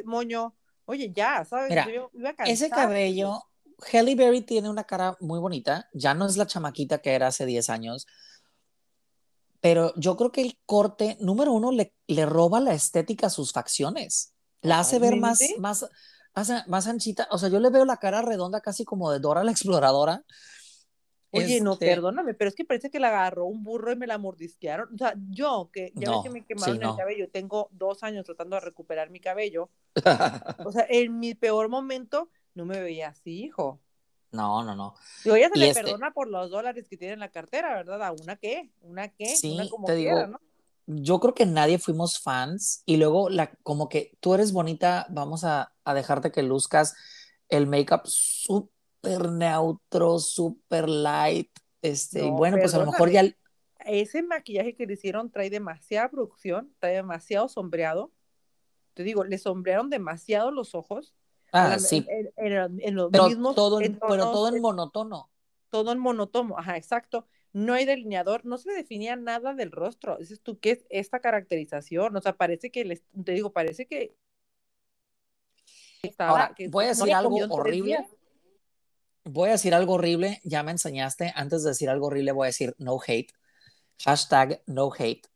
moño, 0.04 0.56
oye, 0.84 1.12
ya, 1.12 1.44
¿sabes? 1.44 1.72
ese 2.46 2.70
cabello, 2.70 3.42
Halle 3.92 4.14
Berry 4.14 4.42
tiene 4.42 4.68
una 4.68 4.84
cara 4.84 5.16
muy 5.20 5.38
bonita, 5.38 5.88
ya 5.92 6.14
no 6.14 6.26
es 6.26 6.36
la 6.36 6.46
chamaquita 6.46 6.98
que 6.98 7.12
era 7.12 7.28
hace 7.28 7.46
10 7.46 7.70
años, 7.70 8.06
pero 9.60 9.92
yo 9.96 10.16
creo 10.16 10.32
que 10.32 10.42
el 10.42 10.58
corte, 10.66 11.16
número 11.20 11.52
uno, 11.52 11.72
le, 11.72 11.94
le 12.06 12.26
roba 12.26 12.60
la 12.60 12.74
estética 12.74 13.26
a 13.26 13.30
sus 13.30 13.52
facciones, 13.52 14.34
la 14.62 14.80
hace 14.80 14.98
ver 14.98 15.16
más, 15.16 15.40
más, 15.58 15.88
más, 16.34 16.68
más 16.68 16.86
anchita, 16.86 17.28
o 17.30 17.38
sea, 17.38 17.48
yo 17.48 17.60
le 17.60 17.70
veo 17.70 17.84
la 17.84 17.96
cara 17.96 18.22
redonda 18.22 18.60
casi 18.60 18.84
como 18.84 19.10
de 19.10 19.18
Dora 19.18 19.44
la 19.44 19.50
exploradora, 19.50 20.24
Oye, 21.30 21.60
no, 21.60 21.74
este 21.74 21.86
perdóname, 21.86 22.34
pero 22.34 22.48
es 22.48 22.54
que 22.54 22.64
parece 22.64 22.90
que 22.90 23.00
la 23.00 23.08
agarró 23.08 23.44
un 23.44 23.62
burro 23.62 23.92
y 23.92 23.96
me 23.96 24.06
la 24.06 24.16
mordisquearon. 24.16 24.94
O 24.94 24.98
sea, 24.98 25.14
yo, 25.28 25.70
que 25.72 25.92
ya 25.94 26.10
ves 26.10 26.20
que 26.22 26.30
me 26.30 26.44
quemaron 26.44 26.82
el 26.82 26.96
cabello, 26.96 27.28
tengo 27.30 27.68
dos 27.72 28.02
años 28.02 28.24
tratando 28.24 28.56
de 28.56 28.60
recuperar 28.60 29.10
mi 29.10 29.20
cabello. 29.20 29.68
o 30.66 30.72
sea, 30.72 30.86
en 30.88 31.18
mi 31.18 31.34
peor 31.34 31.68
momento 31.68 32.30
no 32.54 32.64
me 32.64 32.80
veía 32.80 33.08
así, 33.08 33.44
hijo. 33.44 33.80
No, 34.30 34.62
no, 34.62 34.74
no. 34.74 34.94
Y 35.24 35.30
ella 35.30 35.50
se 35.52 35.58
le 35.58 35.68
este 35.68 35.82
perdona 35.82 36.12
por 36.12 36.28
los 36.28 36.50
dólares 36.50 36.86
que 36.88 36.96
tiene 36.96 37.14
en 37.14 37.20
la 37.20 37.30
cartera, 37.30 37.74
¿verdad? 37.74 38.02
¿A 38.02 38.12
una 38.12 38.36
qué? 38.36 38.70
¿Una 38.80 39.08
qué? 39.08 39.36
Sí, 39.36 39.54
una 39.54 39.68
como 39.68 39.86
te 39.86 39.94
digo, 39.96 40.26
¿no? 40.26 40.40
Yo 40.86 41.20
creo 41.20 41.34
que 41.34 41.44
nadie 41.44 41.78
fuimos 41.78 42.18
fans 42.18 42.82
y 42.86 42.96
luego 42.96 43.28
la, 43.28 43.50
como 43.62 43.90
que 43.90 44.16
tú 44.20 44.32
eres 44.32 44.52
bonita, 44.52 45.06
vamos 45.10 45.44
a, 45.44 45.74
a 45.90 45.94
dejarte 45.94 46.30
que 46.30 46.42
luzcas 46.42 46.96
el 47.48 47.66
make-up 47.66 48.02
súper 48.04 49.30
neutro, 49.30 50.18
súper 50.18 50.88
light. 50.88 51.50
Este, 51.82 52.26
y 52.26 52.30
bueno, 52.30 52.58
pues 52.58 52.74
a 52.74 52.78
lo 52.78 52.86
mejor 52.86 53.10
ya. 53.10 53.24
Ese 53.84 54.22
maquillaje 54.22 54.74
que 54.74 54.86
le 54.86 54.94
hicieron 54.94 55.30
trae 55.30 55.50
demasiada 55.50 56.10
producción, 56.10 56.74
trae 56.78 56.94
demasiado 56.94 57.48
sombreado. 57.48 58.12
Te 58.94 59.02
digo, 59.02 59.24
le 59.24 59.38
sombrearon 59.38 59.88
demasiado 59.88 60.50
los 60.50 60.74
ojos. 60.74 61.14
Ah, 61.52 61.78
sí. 61.78 62.06
En, 62.36 62.94
los 62.94 63.10
pero 63.10 63.28
mismos. 63.28 63.54
Todo 63.54 63.80
en, 63.80 63.98
pero 63.98 64.30
todo 64.30 64.48
en 64.48 64.60
monotono. 64.60 65.30
Todo 65.70 65.92
en 65.92 65.98
monotono, 65.98 66.58
ajá, 66.58 66.76
exacto. 66.76 67.26
No 67.52 67.74
hay 67.74 67.84
delineador, 67.84 68.44
no 68.44 68.58
se 68.58 68.72
definía 68.72 69.16
nada 69.16 69.54
del 69.54 69.70
rostro. 69.70 70.16
Dices 70.18 70.40
tú, 70.42 70.58
¿qué 70.58 70.72
es 70.72 70.86
esta 70.90 71.20
caracterización? 71.20 72.14
O 72.16 72.20
sea, 72.20 72.36
parece 72.36 72.70
que, 72.70 72.84
les, 72.84 73.02
te 73.24 73.32
digo, 73.32 73.52
parece 73.52 73.86
que. 73.86 74.14
Ahora, 76.18 76.54
voy 76.68 76.84
a 76.86 76.88
decir 76.88 77.12
algo 77.12 77.36
horrible 77.50 78.06
voy 79.28 79.50
a 79.50 79.52
decir 79.52 79.74
algo 79.74 79.94
horrible, 79.94 80.40
ya 80.42 80.62
me 80.62 80.70
enseñaste, 80.70 81.32
antes 81.34 81.62
de 81.62 81.70
decir 81.70 81.90
algo 81.90 82.06
horrible 82.06 82.32
voy 82.32 82.46
a 82.46 82.48
decir 82.48 82.74
no 82.78 82.98
hate, 83.06 83.32
hashtag 84.02 84.62
no 84.66 84.90
hate. 84.96 85.28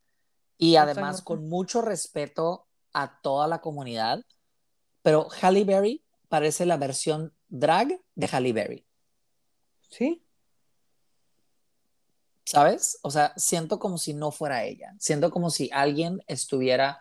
Y 0.59 0.77
además 0.77 1.23
con 1.23 1.49
mucho 1.49 1.83
respeto 1.83 2.67
a 2.93 3.21
toda 3.21 3.49
la 3.49 3.61
comunidad, 3.61 4.25
pero 5.03 5.29
Halle 5.41 5.65
Berry 5.65 6.05
parece 6.29 6.67
la 6.67 6.77
versión 6.77 7.35
drag 7.49 8.01
de 8.15 8.29
Halle 8.31 8.53
Berry. 8.53 8.87
¿Sí? 9.91 10.25
¿Sabes? 12.45 12.99
O 13.03 13.11
sea, 13.11 13.33
siento 13.37 13.79
como 13.79 13.99
si 13.99 14.15
no 14.15 14.31
fuera 14.31 14.65
ella, 14.65 14.95
siento 14.99 15.31
como 15.31 15.51
si 15.51 15.69
alguien 15.73 16.23
estuviera 16.27 17.01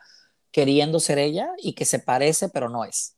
queriendo 0.50 1.00
ser 1.00 1.18
ella 1.18 1.50
y 1.58 1.74
que 1.74 1.84
se 1.84 1.98
parece, 1.98 2.48
pero 2.48 2.68
no 2.68 2.84
es 2.84 3.16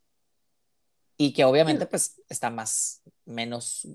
y 1.16 1.32
que 1.32 1.44
obviamente 1.44 1.86
pues 1.86 2.20
está 2.28 2.50
más, 2.50 3.02
menos 3.24 3.86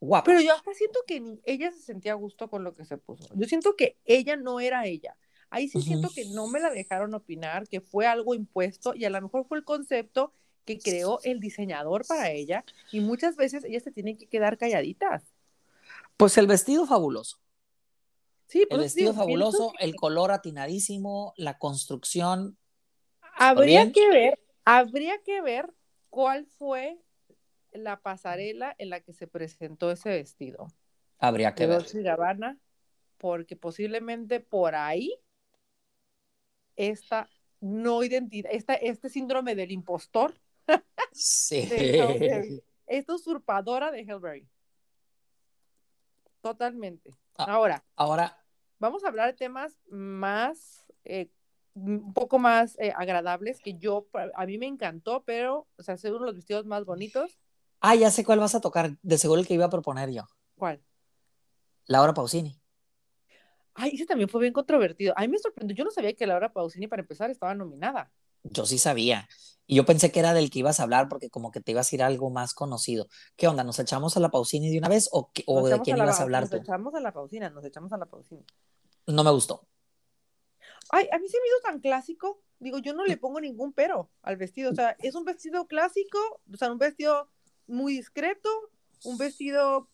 guapa. 0.00 0.24
Pero 0.24 0.40
yo 0.40 0.54
hasta 0.54 0.74
siento 0.74 1.00
que 1.06 1.38
ella 1.44 1.72
se 1.72 1.80
sentía 1.80 2.12
a 2.12 2.16
gusto 2.16 2.48
con 2.48 2.64
lo 2.64 2.74
que 2.74 2.84
se 2.84 2.96
puso. 2.98 3.28
Yo 3.34 3.46
siento 3.46 3.76
que 3.76 3.98
ella 4.04 4.36
no 4.36 4.60
era 4.60 4.86
ella. 4.86 5.16
Ahí 5.50 5.68
sí 5.68 5.82
siento 5.82 6.10
que 6.14 6.26
no 6.26 6.46
me 6.46 6.60
la 6.60 6.70
dejaron 6.70 7.12
opinar, 7.12 7.68
que 7.68 7.80
fue 7.80 8.06
algo 8.06 8.34
impuesto 8.34 8.94
y 8.94 9.04
a 9.04 9.10
lo 9.10 9.20
mejor 9.20 9.46
fue 9.46 9.58
el 9.58 9.64
concepto 9.64 10.32
que 10.64 10.78
creó 10.78 11.18
el 11.24 11.40
diseñador 11.40 12.06
para 12.06 12.30
ella 12.30 12.64
y 12.92 13.00
muchas 13.00 13.34
veces 13.36 13.64
ellas 13.64 13.82
se 13.82 13.90
tienen 13.90 14.16
que 14.16 14.28
quedar 14.28 14.58
calladitas. 14.58 15.24
Pues 16.16 16.38
el 16.38 16.46
vestido 16.46 16.86
fabuloso. 16.86 17.38
Sí, 18.46 18.66
el 18.68 18.78
vestido 18.78 19.14
fabuloso, 19.14 19.72
el 19.78 19.94
color 19.96 20.32
atinadísimo, 20.32 21.34
la 21.36 21.58
construcción. 21.58 22.56
Habría 23.34 23.90
que 23.90 24.08
ver, 24.08 24.40
habría 24.64 25.20
que 25.22 25.40
ver 25.40 25.72
¿Cuál 26.10 26.44
fue 26.44 27.00
la 27.72 28.00
pasarela 28.00 28.74
en 28.78 28.90
la 28.90 29.00
que 29.00 29.12
se 29.12 29.26
presentó 29.26 29.90
ese 29.90 30.10
vestido? 30.10 30.66
Habría 31.18 31.54
que 31.54 31.66
ver. 31.66 31.84
Gabbana, 32.02 32.58
porque 33.18 33.56
posiblemente 33.56 34.40
por 34.40 34.74
ahí 34.74 35.18
esta 36.76 37.28
no 37.60 38.02
identidad, 38.02 38.50
esta, 38.52 38.74
este 38.74 39.08
síndrome 39.08 39.54
del 39.54 39.70
impostor. 39.70 40.34
Sí. 41.12 41.68
esta 42.86 43.14
usurpadora 43.14 43.90
de 43.90 44.00
Hellberry. 44.00 44.48
Totalmente. 46.40 47.10
Ah, 47.36 47.52
ahora, 47.52 47.84
ahora 47.96 48.44
vamos 48.78 49.04
a 49.04 49.08
hablar 49.08 49.26
de 49.26 49.34
temas 49.34 49.78
más 49.88 50.84
eh, 51.04 51.30
un 51.74 52.12
poco 52.12 52.38
más 52.38 52.78
eh, 52.78 52.92
agradables 52.96 53.60
que 53.60 53.78
yo, 53.78 54.06
a 54.34 54.46
mí 54.46 54.58
me 54.58 54.66
encantó, 54.66 55.22
pero, 55.24 55.66
o 55.76 55.82
sea, 55.82 55.94
es 55.94 56.04
uno 56.04 56.20
de 56.20 56.26
los 56.26 56.34
vestidos 56.34 56.66
más 56.66 56.84
bonitos. 56.84 57.38
Ah, 57.80 57.94
ya 57.94 58.10
sé 58.10 58.24
cuál 58.24 58.40
vas 58.40 58.54
a 58.54 58.60
tocar, 58.60 58.96
de 59.02 59.18
seguro 59.18 59.40
el 59.40 59.46
que 59.46 59.54
iba 59.54 59.64
a 59.64 59.70
proponer 59.70 60.10
yo. 60.10 60.24
¿Cuál? 60.56 60.82
Laura 61.86 62.14
Pausini. 62.14 62.60
Ay, 63.74 63.92
ese 63.94 64.06
también 64.06 64.28
fue 64.28 64.40
bien 64.42 64.52
controvertido. 64.52 65.14
A 65.16 65.22
mí 65.22 65.28
me 65.28 65.38
sorprendió, 65.38 65.76
yo 65.76 65.84
no 65.84 65.90
sabía 65.90 66.14
que 66.14 66.26
Laura 66.26 66.52
Pausini, 66.52 66.86
para 66.86 67.02
empezar, 67.02 67.30
estaba 67.30 67.54
nominada. 67.54 68.12
Yo 68.42 68.66
sí 68.66 68.78
sabía. 68.78 69.28
Y 69.66 69.76
yo 69.76 69.86
pensé 69.86 70.10
que 70.10 70.18
era 70.18 70.34
del 70.34 70.50
que 70.50 70.58
ibas 70.58 70.80
a 70.80 70.82
hablar 70.82 71.08
porque 71.08 71.30
como 71.30 71.52
que 71.52 71.60
te 71.60 71.70
ibas 71.70 71.92
a 71.92 71.94
ir 71.94 72.02
a 72.02 72.06
algo 72.06 72.28
más 72.30 72.54
conocido. 72.54 73.06
¿Qué 73.36 73.46
onda? 73.46 73.62
¿Nos 73.62 73.78
echamos 73.78 74.16
a 74.16 74.20
la 74.20 74.28
Pausini 74.28 74.68
de 74.68 74.78
una 74.78 74.88
vez 74.88 75.08
o, 75.12 75.30
o 75.46 75.68
de 75.68 75.80
quién 75.80 75.96
ibas 75.96 76.18
a 76.18 76.24
hablar 76.24 76.48
tú? 76.48 76.56
Nos 76.56 76.64
echamos 76.64 76.94
a 76.94 77.00
la 77.00 77.12
Pausini, 77.12 77.48
nos 77.50 77.64
echamos 77.64 77.92
a 77.92 77.96
la 77.96 78.06
Pausini. 78.06 78.44
No 79.06 79.22
me 79.22 79.30
gustó. 79.30 79.68
Ay, 80.90 81.08
a 81.12 81.18
mí 81.18 81.28
se 81.28 81.38
me 81.38 81.46
hizo 81.46 81.60
tan 81.62 81.80
clásico. 81.80 82.40
Digo, 82.58 82.78
yo 82.78 82.92
no 82.92 83.04
le 83.04 83.16
pongo 83.16 83.40
ningún 83.40 83.72
pero 83.72 84.10
al 84.22 84.36
vestido. 84.36 84.70
O 84.70 84.74
sea, 84.74 84.96
es 84.98 85.14
un 85.14 85.24
vestido 85.24 85.66
clásico, 85.66 86.18
o 86.52 86.56
sea, 86.56 86.70
un 86.70 86.78
vestido 86.78 87.28
muy 87.66 87.94
discreto, 87.94 88.48
un 89.04 89.16
vestido 89.16 89.88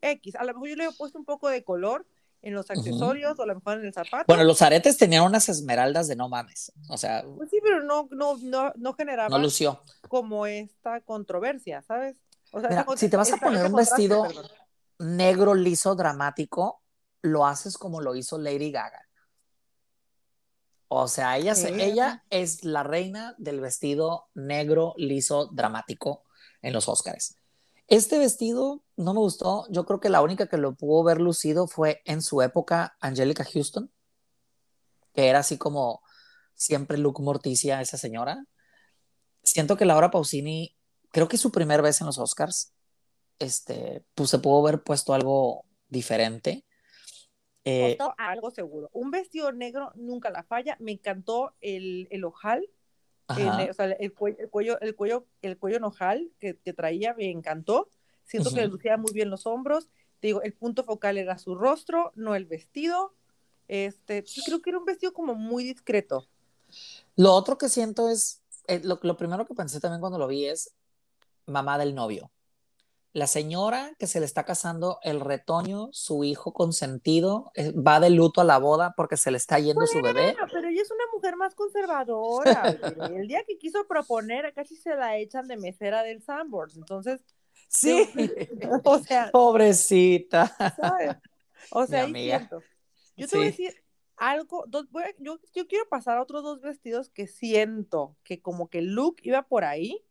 X. 0.00 0.34
A 0.36 0.44
lo 0.44 0.54
mejor 0.54 0.68
yo 0.68 0.76
le 0.76 0.84
he 0.86 0.92
puesto 0.92 1.18
un 1.18 1.24
poco 1.24 1.48
de 1.48 1.62
color 1.62 2.06
en 2.42 2.54
los 2.54 2.70
accesorios 2.70 3.38
o 3.38 3.42
a 3.42 3.46
lo 3.46 3.54
mejor 3.54 3.78
en 3.78 3.86
el 3.86 3.92
zapato. 3.92 4.24
Bueno, 4.26 4.44
los 4.44 4.62
aretes 4.62 4.96
tenían 4.96 5.24
unas 5.24 5.48
esmeraldas 5.48 6.08
de 6.08 6.16
no 6.16 6.28
mames. 6.28 6.72
O 6.88 6.96
sea. 6.96 7.24
Pues 7.36 7.50
sí, 7.50 7.58
pero 7.62 7.82
no, 7.82 8.08
no, 8.10 8.38
no, 8.42 8.72
no 8.76 8.94
generaba. 8.94 9.28
No 9.28 9.38
lució. 9.38 9.82
Como 10.08 10.46
esta 10.46 11.00
controversia, 11.02 11.82
¿sabes? 11.82 12.16
O 12.52 12.60
sea, 12.60 12.84
si 12.96 13.08
te 13.08 13.16
vas 13.16 13.32
a 13.32 13.36
poner 13.36 13.66
un 13.66 13.74
vestido 13.74 14.26
negro, 14.98 15.54
liso, 15.54 15.94
dramático, 15.94 16.82
lo 17.22 17.46
haces 17.46 17.78
como 17.78 18.00
lo 18.00 18.16
hizo 18.16 18.38
Lady 18.38 18.72
Gaga. 18.72 19.08
O 20.92 21.06
sea, 21.06 21.38
ella, 21.38 21.54
ella 21.78 22.24
es 22.30 22.64
la 22.64 22.82
reina 22.82 23.36
del 23.38 23.60
vestido 23.60 24.28
negro, 24.34 24.92
liso, 24.96 25.46
dramático 25.52 26.24
en 26.62 26.72
los 26.72 26.88
Oscars. 26.88 27.36
Este 27.86 28.18
vestido 28.18 28.82
no 28.96 29.14
me 29.14 29.20
gustó. 29.20 29.66
Yo 29.70 29.86
creo 29.86 30.00
que 30.00 30.08
la 30.08 30.20
única 30.20 30.48
que 30.48 30.56
lo 30.56 30.74
pudo 30.74 31.04
ver 31.04 31.20
lucido 31.20 31.68
fue 31.68 32.02
en 32.06 32.22
su 32.22 32.42
época 32.42 32.96
Angelica 33.00 33.44
Houston, 33.44 33.92
que 35.14 35.28
era 35.28 35.38
así 35.38 35.58
como 35.58 36.02
siempre 36.56 36.98
look 36.98 37.20
morticia 37.20 37.80
esa 37.80 37.96
señora. 37.96 38.44
Siento 39.44 39.76
que 39.76 39.84
Laura 39.84 40.10
Pausini, 40.10 40.76
creo 41.12 41.28
que 41.28 41.36
es 41.36 41.42
su 41.42 41.52
primera 41.52 41.84
vez 41.84 42.00
en 42.00 42.08
los 42.08 42.18
Oscars, 42.18 42.72
este, 43.38 44.04
pues 44.16 44.30
se 44.30 44.40
pudo 44.40 44.66
haber 44.66 44.82
puesto 44.82 45.14
algo 45.14 45.64
diferente. 45.88 46.64
Eh, 47.64 47.98
algo 48.16 48.50
seguro. 48.50 48.90
Un 48.92 49.10
vestido 49.10 49.52
negro 49.52 49.92
nunca 49.94 50.30
la 50.30 50.42
falla. 50.42 50.76
Me 50.80 50.92
encantó 50.92 51.54
el, 51.60 52.08
el 52.10 52.24
ojal, 52.24 52.66
el, 53.36 53.70
o 53.70 53.74
sea, 53.74 53.86
el, 53.86 54.12
cuello, 54.12 54.38
el, 54.40 54.50
cuello, 54.50 54.78
el 54.80 54.96
cuello, 54.96 55.26
el 55.42 55.58
cuello 55.58 55.76
en 55.76 55.84
ojal 55.84 56.30
que, 56.38 56.56
que 56.56 56.72
traía, 56.72 57.14
me 57.14 57.30
encantó. 57.30 57.88
Siento 58.24 58.50
que 58.50 58.62
le 58.62 58.68
lucía 58.68 58.96
muy 58.96 59.12
bien 59.12 59.30
los 59.30 59.46
hombros. 59.46 59.88
Te 60.20 60.28
digo, 60.28 60.42
el 60.42 60.52
punto 60.52 60.84
focal 60.84 61.18
era 61.18 61.38
su 61.38 61.54
rostro, 61.54 62.12
no 62.14 62.34
el 62.34 62.46
vestido. 62.46 63.14
Este, 63.68 64.24
creo 64.44 64.62
que 64.62 64.70
era 64.70 64.78
un 64.78 64.84
vestido 64.84 65.12
como 65.12 65.34
muy 65.34 65.64
discreto. 65.64 66.26
Lo 67.16 67.32
otro 67.32 67.58
que 67.58 67.68
siento 67.68 68.08
es, 68.08 68.42
eh, 68.66 68.80
lo, 68.82 68.98
lo 69.02 69.16
primero 69.16 69.46
que 69.46 69.54
pensé 69.54 69.80
también 69.80 70.00
cuando 70.00 70.18
lo 70.18 70.26
vi 70.26 70.46
es 70.46 70.74
mamá 71.46 71.78
del 71.78 71.94
novio 71.94 72.30
la 73.12 73.26
señora 73.26 73.92
que 73.98 74.06
se 74.06 74.20
le 74.20 74.26
está 74.26 74.44
casando 74.44 75.00
el 75.02 75.20
retoño, 75.20 75.88
su 75.92 76.22
hijo 76.22 76.52
consentido, 76.52 77.50
eh, 77.54 77.72
va 77.72 77.98
de 77.98 78.10
luto 78.10 78.40
a 78.40 78.44
la 78.44 78.58
boda 78.58 78.94
porque 78.96 79.16
se 79.16 79.30
le 79.30 79.36
está 79.36 79.58
yendo 79.58 79.86
su 79.86 80.00
bebé. 80.00 80.36
Pero 80.52 80.68
ella 80.68 80.82
es 80.82 80.90
una 80.90 81.04
mujer 81.12 81.36
más 81.36 81.54
conservadora. 81.54 82.62
el 83.14 83.26
día 83.26 83.42
que 83.46 83.58
quiso 83.58 83.86
proponer, 83.86 84.52
casi 84.54 84.76
se 84.76 84.94
la 84.94 85.16
echan 85.16 85.48
de 85.48 85.56
mesera 85.56 86.02
del 86.04 86.22
Sanborns. 86.22 86.76
Entonces, 86.76 87.20
sí, 87.68 88.08
o 88.84 88.98
sea, 89.00 89.30
pobrecita. 89.32 90.54
O 91.72 91.86
sea, 91.86 92.04
ahí 92.04 92.12
siento. 92.12 92.62
Yo 93.16 93.26
te 93.26 93.36
voy 93.36 93.46
a 93.46 93.50
decir 93.50 93.74
algo, 94.16 94.66
yo, 95.18 95.40
yo 95.52 95.66
quiero 95.66 95.88
pasar 95.88 96.18
a 96.18 96.22
otros 96.22 96.44
dos 96.44 96.60
vestidos 96.60 97.10
que 97.10 97.26
siento 97.26 98.16
que 98.22 98.40
como 98.40 98.68
que 98.68 98.82
look 98.82 99.16
iba 99.22 99.42
por 99.42 99.64
ahí 99.64 100.04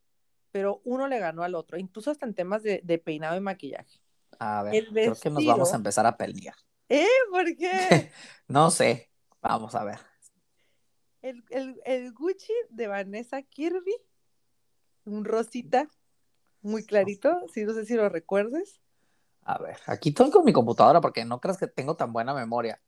pero 0.51 0.81
uno 0.83 1.07
le 1.07 1.19
ganó 1.19 1.43
al 1.43 1.55
otro, 1.55 1.77
incluso 1.77 2.11
hasta 2.11 2.25
en 2.25 2.33
temas 2.33 2.63
de, 2.63 3.01
peinado 3.03 3.37
y 3.37 3.41
maquillaje. 3.41 3.99
A 4.39 4.63
ver, 4.63 4.87
creo 4.87 5.15
que 5.15 5.29
nos 5.29 5.45
vamos 5.45 5.73
a 5.73 5.75
empezar 5.75 6.05
a 6.05 6.17
pelear. 6.17 6.55
¿Eh? 6.87 7.05
¿Por 7.29 7.55
qué? 7.55 8.11
no 8.47 8.71
sé, 8.71 9.11
vamos 9.41 9.75
a 9.75 9.83
ver. 9.83 9.99
El, 11.21 11.43
el, 11.83 12.13
Gucci 12.13 12.53
de 12.69 12.87
Vanessa 12.87 13.41
Kirby, 13.41 13.93
un 15.05 15.25
rosita 15.25 15.89
muy 16.61 16.85
clarito, 16.85 17.45
si 17.53 17.65
no 17.65 17.73
sé 17.73 17.85
si 17.85 17.95
lo 17.95 18.07
recuerdes. 18.09 18.79
A 19.43 19.57
ver, 19.57 19.77
aquí 19.87 20.09
estoy 20.09 20.31
con 20.31 20.45
mi 20.45 20.53
computadora 20.53 21.01
porque 21.01 21.25
no 21.25 21.39
creas 21.41 21.57
que 21.57 21.67
tengo 21.67 21.95
tan 21.95 22.13
buena 22.13 22.33
memoria. 22.33 22.81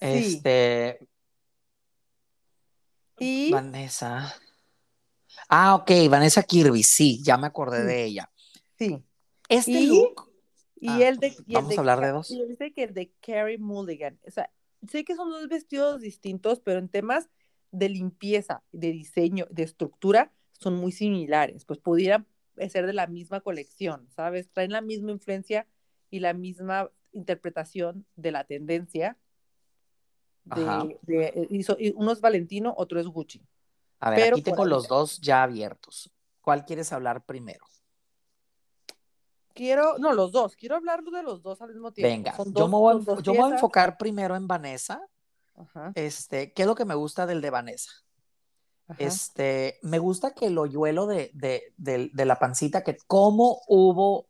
Este. 0.00 0.98
Y. 3.18 3.50
Vanessa. 3.52 4.34
Ah, 5.48 5.74
ok, 5.74 5.90
Vanessa 6.10 6.42
Kirby, 6.42 6.82
sí, 6.82 7.22
ya 7.22 7.36
me 7.36 7.46
acordé 7.46 7.84
de 7.84 8.04
ella. 8.04 8.30
Sí. 8.78 9.02
Este 9.48 9.82
look. 9.82 10.30
Y 10.76 10.88
ah, 10.88 11.08
el 11.08 11.18
de. 11.18 11.34
vamos 11.46 11.76
a 11.76 11.80
hablar 11.80 12.00
de 12.00 12.08
dos. 12.08 12.30
Y 12.30 12.40
el 12.40 12.56
de 12.56 12.72
que 12.72 12.82
el 12.84 12.94
de 12.94 13.12
Carrie 13.20 13.58
Mulligan. 13.58 14.18
O 14.26 14.30
sea, 14.30 14.50
sé 14.88 15.04
que 15.04 15.14
son 15.14 15.30
dos 15.30 15.48
vestidos 15.48 16.00
distintos, 16.00 16.60
pero 16.60 16.78
en 16.78 16.88
temas 16.88 17.30
de 17.70 17.88
limpieza, 17.88 18.62
de 18.72 18.92
diseño, 18.92 19.46
de 19.50 19.62
estructura, 19.62 20.32
son 20.52 20.76
muy 20.76 20.92
similares. 20.92 21.64
Pues 21.64 21.78
pudieran 21.78 22.26
ser 22.68 22.86
de 22.86 22.92
la 22.92 23.06
misma 23.06 23.40
colección, 23.40 24.08
¿sabes? 24.14 24.50
Traen 24.52 24.72
la 24.72 24.80
misma 24.80 25.12
influencia 25.12 25.66
y 26.10 26.20
la 26.20 26.34
misma 26.34 26.90
interpretación 27.12 28.06
de 28.16 28.32
la 28.32 28.44
tendencia. 28.44 29.16
De, 30.44 30.98
de, 31.02 31.48
y 31.48 31.90
uno 31.96 32.12
es 32.12 32.20
Valentino, 32.20 32.74
otro 32.76 33.00
es 33.00 33.06
Gucci. 33.06 33.42
A 34.00 34.10
ver, 34.10 34.32
aquí 34.32 34.42
tengo 34.42 34.64
los 34.64 34.88
dos 34.88 35.20
ya 35.20 35.42
abiertos. 35.42 36.10
¿Cuál 36.40 36.64
quieres 36.64 36.92
hablar 36.92 37.24
primero? 37.24 37.64
Quiero, 39.54 39.98
no, 39.98 40.12
los 40.12 40.32
dos, 40.32 40.56
quiero 40.56 40.74
hablar 40.76 41.02
de 41.04 41.22
los 41.22 41.42
dos 41.42 41.62
al 41.62 41.70
mismo 41.70 41.92
tiempo. 41.92 42.10
Venga, 42.10 42.52
yo, 42.52 42.68
me 42.68 42.76
voy, 42.76 43.04
yo 43.22 43.34
voy, 43.34 43.50
a 43.50 43.54
enfocar 43.54 43.96
primero 43.96 44.34
en 44.34 44.48
Vanessa. 44.48 45.00
Este, 45.94 46.52
¿qué 46.52 46.62
es 46.62 46.68
lo 46.68 46.74
que 46.74 46.84
me 46.84 46.96
gusta 46.96 47.24
del 47.26 47.40
de 47.40 47.50
Vanessa? 47.50 47.90
Este, 48.98 49.78
me 49.82 49.98
gusta 49.98 50.34
que 50.34 50.46
el 50.46 50.58
hoyuelo 50.58 51.06
de, 51.06 51.30
de, 51.32 51.72
de, 51.76 52.24
la 52.24 52.38
pancita, 52.38 52.82
que 52.82 52.98
como 53.06 53.62
hubo 53.66 54.28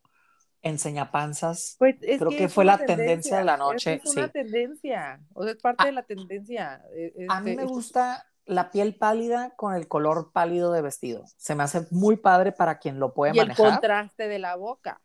enseñapanzas, 0.62 1.76
pues 1.78 1.96
creo 2.00 2.28
que, 2.28 2.48
fue 2.48 2.64
la 2.64 2.78
tendencia 2.78 3.38
de 3.38 3.44
la 3.44 3.56
noche. 3.56 4.00
Es 4.04 4.14
una 4.14 4.28
tendencia, 4.28 5.20
o 5.32 5.42
sea, 5.42 5.52
es 5.52 5.60
parte 5.60 5.82
ah, 5.82 5.86
de 5.86 5.92
la 5.92 6.02
tendencia. 6.04 6.84
E, 6.94 7.26
a 7.28 7.40
mí 7.40 7.50
este, 7.50 7.62
me 7.62 7.68
gusta 7.68 8.24
la 8.46 8.70
piel 8.70 8.96
pálida 8.96 9.54
con 9.56 9.74
el 9.74 9.88
color 9.88 10.32
pálido 10.32 10.72
de 10.72 10.82
vestido. 10.82 11.24
Se 11.36 11.54
me 11.54 11.62
hace 11.62 11.86
muy 11.90 12.16
padre 12.16 12.52
para 12.52 12.78
quien 12.78 12.98
lo 12.98 13.14
puede 13.14 13.34
manejar. 13.34 13.66
El 13.66 13.72
contraste 13.72 14.28
de 14.28 14.38
la 14.38 14.56
boca. 14.56 15.00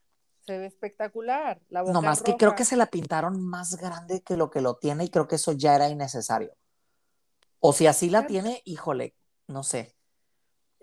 Se 0.46 0.58
ve 0.58 0.66
espectacular. 0.66 1.62
La 1.70 1.82
boca 1.82 1.94
no 1.94 2.02
más 2.02 2.22
que 2.22 2.36
creo 2.36 2.56
que 2.56 2.66
se 2.66 2.76
la 2.76 2.88
pintaron 2.88 3.40
más 3.40 3.78
grande 3.78 4.22
que 4.22 4.36
lo 4.36 4.50
que 4.50 4.62
lo 4.62 4.76
tiene 4.78 5.06
y 5.06 5.10
creo 5.10 5.28
que 5.28 5.36
eso 5.36 5.52
ya 5.52 5.76
era 5.76 5.90
innecesario. 5.90 6.54
O 7.60 7.74
si 7.74 7.88
así 7.88 8.10
la 8.10 8.26
tiene, 8.26 8.62
híjole, 8.66 9.16
no 9.48 9.64
sé. 9.64 9.96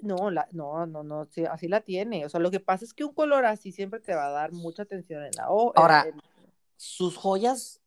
No, 0.02 0.30
la, 0.30 0.46
no, 0.52 0.84
no, 0.86 1.02
no, 1.02 1.26
así 1.50 1.68
la 1.68 1.80
tiene. 1.80 2.26
O 2.26 2.28
sea, 2.28 2.38
lo 2.38 2.50
que 2.50 2.60
pasa 2.60 2.84
es 2.84 2.92
que 2.92 3.04
un 3.04 3.14
color 3.14 3.46
así 3.46 3.72
siempre 3.72 3.98
te 3.98 4.14
va 4.14 4.26
a 4.26 4.30
dar 4.30 4.52
mucha 4.52 4.82
atención 4.82 5.24
en 5.24 5.32
la 5.36 5.50
O. 5.50 5.72
Ahora, 5.74 6.06
sus 6.76 7.16
joyas 7.16 7.80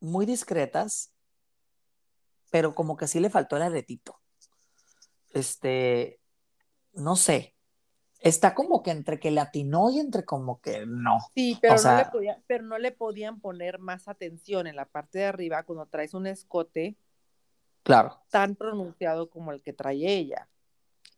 muy 0.00 0.26
discretas, 0.26 1.13
pero 2.54 2.72
como 2.72 2.96
que 2.96 3.08
sí 3.08 3.18
le 3.18 3.30
faltó 3.30 3.56
el 3.56 3.62
aretito. 3.62 4.20
Este, 5.32 6.20
no 6.92 7.16
sé, 7.16 7.56
está 8.20 8.54
como 8.54 8.80
que 8.80 8.92
entre 8.92 9.18
que 9.18 9.32
le 9.32 9.40
atinó 9.40 9.90
y 9.90 9.98
entre 9.98 10.24
como 10.24 10.60
que 10.60 10.86
no. 10.86 11.18
Sí, 11.34 11.58
pero, 11.60 11.74
no 11.82 11.96
le 11.96 12.04
podía, 12.04 12.42
pero 12.46 12.62
no 12.62 12.78
le 12.78 12.92
podían 12.92 13.40
poner 13.40 13.80
más 13.80 14.06
atención 14.06 14.68
en 14.68 14.76
la 14.76 14.84
parte 14.84 15.18
de 15.18 15.24
arriba 15.24 15.64
cuando 15.64 15.86
traes 15.86 16.14
un 16.14 16.28
escote 16.28 16.96
claro. 17.82 18.22
tan 18.30 18.54
pronunciado 18.54 19.28
como 19.30 19.50
el 19.50 19.60
que 19.60 19.72
trae 19.72 19.96
ella. 19.96 20.48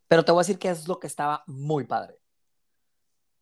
Pero 0.08 0.24
te 0.24 0.32
voy 0.32 0.40
a 0.40 0.44
decir 0.44 0.58
que 0.58 0.70
es 0.70 0.88
lo 0.88 0.98
que 0.98 1.06
estaba 1.06 1.44
muy 1.46 1.84
padre. 1.84 2.18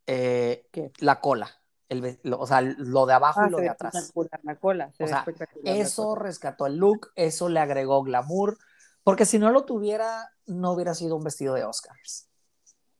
Eh, 0.08 0.66
la 0.98 1.20
cola 1.20 1.62
o 1.90 2.46
sea, 2.46 2.60
lo 2.60 3.06
de 3.06 3.12
abajo 3.12 3.42
y 3.42 3.44
ah, 3.44 3.50
lo 3.50 3.58
de 3.58 3.68
atrás. 3.68 4.12
La 4.42 4.56
cola, 4.56 4.92
o 4.98 5.06
sea, 5.06 5.24
eso 5.64 6.14
rescató 6.14 6.66
el 6.66 6.76
look, 6.76 7.12
eso 7.14 7.48
le 7.48 7.60
agregó 7.60 8.02
glamour, 8.02 8.58
porque 9.02 9.26
si 9.26 9.38
no 9.38 9.50
lo 9.50 9.64
tuviera, 9.64 10.32
no 10.46 10.72
hubiera 10.72 10.94
sido 10.94 11.16
un 11.16 11.24
vestido 11.24 11.54
de 11.54 11.64
Oscars, 11.64 12.28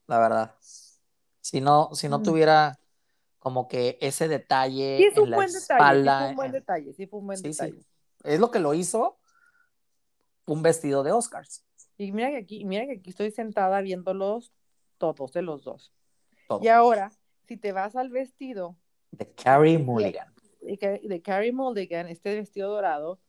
la 0.07 0.19
verdad. 0.19 0.55
Si 1.41 1.61
no, 1.61 1.91
si 1.93 2.09
no 2.09 2.21
mm. 2.21 2.23
tuviera 2.23 2.79
como 3.39 3.69
que 3.69 3.99
ese 4.01 4.29
detalle 4.29 4.99
sí, 4.99 5.21
en 5.21 5.31
la 5.31 5.37
buen 5.37 5.49
espalda. 5.49 6.29
Detalle, 6.29 6.31
sí, 6.31 6.31
fue 6.31 6.31
un 6.31 6.37
buen 6.37 6.53
detalle, 6.53 6.93
sí 6.95 7.07
fue 7.07 7.21
un 7.21 7.27
buen 7.27 7.43
detalle. 7.43 7.87
Es 8.23 8.41
lo 8.41 8.51
que 8.51 8.59
lo 8.59 8.73
hizo 8.75 9.19
un 10.47 10.63
vestido 10.63 11.03
de 11.03 11.13
Oscars. 11.13 11.65
Y 11.97 12.13
mira 12.13 12.31
que 12.31 12.39
aquí, 12.39 12.65
mira 12.65 12.87
que 12.87 12.93
aquí 12.93 13.11
estoy 13.11 13.31
sentada 13.31 13.81
viéndolos 13.81 14.53
todos 14.99 15.33
de 15.33 15.43
los 15.43 15.65
dos. 15.65 15.93
Y 16.61 16.69
ahora 16.69 17.13
si 17.47 17.57
te 17.57 17.73
vas 17.73 17.97
al 17.97 18.11
vestido 18.11 18.77
de 19.11 19.31
Carrie 19.33 19.79
Mulligan. 19.79 20.33
De, 20.61 21.23
Carrie 21.23 21.53
Mulligan, 21.53 22.09
este 22.09 22.35
vestido 22.35 22.71
dorado, 22.71 23.21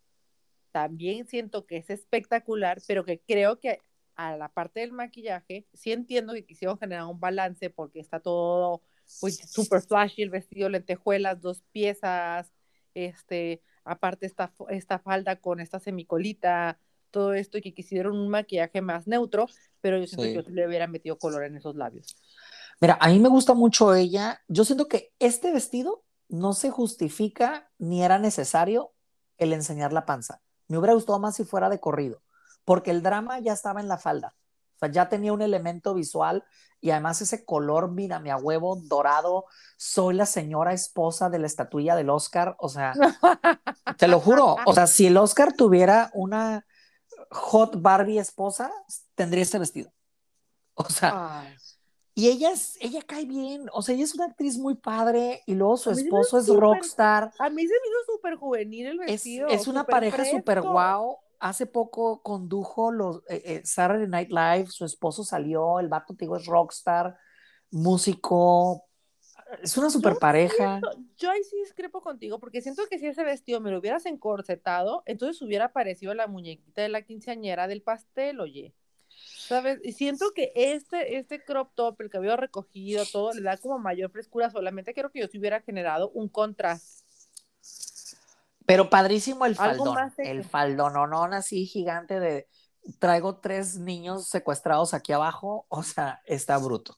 también 0.71 1.25
siento 1.27 1.65
que 1.65 1.77
es 1.77 1.89
espectacular, 1.89 2.81
pero 2.87 3.03
que 3.03 3.19
creo 3.19 3.59
que 3.59 3.79
a 4.15 4.37
la 4.37 4.49
parte 4.49 4.79
del 4.79 4.93
maquillaje, 4.93 5.67
sí 5.73 5.91
entiendo 5.91 6.33
que 6.33 6.45
quisieron 6.45 6.79
generar 6.79 7.05
un 7.05 7.19
balance 7.19 7.69
porque 7.69 7.99
está 7.99 8.19
todo 8.19 8.81
pues 9.19 9.37
super 9.37 9.81
flashy 9.81 10.23
el 10.23 10.29
vestido, 10.29 10.69
lentejuelas, 10.69 11.41
dos 11.41 11.63
piezas, 11.71 12.51
este, 12.93 13.61
aparte 13.83 14.25
esta, 14.25 14.53
esta 14.69 14.99
falda 14.99 15.35
con 15.35 15.59
esta 15.59 15.79
semicolita, 15.79 16.79
todo 17.11 17.33
esto 17.33 17.57
y 17.57 17.61
que 17.61 17.73
quisieron 17.73 18.17
un 18.17 18.29
maquillaje 18.29 18.81
más 18.81 19.07
neutro, 19.07 19.47
pero 19.81 19.99
yo 19.99 20.07
siento 20.07 20.43
que 20.43 20.49
yo 20.49 20.55
le 20.55 20.67
hubiera 20.67 20.87
metido 20.87 21.17
color 21.17 21.43
en 21.43 21.57
esos 21.57 21.75
labios. 21.75 22.17
Mira, 22.81 22.97
a 22.99 23.09
mí 23.09 23.19
me 23.19 23.29
gusta 23.29 23.53
mucho 23.53 23.93
ella. 23.93 24.41
Yo 24.47 24.65
siento 24.65 24.87
que 24.87 25.13
este 25.19 25.51
vestido 25.51 26.03
no 26.27 26.53
se 26.53 26.69
justifica 26.71 27.69
ni 27.77 28.03
era 28.03 28.19
necesario 28.19 28.93
el 29.37 29.53
enseñar 29.53 29.93
la 29.93 30.05
panza. 30.05 30.41
Me 30.67 30.77
hubiera 30.77 30.93
gustado 30.93 31.19
más 31.19 31.35
si 31.35 31.43
fuera 31.43 31.69
de 31.69 31.79
corrido, 31.79 32.21
porque 32.63 32.91
el 32.91 33.03
drama 33.03 33.39
ya 33.39 33.53
estaba 33.53 33.79
en 33.81 33.87
la 33.87 33.97
falda. 33.97 34.35
O 34.75 34.79
sea, 34.79 34.91
ya 34.91 35.07
tenía 35.07 35.31
un 35.31 35.41
elemento 35.41 35.93
visual 35.93 36.43
y 36.81 36.91
además 36.91 37.21
ese 37.21 37.45
color, 37.45 37.91
mira, 37.91 38.19
mi 38.19 38.29
a 38.29 38.37
huevo 38.37 38.75
dorado, 38.83 39.45
soy 39.77 40.15
la 40.15 40.25
señora 40.25 40.73
esposa 40.73 41.29
de 41.29 41.39
la 41.39 41.47
estatuilla 41.47 41.95
del 41.95 42.09
Oscar. 42.09 42.55
O 42.59 42.67
sea, 42.67 42.93
te 43.97 44.07
lo 44.07 44.19
juro. 44.19 44.57
O 44.65 44.73
sea, 44.73 44.85
si 44.87 45.07
el 45.07 45.17
Oscar 45.17 45.53
tuviera 45.53 46.11
una 46.13 46.65
hot 47.31 47.81
Barbie 47.81 48.19
esposa, 48.19 48.71
tendría 49.15 49.43
ese 49.43 49.59
vestido. 49.59 49.91
O 50.73 50.89
sea, 50.89 51.55
y 52.17 52.29
ella, 52.29 52.51
es, 52.51 52.77
ella 52.79 53.01
cae 53.05 53.25
bien, 53.25 53.67
o 53.73 53.81
sea, 53.81 53.93
ella 53.93 54.05
es 54.05 54.15
una 54.15 54.25
actriz 54.25 54.57
muy 54.57 54.75
padre 54.75 55.43
y 55.45 55.53
luego 55.53 55.75
su 55.75 55.91
esposo 55.91 56.39
es 56.39 56.47
rockstar. 56.47 57.31
A 57.37 57.49
mí 57.49 57.61
se 57.61 57.73
me 57.73 57.87
hizo 57.89 58.13
súper 58.13 58.35
juvenil 58.35 58.87
el 58.87 58.97
vestido. 58.99 59.49
Es, 59.49 59.67
una 59.67 59.83
pareja 59.83 60.23
súper 60.23 60.61
guau. 60.61 61.17
Hace 61.39 61.65
poco 61.65 62.21
condujo 62.23 62.89
los 62.91 63.17
eh, 63.27 63.41
eh, 63.43 63.61
Saturday 63.65 64.07
Night 64.07 64.29
Live, 64.29 64.67
su 64.67 64.85
esposo 64.85 65.25
salió, 65.25 65.81
el 65.81 65.89
vato, 65.89 66.15
te 66.15 66.23
digo, 66.23 66.37
es 66.37 66.45
rockstar, 66.45 67.17
músico, 67.69 68.85
es 69.61 69.77
una 69.77 69.89
super 69.89 70.15
pareja. 70.15 70.79
yo 71.17 71.29
ahí 71.29 71.43
sí 71.43 71.57
discrepo 71.57 72.01
contigo, 72.01 72.39
porque 72.39 72.61
siento 72.61 72.83
que 72.89 72.97
si 72.97 73.07
ese 73.07 73.23
vestido 73.23 73.59
me 73.59 73.71
lo 73.71 73.79
hubieras 73.79 74.05
encorsetado, 74.05 75.03
entonces 75.05 75.41
hubiera 75.41 75.73
parecido 75.73 76.13
la 76.13 76.27
muñequita 76.27 76.81
de 76.81 76.89
la 76.89 77.01
quinceañera 77.01 77.67
del 77.67 77.81
pastel, 77.81 78.39
oye. 78.39 78.73
¿Sabes? 79.47 79.79
Y 79.83 79.93
siento 79.93 80.31
que 80.33 80.51
este, 80.55 81.17
este 81.17 81.43
crop 81.43 81.71
top, 81.75 82.01
el 82.01 82.09
cabello 82.09 82.35
recogido, 82.35 83.03
todo, 83.11 83.31
le 83.33 83.43
da 83.43 83.57
como 83.57 83.77
mayor 83.77 84.09
frescura. 84.09 84.49
Solamente 84.49 84.93
quiero 84.93 85.11
que 85.11 85.19
yo 85.19 85.27
se 85.27 85.37
hubiera 85.37 85.61
generado 85.61 86.09
un 86.11 86.29
contraste. 86.29 87.03
Pero 88.65 88.89
padrísimo 88.89 89.45
el 89.45 89.55
faldón. 89.55 89.95
El 90.17 90.77
no, 90.77 91.23
así 91.25 91.67
gigante 91.67 92.19
de 92.19 92.47
traigo 92.97 93.37
tres 93.37 93.77
niños 93.77 94.27
secuestrados 94.27 94.95
aquí 94.95 95.13
abajo. 95.13 95.67
O 95.69 95.83
sea, 95.83 96.21
está 96.25 96.57
bruto. 96.57 96.97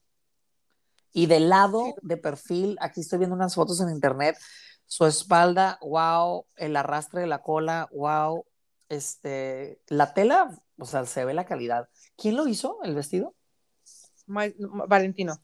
Y 1.11 1.25
del 1.25 1.49
lado 1.49 1.95
de 2.01 2.15
perfil, 2.15 2.77
aquí 2.79 3.01
estoy 3.01 3.19
viendo 3.19 3.35
unas 3.35 3.55
fotos 3.55 3.81
en 3.81 3.89
internet, 3.89 4.37
su 4.85 5.05
espalda, 5.05 5.79
wow, 5.81 6.45
el 6.55 6.75
arrastre 6.75 7.21
de 7.21 7.27
la 7.27 7.41
cola, 7.41 7.89
wow, 7.91 8.45
este, 8.87 9.81
la 9.87 10.13
tela, 10.13 10.49
o 10.77 10.85
sea, 10.85 11.05
se 11.05 11.25
ve 11.25 11.33
la 11.33 11.45
calidad. 11.45 11.89
¿Quién 12.15 12.35
lo 12.35 12.47
hizo, 12.47 12.79
el 12.83 12.95
vestido? 12.95 13.35
Valentino. 14.27 15.39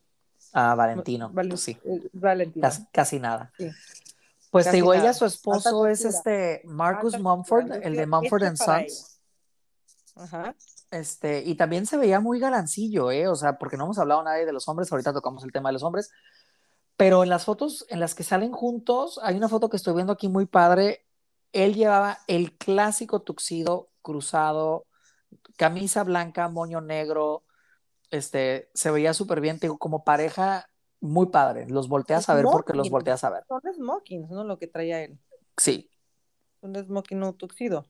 Ah, 0.54 0.76
Valentino. 0.76 1.32
Pues 1.34 1.62
sí. 1.62 1.78
Eh, 1.84 2.10
Valentino. 2.14 2.70
Casi, 2.92 3.20
nada. 3.20 3.52
Pues 4.52 4.66
te 4.66 4.72
digo, 4.74 4.94
ella, 4.94 5.14
su 5.14 5.26
esposo 5.26 5.88
es 5.88 6.06
este 6.06 6.62
Marcus 6.66 7.20
Mumford, 7.20 7.72
el 7.84 7.96
de 7.96 8.06
Mumford 8.06 8.44
and 8.44 8.58
Sons. 8.58 9.20
Ajá. 10.16 10.56
Este, 10.92 11.42
y 11.44 11.56
también 11.56 11.88
se 11.88 11.98
veía 11.98 12.20
muy 12.20 12.40
galancillo, 12.40 13.10
¿eh? 13.10 13.28
O 13.28 13.36
sea, 13.36 13.58
porque 13.58 13.78
no 13.78 13.86
hemos 13.86 13.98
hablado 13.98 14.22
nadie 14.22 14.46
de 14.46 14.54
los 14.54 14.68
hombres, 14.68 14.92
ahorita 14.92 15.12
tocamos 15.12 15.44
el 15.44 15.52
tema 15.52 15.70
de 15.70 15.74
los 15.74 15.82
hombres, 15.82 16.12
pero 16.98 17.24
en 17.24 17.30
las 17.30 17.46
fotos 17.46 17.88
en 17.90 18.00
las 18.00 18.14
que 18.14 18.24
salen 18.24 18.52
juntos, 18.52 19.20
hay 19.24 19.36
una 19.36 19.50
foto 19.50 19.70
que 19.70 19.78
estoy 19.78 19.96
viendo 19.96 20.14
aquí 20.14 20.30
muy 20.30 20.46
padre. 20.46 21.04
Él 21.52 21.74
llevaba 21.74 22.20
el 22.28 22.56
clásico 22.56 23.24
tuxido 23.24 23.90
cruzado, 24.04 24.86
camisa 25.58 26.04
blanca, 26.04 26.48
moño 26.50 26.82
negro, 26.82 27.44
este, 28.12 28.70
se 28.74 28.92
veía 28.92 29.14
súper 29.14 29.42
bien, 29.42 29.60
digo, 29.60 29.78
como 29.78 30.04
pareja 30.04 30.70
muy 31.00 31.28
padre. 31.28 31.68
Los 31.68 31.90
volteas 31.90 32.30
a 32.30 32.36
ver 32.36 32.46
porque 32.46 32.74
los 32.74 32.90
volteas 32.90 33.24
a 33.24 33.30
ver. 33.30 33.44
Son 33.48 33.62
smokings, 33.74 34.30
¿no? 34.30 34.44
Lo 34.44 34.58
que 34.58 34.68
traía 34.68 35.02
él. 35.04 35.20
Sí. 35.58 35.90
Un 36.62 36.76
smoking 36.76 37.20
no 37.20 37.34
tuxido. 37.34 37.86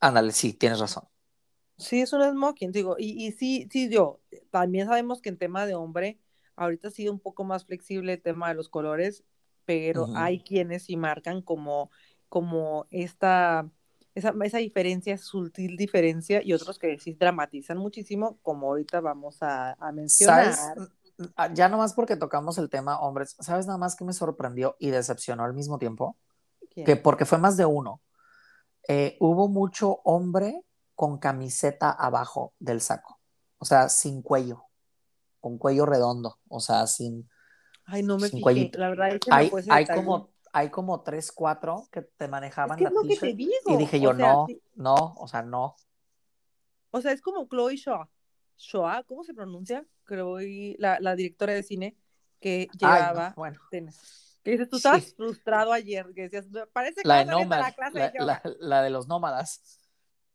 Ándale, 0.00 0.32
sí, 0.32 0.52
tienes 0.52 0.78
razón. 0.78 1.04
Sí, 1.78 2.00
es 2.00 2.12
un 2.12 2.22
smoking, 2.22 2.72
digo, 2.72 2.96
y, 2.98 3.26
y 3.26 3.32
sí, 3.32 3.68
sí, 3.70 3.88
yo, 3.88 4.20
también 4.50 4.88
sabemos 4.88 5.22
que 5.22 5.28
en 5.28 5.38
tema 5.38 5.64
de 5.64 5.76
hombre, 5.76 6.18
ahorita 6.56 6.88
ha 6.88 6.90
sido 6.90 7.12
un 7.12 7.20
poco 7.20 7.44
más 7.44 7.64
flexible 7.64 8.14
el 8.14 8.22
tema 8.22 8.48
de 8.48 8.54
los 8.54 8.68
colores, 8.68 9.24
pero 9.64 10.08
hay 10.16 10.40
quienes 10.40 10.84
sí 10.84 10.96
marcan 10.96 11.40
como, 11.40 11.90
como 12.28 12.86
esta, 12.90 13.70
esa, 14.18 14.34
esa 14.44 14.58
diferencia, 14.58 15.16
sutil 15.18 15.76
diferencia, 15.76 16.42
y 16.42 16.52
otros 16.52 16.78
que 16.78 16.98
sí 16.98 17.14
dramatizan 17.14 17.78
muchísimo, 17.78 18.38
como 18.42 18.68
ahorita 18.68 19.00
vamos 19.00 19.42
a, 19.42 19.72
a 19.72 19.92
mencionar. 19.92 20.54
¿Sabes? 20.54 20.88
Ah, 21.36 21.52
ya 21.52 21.68
nomás 21.68 21.94
porque 21.94 22.16
tocamos 22.16 22.58
el 22.58 22.70
tema 22.70 23.00
hombres, 23.00 23.34
¿sabes 23.40 23.66
nada 23.66 23.78
más 23.78 23.96
que 23.96 24.04
me 24.04 24.12
sorprendió 24.12 24.76
y 24.78 24.90
decepcionó 24.90 25.44
al 25.44 25.52
mismo 25.52 25.78
tiempo? 25.78 26.16
Que 26.74 26.94
porque 26.94 27.24
fue 27.24 27.38
más 27.38 27.56
de 27.56 27.64
uno. 27.64 28.00
Eh, 28.86 29.16
hubo 29.18 29.48
mucho 29.48 30.00
hombre 30.04 30.62
con 30.94 31.18
camiseta 31.18 31.90
abajo 31.90 32.54
del 32.60 32.80
saco, 32.80 33.18
o 33.58 33.64
sea, 33.64 33.88
sin 33.88 34.22
cuello, 34.22 34.64
con 35.40 35.58
cuello 35.58 35.86
redondo, 35.86 36.38
o 36.48 36.60
sea, 36.60 36.86
sin... 36.86 37.28
Ay, 37.84 38.02
no 38.04 38.16
me 38.16 38.28
fijé, 38.28 38.70
la 38.74 38.90
verdad 38.90 39.08
es 39.08 39.20
que 39.20 39.30
hay, 39.32 39.50
hay 39.70 39.86
como 39.86 40.30
hay 40.52 40.70
como 40.70 41.02
tres, 41.02 41.32
cuatro 41.32 41.88
que 41.90 42.02
te 42.02 42.28
manejaban 42.28 42.80
la 42.82 42.90
y 43.02 43.76
dije 43.76 44.00
yo, 44.00 44.12
no, 44.12 44.46
no, 44.74 45.14
o 45.18 45.28
sea, 45.28 45.42
no. 45.42 45.76
O 46.90 47.00
sea, 47.00 47.12
es 47.12 47.20
como 47.20 47.46
Chloe 47.48 47.76
Shaw. 47.76 48.06
Shaw, 48.56 49.04
¿cómo 49.06 49.24
se 49.24 49.34
pronuncia? 49.34 49.86
Creo, 50.04 50.38
la, 50.78 50.98
la 51.00 51.14
directora 51.14 51.52
de 51.52 51.62
cine 51.62 51.96
que 52.40 52.68
llevaba 52.78 53.34
bueno. 53.36 53.60
Que 53.70 54.52
dices, 54.52 54.68
tú 54.68 54.76
estabas 54.76 55.14
frustrado 55.14 55.72
ayer, 55.72 56.06
que 56.14 56.28
decías, 56.28 56.46
parece 56.72 57.02
que 57.02 57.08
la 57.08 57.18
de 57.18 57.26
la, 57.26 57.72
clase 57.72 58.12
la, 58.18 58.42
la, 58.60 58.82
de 58.82 58.90
los 58.90 59.08
nómadas. 59.08 59.80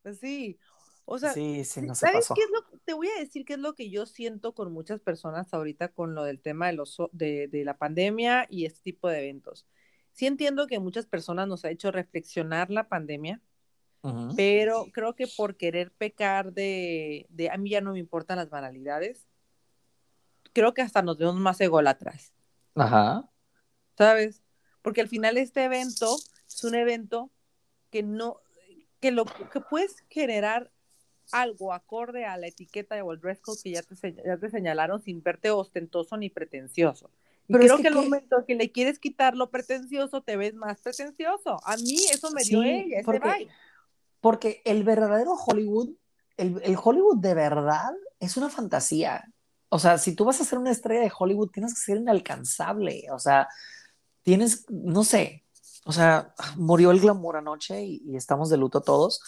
Pues 0.02 0.20
sí. 0.20 0.60
O 1.06 1.18
sea, 1.18 1.34
sí, 1.34 1.66
sí, 1.66 1.82
no 1.82 1.96
¿sabes 1.96 2.30
qué 2.34 2.42
es 2.42 2.50
lo 2.50 2.64
te 2.86 2.94
voy 2.94 3.10
a 3.10 3.20
decir 3.20 3.44
qué 3.44 3.54
es 3.54 3.60
lo 3.60 3.74
que 3.74 3.90
yo 3.90 4.06
siento 4.06 4.54
con 4.54 4.72
muchas 4.72 5.02
personas 5.02 5.54
ahorita 5.54 5.90
con 5.90 6.16
lo 6.16 6.24
del 6.24 6.40
tema 6.40 6.68
de 6.68 6.74
los 6.74 6.98
de, 7.12 7.50
de 7.50 7.66
la 7.66 7.78
pandemia 7.78 8.48
y 8.50 8.66
este 8.66 8.82
tipo 8.84 9.10
de 9.10 9.20
eventos. 9.20 9.66
Sí 10.14 10.28
entiendo 10.28 10.68
que 10.68 10.80
muchas 10.80 11.06
personas 11.06 11.48
nos 11.48 11.66
ha 11.66 11.70
hecho 11.70 11.92
reflexionar 11.92 12.70
la 12.70 12.88
pandemia, 12.88 13.42
pero 14.36 14.88
creo 14.92 15.16
que 15.16 15.28
por 15.28 15.56
querer 15.56 15.92
pecar 15.92 16.54
de, 16.54 17.26
de 17.30 17.50
a 17.50 17.58
mí 17.58 17.70
ya 17.70 17.82
no 17.82 17.94
me 17.94 18.00
importan 18.00 18.38
las 18.38 18.50
banalidades, 18.50 19.28
creo 20.54 20.74
que 20.74 20.82
hasta 20.82 21.02
nos 21.02 21.18
vemos 21.18 21.36
más 21.36 21.60
ególatras. 21.62 22.34
Ajá. 22.76 23.30
¿Sabes? 23.98 24.42
Porque 24.82 25.02
al 25.02 25.08
final 25.08 25.38
este 25.38 25.64
evento 25.64 26.16
es 26.48 26.64
un 26.64 26.76
evento 26.76 27.32
que 27.90 28.04
no, 28.04 28.42
que 29.00 29.12
lo 29.12 29.26
que 29.26 29.62
puedes 29.62 30.04
generar 30.10 30.72
algo 31.32 31.74
acorde 31.74 32.26
a 32.26 32.38
la 32.38 32.48
etiqueta 32.48 33.02
o 33.04 33.14
el 33.14 33.20
dress 33.20 33.40
code 33.40 33.60
que 33.64 33.72
ya 33.72 33.82
te, 33.82 34.16
ya 34.26 34.38
te 34.38 34.50
señalaron 34.50 35.02
sin 35.02 35.24
verte 35.24 35.50
ostentoso 35.52 36.18
ni 36.18 36.30
pretencioso. 36.30 37.10
Pero 37.48 37.60
creo 37.60 37.78
que, 37.78 37.88
el 37.88 37.96
momento 37.96 38.46
que 38.48 38.56
le 38.56 38.72
quieres 38.72 39.00
quitar 39.00 39.36
lo 39.36 39.50
pretencioso, 39.50 40.22
te 40.22 40.38
ves 40.38 40.54
más 40.54 40.80
pretencioso. 40.82 41.58
A 41.66 41.78
mí 41.78 41.98
eso 42.12 42.32
me 42.32 42.44
dio 42.44 42.64
ella, 42.64 42.98
ese 42.98 43.04
porque, 43.04 43.48
porque 44.22 44.62
el 44.66 44.84
verdadero 44.84 45.34
Hollywood, 45.34 45.90
el, 46.38 46.62
el, 46.64 46.78
Hollywood 46.82 47.18
de 47.18 47.34
verdad 47.34 47.94
es 48.20 48.38
una 48.38 48.50
fantasía. 48.50 49.32
O 49.70 49.80
sea, 49.80 49.98
si 49.98 50.16
tú 50.16 50.26
vas 50.26 50.40
a 50.40 50.46
ser 50.46 50.60
una 50.60 50.72
estrella 50.72 51.02
de 51.02 51.12
Hollywood, 51.18 51.50
tienes 51.50 51.74
que 51.74 51.82
ser 51.82 51.98
inalcanzable. 51.98 53.08
O 53.12 53.20
sea, 53.20 53.50
tienes, 54.24 54.66
no 54.70 55.04
sé, 55.04 55.44
o 55.86 55.92
sea, 55.92 56.34
murió 56.56 56.92
el 56.92 57.00
glamour 57.00 57.38
anoche 57.38 57.84
y, 57.84 58.16
estamos 58.16 58.50
de 58.50 58.58
luto 58.58 58.82
todos. 58.82 59.22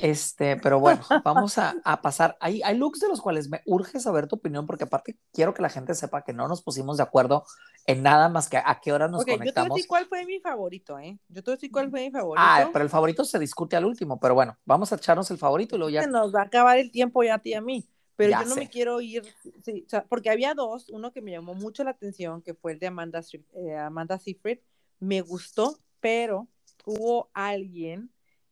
Este, 0.00 0.56
pero 0.56 0.78
bueno, 0.78 1.02
vamos 1.24 1.58
a, 1.58 1.74
a, 1.82 2.00
pasar. 2.00 2.36
Hay, 2.38 2.62
hay 2.62 2.78
looks 2.78 3.00
de 3.00 3.08
los 3.08 3.20
cuales 3.20 3.48
me 3.48 3.62
urge 3.66 3.98
saber 3.98 4.28
tu 4.28 4.36
opinión, 4.36 4.64
porque 4.64 4.84
aparte 4.84 5.18
quiero 5.32 5.52
que 5.52 5.60
la 5.60 5.68
gente 5.68 5.92
sepa 5.96 6.22
que 6.22 6.32
no 6.32 6.46
nos 6.46 6.62
pusimos 6.62 6.98
de 6.98 7.02
acuerdo 7.02 7.44
en 7.84 8.04
nada 8.04 8.28
más 8.28 8.48
que 8.48 8.58
a 8.58 8.78
qué 8.80 8.92
hora 8.92 9.08
nos 9.08 9.24
conectamos. 9.24 9.54
Yo 9.54 9.62
te 9.64 9.68
voy 9.68 9.82
cuál 9.84 10.06
fue 10.06 10.24
mi 10.24 10.38
favorito, 10.38 11.00
¿eh? 11.00 11.18
Yo 11.28 11.42
te 11.42 11.50
voy 11.50 11.54
a 11.54 11.56
decir 11.56 11.72
cuál 11.72 11.90
fue 11.90 12.02
mi 12.02 12.12
favorito. 12.12 12.40
Ah, 12.46 12.70
pero 12.72 12.84
el 12.84 12.90
favorito 12.90 13.24
se 13.24 13.40
discute 13.40 13.74
al 13.74 13.86
último, 13.86 14.20
pero 14.20 14.34
bueno, 14.34 14.56
vamos 14.64 14.92
a 14.92 14.94
echarnos 14.94 15.28
el 15.32 15.38
favorito 15.38 15.74
y 15.74 15.78
luego 15.78 15.90
ya. 15.90 16.06
nos 16.06 16.32
va 16.32 16.42
a 16.42 16.44
acabar 16.44 16.78
el 16.78 16.92
tiempo 16.92 17.24
ya 17.24 17.34
a 17.34 17.38
ti 17.40 17.50
y 17.50 17.54
a 17.54 17.60
mí. 17.60 17.88
Pero 18.14 18.40
yo 18.40 18.48
no 18.48 18.56
me 18.56 18.68
quiero 18.68 19.00
ir, 19.00 19.24
sí, 19.64 19.84
o 19.86 19.90
sea, 19.90 20.04
porque 20.04 20.30
había 20.30 20.54
dos, 20.54 20.90
uno 20.90 21.12
que 21.12 21.22
me 21.22 21.30
llamó 21.32 21.54
mucho 21.54 21.82
la 21.84 21.90
atención, 21.90 22.42
que 22.42 22.54
fue 22.54 22.72
el 22.72 22.78
de 22.78 22.88
Amanda, 22.88 23.22
eh, 23.54 23.76
Amanda 23.76 24.18
Seyfried, 24.18 24.58
me 24.98 25.20
gustó, 25.22 25.78
pero 26.00 26.48
hubo 26.84 27.30
alguien 27.32 28.10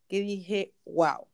que 0.09 0.20
dije, 0.20 0.72
wow, 0.84 1.26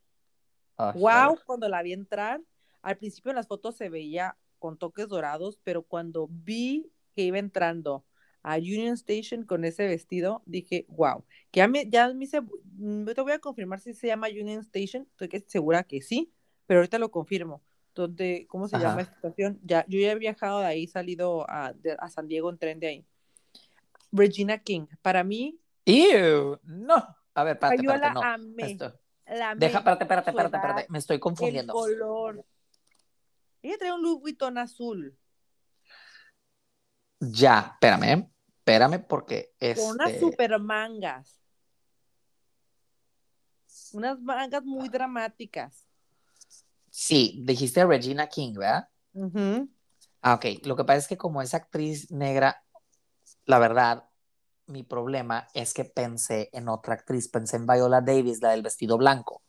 wow, 0.77 1.37
cuando 1.45 1.69
la 1.69 1.81
vi 1.81 1.93
entrar, 1.93 2.41
al 2.81 2.97
principio 2.97 3.31
en 3.31 3.37
las 3.37 3.47
fotos 3.47 3.75
se 3.75 3.89
veía 3.89 4.37
con 4.59 4.77
toques 4.77 5.07
dorados, 5.07 5.59
pero 5.63 5.83
cuando 5.83 6.27
vi 6.29 6.91
que 7.15 7.23
iba 7.23 7.37
entrando 7.37 8.05
a 8.41 8.57
Union 8.57 8.93
Station 8.93 9.45
con 9.45 9.65
ese 9.65 9.87
vestido, 9.87 10.41
dije, 10.45 10.85
wow, 10.89 11.23
que 11.51 11.59
ya 11.59 11.67
me, 11.67 11.89
ya 11.89 12.13
me 12.13 12.27
mm, 12.77 13.05
te 13.05 13.21
voy 13.21 13.31
a 13.31 13.39
confirmar 13.39 13.79
si 13.79 13.93
se 13.93 14.07
llama 14.07 14.27
Union 14.27 14.59
Station, 14.61 15.07
estoy 15.17 15.43
segura 15.47 15.83
que 15.83 16.01
sí, 16.01 16.31
pero 16.65 16.79
ahorita 16.79 16.99
lo 16.99 17.11
confirmo 17.11 17.61
donde, 17.95 18.47
¿cómo 18.49 18.67
se 18.67 18.77
llama 18.77 19.01
esta 19.01 19.15
estación? 19.15 19.59
Ya, 19.63 19.85
yo 19.87 19.99
ya 19.99 20.11
he 20.11 20.15
viajado 20.15 20.59
de 20.59 20.65
ahí, 20.65 20.87
salido 20.87 21.49
a, 21.49 21.73
a, 21.99 22.09
San 22.09 22.27
Diego 22.27 22.49
en 22.49 22.57
tren 22.57 22.79
de 22.79 22.87
ahí. 22.87 23.05
Regina 24.11 24.57
King. 24.57 24.87
Para 25.01 25.23
mí. 25.23 25.59
¡Ew! 25.85 26.59
No. 26.63 26.95
A 27.35 27.43
ver, 27.43 27.53
espérate, 27.53 27.83
yo 27.83 27.91
espérate, 27.91 28.07
la 28.07 28.13
no. 28.13 28.21
amé. 28.23 28.71
Esto- 28.71 28.99
La 29.25 29.55
Deja, 29.55 29.77
espérate, 29.79 30.03
espérate, 30.03 30.29
espérate, 30.31 30.57
espérate. 30.57 30.85
Me 30.89 30.99
estoy 30.99 31.15
El 31.15 31.19
confundiendo. 31.21 31.73
color. 31.73 32.45
Ella 33.61 33.77
trae 33.77 33.93
un 33.93 34.01
Louis 34.01 34.19
Vuitton 34.21 34.57
azul. 34.57 35.17
Ya, 37.19 37.71
espérame, 37.73 38.29
espérame, 38.57 38.99
porque 39.07 39.53
Con 39.59 39.91
unas 39.91 40.09
este, 40.09 40.19
super 40.19 40.59
mangas. 40.59 41.39
Unas 43.93 44.19
mangas 44.19 44.63
muy 44.63 44.89
dramáticas. 44.89 45.87
sí, 46.89 47.41
dijiste 47.45 47.85
Regina 47.85 48.27
King, 48.27 48.55
¿verdad? 48.55 48.89
Ah, 50.21 50.33
ok. 50.35 50.45
Lo 50.65 50.75
que 50.75 50.83
pasa 50.83 50.99
es 50.99 51.07
que 51.07 51.17
como 51.17 51.41
es 51.41 51.53
actriz 51.53 52.11
negra, 52.11 52.63
la 53.45 53.59
verdad, 53.59 54.09
mi 54.67 54.83
problema 54.83 55.47
es 55.53 55.73
que 55.73 55.85
pensé 55.85 56.49
en 56.53 56.69
otra 56.69 56.93
actriz, 56.95 57.27
pensé 57.29 57.57
en 57.57 57.65
Viola 57.67 58.01
Davis, 58.01 58.41
la 58.41 58.51
del 58.51 58.61
vestido 58.61 58.97
blanco. 58.97 59.41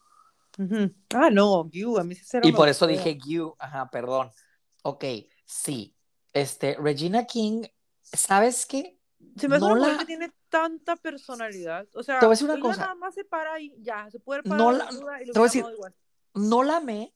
Ah, 1.15 1.31
no, 1.31 1.69
you, 1.71 1.99
a 1.99 2.05
mí 2.05 2.15
cero 2.15 2.47
Y 2.47 2.53
por 2.53 2.69
eso 2.69 2.87
dije 2.87 3.19
you, 3.27 3.55
ajá, 3.59 3.91
perdón. 3.91 4.31
Ok, 4.83 5.05
sí. 5.45 5.97
Este, 6.33 6.77
Regina 6.81 7.25
King, 7.25 7.63
¿sabes 8.03 8.67
qué? 8.67 8.99
Se 9.37 9.49
me 9.49 9.57
hace 9.57 9.65
no 9.67 9.73
una 9.73 9.89
la- 9.93 9.99
que 9.99 10.05
tiene 10.05 10.31
tanta 10.49 10.97
personalidad. 10.97 11.89
O 11.95 12.03
sea, 12.03 12.21
Te 12.21 12.27
voy 12.27 12.33
a 12.33 12.35
decir 12.35 12.45
una 12.45 12.55
ella 12.55 12.63
cosa. 12.63 12.81
nada 12.83 12.95
más 12.95 13.15
se 13.15 13.25
para 13.25 13.59
y 13.61 13.75
ya, 13.81 14.09
se 14.11 14.21
puede 14.21 14.43
No 14.45 14.51
parar 14.67 14.75
la- 14.75 14.85
desnuda 14.87 15.23
y 15.23 15.27
lo 15.27 15.33
te 15.33 15.39
voy 15.39 15.47
a 15.47 15.49
decir- 15.51 15.67
igual. 15.73 15.95
No 16.35 16.63
la 16.63 16.77
amé, 16.77 17.15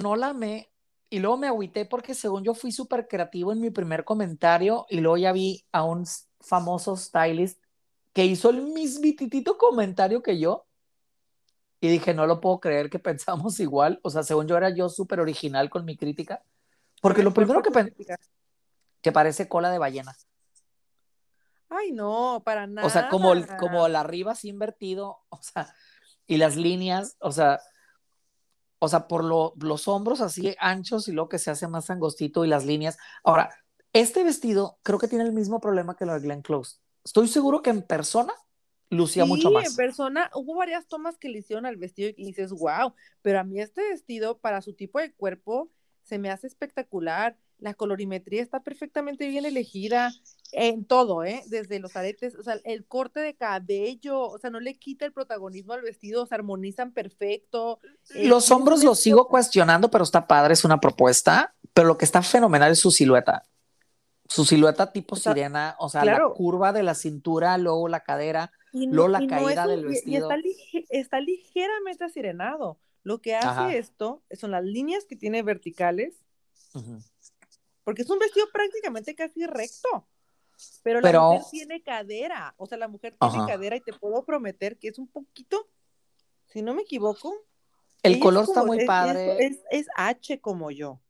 no 0.00 0.16
la 0.16 0.28
amé, 0.28 0.69
y 1.10 1.18
luego 1.18 1.36
me 1.36 1.48
agüité 1.48 1.84
porque 1.84 2.14
según 2.14 2.44
yo 2.44 2.54
fui 2.54 2.72
súper 2.72 3.08
creativo 3.08 3.52
en 3.52 3.60
mi 3.60 3.70
primer 3.70 4.04
comentario, 4.04 4.86
y 4.88 5.00
luego 5.00 5.16
ya 5.18 5.32
vi 5.32 5.64
a 5.72 5.84
un 5.84 6.04
famoso 6.40 6.96
stylist 6.96 7.62
que 8.12 8.24
hizo 8.24 8.50
el 8.50 8.62
mismititito 8.62 9.58
comentario 9.58 10.22
que 10.22 10.38
yo, 10.38 10.66
y 11.80 11.88
dije, 11.88 12.14
no 12.14 12.26
lo 12.26 12.40
puedo 12.40 12.60
creer 12.60 12.90
que 12.90 12.98
pensamos 13.10 13.60
igual, 13.60 14.00
o 14.02 14.10
sea, 14.10 14.22
según 14.22 14.46
yo 14.46 14.56
era 14.56 14.70
yo 14.70 14.88
súper 14.88 15.20
original 15.20 15.68
con 15.68 15.84
mi 15.84 15.96
crítica, 15.96 16.42
porque 17.02 17.22
lo 17.22 17.32
¿Cuál 17.34 17.46
primero 17.46 17.62
que 17.62 17.70
pensé, 17.70 17.94
que 19.02 19.12
parece 19.12 19.48
cola 19.48 19.70
de 19.70 19.78
ballena. 19.78 20.14
Ay, 21.68 21.92
no, 21.92 22.42
para 22.44 22.66
nada. 22.66 22.86
O 22.86 22.90
sea, 22.90 23.08
como, 23.08 23.32
el- 23.32 23.46
como 23.56 23.86
el 23.86 23.96
arriba 23.96 24.32
así 24.32 24.48
invertido, 24.48 25.20
o 25.30 25.40
sea, 25.42 25.74
y 26.26 26.36
las 26.36 26.56
líneas, 26.56 27.16
o 27.20 27.32
sea, 27.32 27.60
o 28.80 28.88
sea, 28.88 29.08
por 29.08 29.24
lo- 29.24 29.54
los 29.60 29.88
hombros 29.88 30.20
así 30.22 30.56
anchos 30.60 31.08
y 31.08 31.12
luego 31.12 31.28
que 31.30 31.38
se 31.38 31.50
hace 31.52 31.68
más 31.68 31.90
angostito 31.90 32.44
y 32.44 32.48
las 32.48 32.66
líneas. 32.66 32.98
Ahora, 33.24 33.50
este 33.92 34.24
vestido 34.24 34.80
creo 34.82 34.98
que 34.98 35.08
tiene 35.08 35.24
el 35.24 35.32
mismo 35.32 35.60
problema 35.60 35.96
que 35.96 36.06
lo 36.06 36.14
de 36.14 36.20
Glenn 36.20 36.42
Close. 36.42 36.78
Estoy 37.04 37.28
seguro 37.28 37.62
que 37.62 37.70
en 37.70 37.82
persona 37.82 38.32
lucía 38.90 39.24
sí, 39.24 39.28
mucho 39.28 39.48
en 39.48 39.54
más. 39.54 39.76
persona 39.76 40.30
hubo 40.34 40.56
varias 40.56 40.86
tomas 40.88 41.18
que 41.18 41.28
le 41.28 41.38
hicieron 41.40 41.66
al 41.66 41.76
vestido 41.76 42.10
y 42.16 42.26
dices, 42.26 42.52
wow, 42.52 42.94
pero 43.22 43.40
a 43.40 43.44
mí 43.44 43.60
este 43.60 43.82
vestido 43.90 44.38
para 44.38 44.62
su 44.62 44.74
tipo 44.74 44.98
de 45.00 45.12
cuerpo 45.14 45.70
se 46.02 46.18
me 46.18 46.30
hace 46.30 46.46
espectacular. 46.46 47.38
La 47.60 47.74
colorimetría 47.74 48.42
está 48.42 48.60
perfectamente 48.60 49.28
bien 49.28 49.44
elegida 49.44 50.12
en 50.52 50.84
todo, 50.84 51.22
¿eh? 51.24 51.42
Desde 51.46 51.78
los 51.78 51.94
aretes, 51.94 52.34
o 52.34 52.42
sea, 52.42 52.58
el 52.64 52.84
corte 52.86 53.20
de 53.20 53.34
cabello, 53.34 54.22
o 54.22 54.38
sea, 54.38 54.50
no 54.50 54.58
le 54.60 54.78
quita 54.78 55.04
el 55.04 55.12
protagonismo 55.12 55.74
al 55.74 55.82
vestido, 55.82 56.26
se 56.26 56.34
armonizan 56.34 56.92
perfecto. 56.92 57.78
Eh, 58.14 58.26
Los 58.26 58.50
un 58.50 58.56
hombros 58.58 58.82
los 58.82 58.96
vestido- 58.96 59.16
sigo 59.18 59.28
cuestionando, 59.28 59.90
pero 59.90 60.02
está 60.04 60.26
padre, 60.26 60.54
es 60.54 60.64
una 60.64 60.80
propuesta, 60.80 61.54
pero 61.74 61.86
lo 61.88 61.98
que 61.98 62.04
está 62.06 62.22
fenomenal 62.22 62.72
es 62.72 62.80
su 62.80 62.90
silueta. 62.90 63.42
Su 64.26 64.44
silueta 64.44 64.90
tipo 64.92 65.16
sirena, 65.16 65.76
o 65.78 65.88
sea, 65.88 66.02
claro. 66.02 66.28
la 66.30 66.34
curva 66.34 66.72
de 66.72 66.82
la 66.82 66.94
cintura, 66.94 67.56
luego 67.58 67.86
la 67.88 68.00
cadera. 68.00 68.52
Y 68.72 68.86
Luego 68.86 69.08
la 69.08 69.22
y 69.22 69.26
caída 69.26 69.64
un- 69.64 69.70
del 69.70 69.80
y- 69.80 69.82
Y, 69.82 69.86
vestido. 69.88 70.30
está, 70.30 70.36
lige- 70.40 70.86
está 70.90 71.20
ligeramente 71.20 72.04
asirenado. 72.04 72.78
Lo 73.02 73.20
que 73.20 73.34
hace 73.34 73.48
Ajá. 73.48 73.74
esto 73.74 74.22
son 74.32 74.52
las 74.52 74.62
líneas 74.64 75.04
que 75.04 75.16
tiene 75.16 75.42
verticales. 75.42 76.14
Porque 77.84 78.02
es 78.02 78.10
un 78.10 78.18
vestido 78.18 78.46
prácticamente 78.52 79.14
casi 79.14 79.46
recto. 79.46 80.08
Pero, 80.82 81.00
Pero- 81.00 81.20
la 81.20 81.28
mujer 81.28 81.42
tiene 81.50 81.82
cadera, 81.82 82.54
o 82.58 82.66
sea, 82.66 82.76
la 82.78 82.88
mujer 82.88 83.16
tiene 83.18 83.36
Ajá. 83.38 83.46
cadera 83.46 83.76
y 83.76 83.80
te 83.80 83.92
puedo 83.94 84.24
prometer 84.24 84.78
que 84.78 84.88
es 84.88 84.98
un 84.98 85.08
poquito, 85.08 85.68
si 86.46 86.60
no 86.62 86.74
me 86.74 86.82
equivoco. 86.82 87.32
El 88.02 88.14
es 88.14 88.20
color 88.20 88.44
está 88.44 88.64
muy 88.64 88.78
es- 88.80 88.84
padre. 88.86 89.44
Es, 89.46 89.60
es 89.70 89.86
H 89.96 90.40
como 90.40 90.70
yo. 90.70 91.00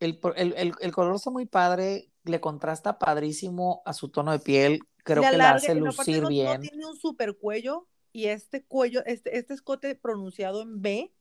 El, 0.00 0.18
el- 0.36 0.54
el- 0.56 0.74
el 0.80 0.92
color 0.92 1.14
está 1.16 1.30
muy 1.30 1.46
padre, 1.46 2.10
le 2.24 2.40
contrasta 2.40 2.98
padrísimo 2.98 3.82
a 3.84 3.92
su 3.92 4.08
tono 4.10 4.32
de 4.32 4.38
piel. 4.38 4.80
Creo 5.04 5.22
La 5.22 5.30
que 5.30 5.36
la 5.36 5.50
hace 5.52 5.74
lucir 5.74 6.16
no, 6.16 6.22
no 6.22 6.28
bien. 6.28 6.60
tiene 6.62 6.86
un 6.86 6.96
super 6.96 7.36
cuello 7.36 7.86
y 8.12 8.26
este 8.28 8.64
cuello, 8.64 9.02
este, 9.04 9.36
este 9.36 9.52
escote 9.52 9.94
pronunciado 9.96 10.62
en 10.62 10.80
B, 10.80 11.12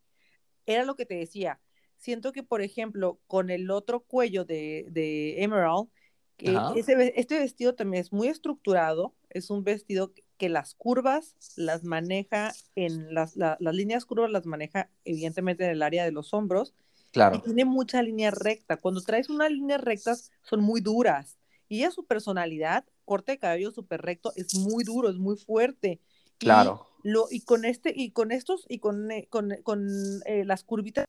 era 0.65 0.85
lo 0.85 0.95
que 0.95 1.05
te 1.05 1.15
decía. 1.15 1.59
Siento 2.03 2.33
que, 2.33 2.43
por 2.43 2.61
ejemplo, 2.61 3.17
con 3.27 3.49
el 3.49 3.71
otro 3.71 4.01
cuello 4.01 4.43
de, 4.43 4.87
de 4.91 5.41
Emerald, 5.41 5.87
que 6.35 6.49
Ajá. 6.49 6.73
ese 6.75 6.97
ve- 6.97 7.13
este 7.15 7.39
vestido 7.39 7.75
también 7.75 8.01
es 8.01 8.11
muy 8.11 8.27
estructurado, 8.27 9.13
es 9.29 9.49
un 9.49 9.63
vestido 9.63 10.13
que, 10.13 10.21
que 10.37 10.49
las 10.49 10.75
curvas 10.75 11.37
las 11.55 11.85
maneja 11.85 12.51
en 12.75 13.13
las, 13.13 13.37
la- 13.37 13.55
las 13.61 13.73
líneas 13.73 14.03
curvas 14.05 14.29
las 14.31 14.45
maneja 14.45 14.89
evidentemente 15.05 15.63
en 15.63 15.69
el 15.69 15.81
área 15.81 16.03
de 16.03 16.11
los 16.11 16.33
hombros 16.33 16.73
y 16.73 17.11
Claro, 17.11 17.41
tiene 17.41 17.63
mucha 17.63 18.01
línea 18.01 18.31
recta. 18.31 18.75
Cuando 18.75 18.99
traes 18.99 19.29
unas 19.29 19.49
líneas 19.49 19.79
rectas 19.79 20.29
son 20.41 20.61
muy 20.61 20.81
duras. 20.81 21.37
Y 21.69 21.77
ella, 21.77 21.91
su 21.91 22.03
personalidad, 22.05 22.83
corte 23.05 23.31
de 23.31 23.39
cabello 23.39 23.71
súper 23.71 24.01
recto, 24.01 24.33
es 24.35 24.53
muy 24.55 24.83
duro, 24.83 25.09
es 25.09 25.15
muy 25.15 25.37
fuerte. 25.37 26.01
Y 26.41 26.45
claro. 26.47 26.85
lo, 27.03 27.27
y 27.31 27.39
con 27.45 27.63
este, 27.63 27.93
y 27.95 28.11
con 28.11 28.33
estos, 28.33 28.65
y 28.67 28.79
con, 28.79 29.09
eh, 29.09 29.27
con, 29.29 29.51
con 29.63 29.87
eh, 30.25 30.43
las 30.43 30.65
curvitas 30.65 31.05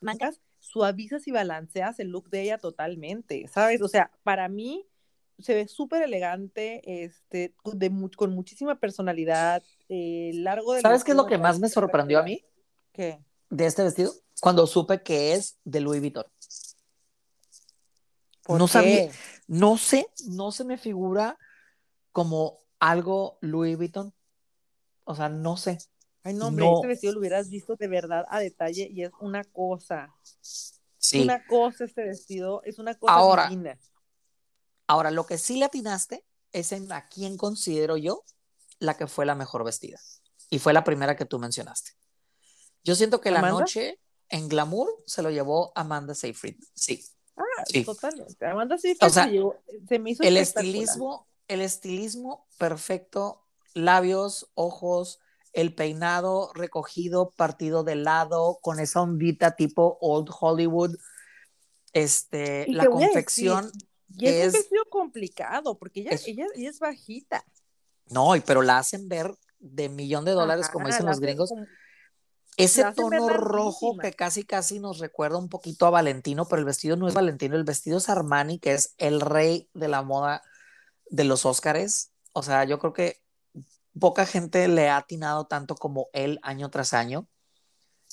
mangas, 0.00 0.40
suavizas 0.58 1.26
y 1.26 1.30
balanceas 1.30 1.98
el 2.00 2.08
look 2.08 2.28
de 2.30 2.42
ella 2.42 2.58
totalmente, 2.58 3.48
¿sabes? 3.48 3.80
O 3.82 3.88
sea, 3.88 4.10
para 4.22 4.48
mí 4.48 4.86
se 5.38 5.54
ve 5.54 5.68
súper 5.68 6.02
elegante, 6.02 6.82
este, 7.04 7.54
de 7.64 7.90
mu- 7.90 8.10
con 8.10 8.34
muchísima 8.34 8.78
personalidad, 8.78 9.62
eh, 9.88 10.32
largo 10.34 10.74
de 10.74 10.82
¿Sabes 10.82 11.02
qué 11.04 11.12
es 11.12 11.16
lo 11.16 11.26
que 11.26 11.38
más 11.38 11.58
me 11.60 11.68
sorprendió 11.68 12.18
a 12.18 12.22
mí 12.22 12.44
¿Qué? 12.92 13.18
de 13.48 13.66
este 13.66 13.82
vestido? 13.82 14.12
Cuando 14.40 14.66
supe 14.66 15.02
que 15.02 15.32
es 15.34 15.58
de 15.64 15.80
Louis 15.80 16.00
Vuitton. 16.00 16.24
¿Por 18.44 18.58
No 18.58 18.66
qué? 18.66 18.70
sabía, 18.72 19.12
no 19.46 19.76
sé, 19.78 20.06
no 20.28 20.52
se 20.52 20.64
me 20.64 20.76
figura 20.78 21.38
como 22.12 22.60
algo 22.78 23.38
Louis 23.40 23.76
Vuitton. 23.76 24.12
O 25.04 25.14
sea, 25.14 25.28
no 25.28 25.56
sé. 25.56 25.78
Ay, 26.22 26.34
no, 26.34 26.48
hombre, 26.48 26.64
No. 26.64 26.74
este 26.76 26.86
vestido 26.88 27.12
lo 27.14 27.20
hubieras 27.20 27.48
visto 27.48 27.76
de 27.76 27.88
verdad 27.88 28.26
a 28.28 28.40
detalle 28.40 28.88
y 28.90 29.02
es 29.04 29.10
una 29.20 29.42
cosa. 29.44 30.14
Sí. 30.98 31.22
Una 31.22 31.46
cosa 31.46 31.84
este 31.84 32.04
vestido, 32.04 32.62
es 32.64 32.78
una 32.78 32.94
cosa 32.98 33.14
Ahora, 33.14 33.48
divina. 33.48 33.78
Ahora, 34.86 35.10
lo 35.10 35.24
que 35.24 35.38
sí 35.38 35.56
le 35.56 35.64
atinaste 35.64 36.24
es 36.52 36.72
en 36.72 36.90
a 36.92 37.08
quién 37.08 37.36
considero 37.36 37.96
yo 37.96 38.24
la 38.80 38.96
que 38.96 39.06
fue 39.06 39.24
la 39.24 39.34
mejor 39.34 39.64
vestida. 39.64 39.98
Y 40.50 40.58
fue 40.58 40.72
la 40.72 40.84
primera 40.84 41.16
que 41.16 41.24
tú 41.24 41.38
mencionaste. 41.38 41.92
Yo 42.82 42.94
siento 42.94 43.20
que 43.20 43.30
la 43.30 43.38
¿Amanda? 43.38 43.60
noche 43.60 44.00
en 44.28 44.48
Glamour 44.48 44.88
se 45.06 45.22
lo 45.22 45.30
llevó 45.30 45.72
Amanda 45.74 46.14
Seyfried. 46.14 46.56
Sí. 46.74 47.04
Ah, 47.36 47.42
sí. 47.66 47.84
totalmente. 47.84 48.44
Amanda 48.46 48.76
Seyfried 48.76 49.06
O 49.06 49.10
sea, 49.10 49.24
se, 49.24 49.30
llevó- 49.30 49.56
se 49.88 49.98
me 49.98 50.10
hizo 50.10 50.22
El 50.22 50.36
estilismo, 50.36 51.28
el 51.48 51.60
estilismo 51.62 52.46
perfecto, 52.58 53.46
labios, 53.74 54.50
ojos, 54.54 55.20
el 55.52 55.74
peinado 55.74 56.52
recogido, 56.54 57.30
partido 57.30 57.82
de 57.84 57.96
lado, 57.96 58.58
con 58.62 58.78
esa 58.80 59.02
ondita 59.02 59.56
tipo 59.56 59.98
Old 60.00 60.30
Hollywood, 60.40 60.96
este, 61.92 62.66
la 62.72 62.84
confección. 62.86 63.70
Y 64.16 64.26
es, 64.26 64.34
es- 64.34 64.46
un 64.46 64.52
vestido 64.60 64.84
complicado 64.90 65.78
porque 65.78 66.00
ella, 66.00 66.10
es- 66.12 66.26
ella, 66.26 66.46
ella 66.54 66.70
es 66.70 66.78
bajita. 66.78 67.44
No, 68.08 68.32
pero 68.44 68.62
la 68.62 68.78
hacen 68.78 69.08
ver 69.08 69.34
de 69.58 69.88
millón 69.88 70.24
de 70.24 70.32
dólares, 70.32 70.68
como 70.68 70.86
dicen 70.86 71.06
los 71.06 71.20
gringos. 71.20 71.50
como- 71.50 71.66
Ese 72.56 72.82
tono 72.94 73.28
rojo 73.38 73.96
que 74.02 74.12
casi 74.12 74.44
casi 74.44 74.80
nos 74.80 74.98
recuerda 74.98 75.38
un 75.38 75.48
poquito 75.48 75.86
a 75.86 75.90
Valentino, 75.90 76.46
pero 76.46 76.58
el 76.58 76.66
vestido 76.66 76.96
no 76.96 77.06
es 77.08 77.14
Valentino, 77.14 77.56
el 77.56 77.64
vestido 77.64 77.98
es 77.98 78.08
Armani, 78.08 78.58
que 78.58 78.72
es 78.74 78.94
el 78.98 79.20
rey 79.20 79.68
de 79.74 79.88
la 79.88 80.02
moda 80.02 80.42
de 81.06 81.24
los 81.24 81.46
Óscares. 81.46 82.10
O 82.32 82.42
sea, 82.42 82.64
yo 82.64 82.78
creo 82.78 82.92
que 82.92 83.22
poca 84.00 84.26
gente 84.26 84.66
le 84.66 84.88
ha 84.88 84.96
atinado 84.96 85.46
tanto 85.46 85.76
como 85.76 86.08
él 86.12 86.40
año 86.42 86.70
tras 86.70 86.92
año. 86.92 87.28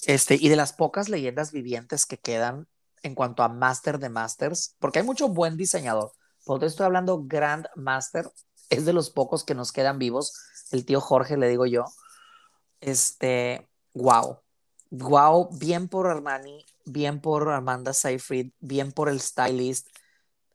Este, 0.06 0.38
y 0.40 0.50
de 0.50 0.56
las 0.56 0.74
pocas 0.74 1.10
leyendas 1.10 1.52
vivientes 1.52 2.06
que 2.06 2.20
quedan 2.20 2.68
en 3.02 3.16
cuanto 3.16 3.42
a 3.42 3.50
Master 3.50 3.98
de 3.98 4.10
Masters, 4.10 4.76
porque 4.80 5.00
hay 5.00 5.06
mucho 5.06 5.30
buen 5.30 5.58
diseñador. 5.58 6.12
Por 6.46 6.64
estoy 6.64 6.86
hablando 6.86 7.24
Grand 7.26 7.68
Master, 7.76 8.30
es 8.70 8.86
de 8.86 8.94
los 8.94 9.10
pocos 9.10 9.44
que 9.44 9.56
nos 9.56 9.72
quedan 9.72 9.98
vivos. 9.98 10.34
El 10.72 10.86
tío 10.86 11.02
Jorge, 11.02 11.38
le 11.38 11.50
digo 11.50 11.66
yo. 11.66 11.86
Este, 12.82 13.68
wow. 13.94 14.40
Wow, 14.90 15.50
bien 15.58 15.90
por 15.90 16.08
Armani, 16.08 16.66
bien 16.86 17.20
por 17.20 17.52
Amanda 17.52 17.94
Seyfried, 17.94 18.52
bien 18.60 18.92
por 18.92 19.10
el 19.10 19.20
stylist. 19.20 19.88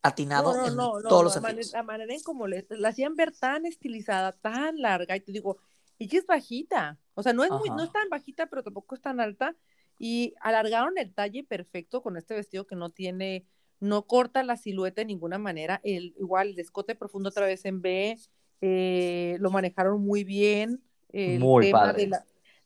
Atinado 0.03 0.67
en 0.67 0.77
todos 0.77 1.25
los 1.25 1.33
sentidos. 1.33 1.73
La 1.73 1.83
manera 1.83 2.13
en 2.13 2.23
como 2.23 2.49
la 2.49 2.89
hacían 2.89 3.15
ver 3.15 3.33
tan 3.33 3.67
estilizada, 3.67 4.33
tan 4.33 4.81
larga, 4.81 5.17
y 5.17 5.21
te 5.21 5.33
digo, 5.33 5.59
ella 5.99 6.19
es 6.19 6.27
bajita, 6.27 6.99
o 7.15 7.23
sea, 7.23 7.33
no 7.33 7.45
es, 7.45 7.51
muy, 7.51 7.71
no 7.71 7.83
es 7.83 7.93
tan 7.93 8.09
bajita, 8.09 8.47
pero 8.47 8.63
tampoco 8.63 8.95
es 8.95 9.01
tan 9.01 9.21
alta, 9.21 9.55
y 9.99 10.35
alargaron 10.41 10.99
el 10.99 11.15
talle 11.15 11.45
perfecto 11.45 12.03
con 12.03 12.17
este 12.17 12.35
vestido 12.35 12.67
que 12.67 12.75
no 12.75 12.91
tiene, 12.91 13.47
no 13.79 14.07
corta 14.07 14.43
la 14.43 14.57
silueta 14.57 15.03
de 15.03 15.07
ninguna 15.07 15.39
manera, 15.39 15.81
el, 15.85 16.15
igual 16.19 16.49
el 16.49 16.59
escote 16.59 16.97
profundo 16.97 17.29
otra 17.29 17.47
vez 17.47 17.65
en 17.65 17.81
B, 17.81 18.19
eh, 18.61 19.37
lo 19.39 19.51
manejaron 19.51 20.03
muy 20.03 20.25
bien, 20.25 20.83
el 21.13 21.41
muy 21.41 21.67
tema 21.67 21.93
de 21.93 22.11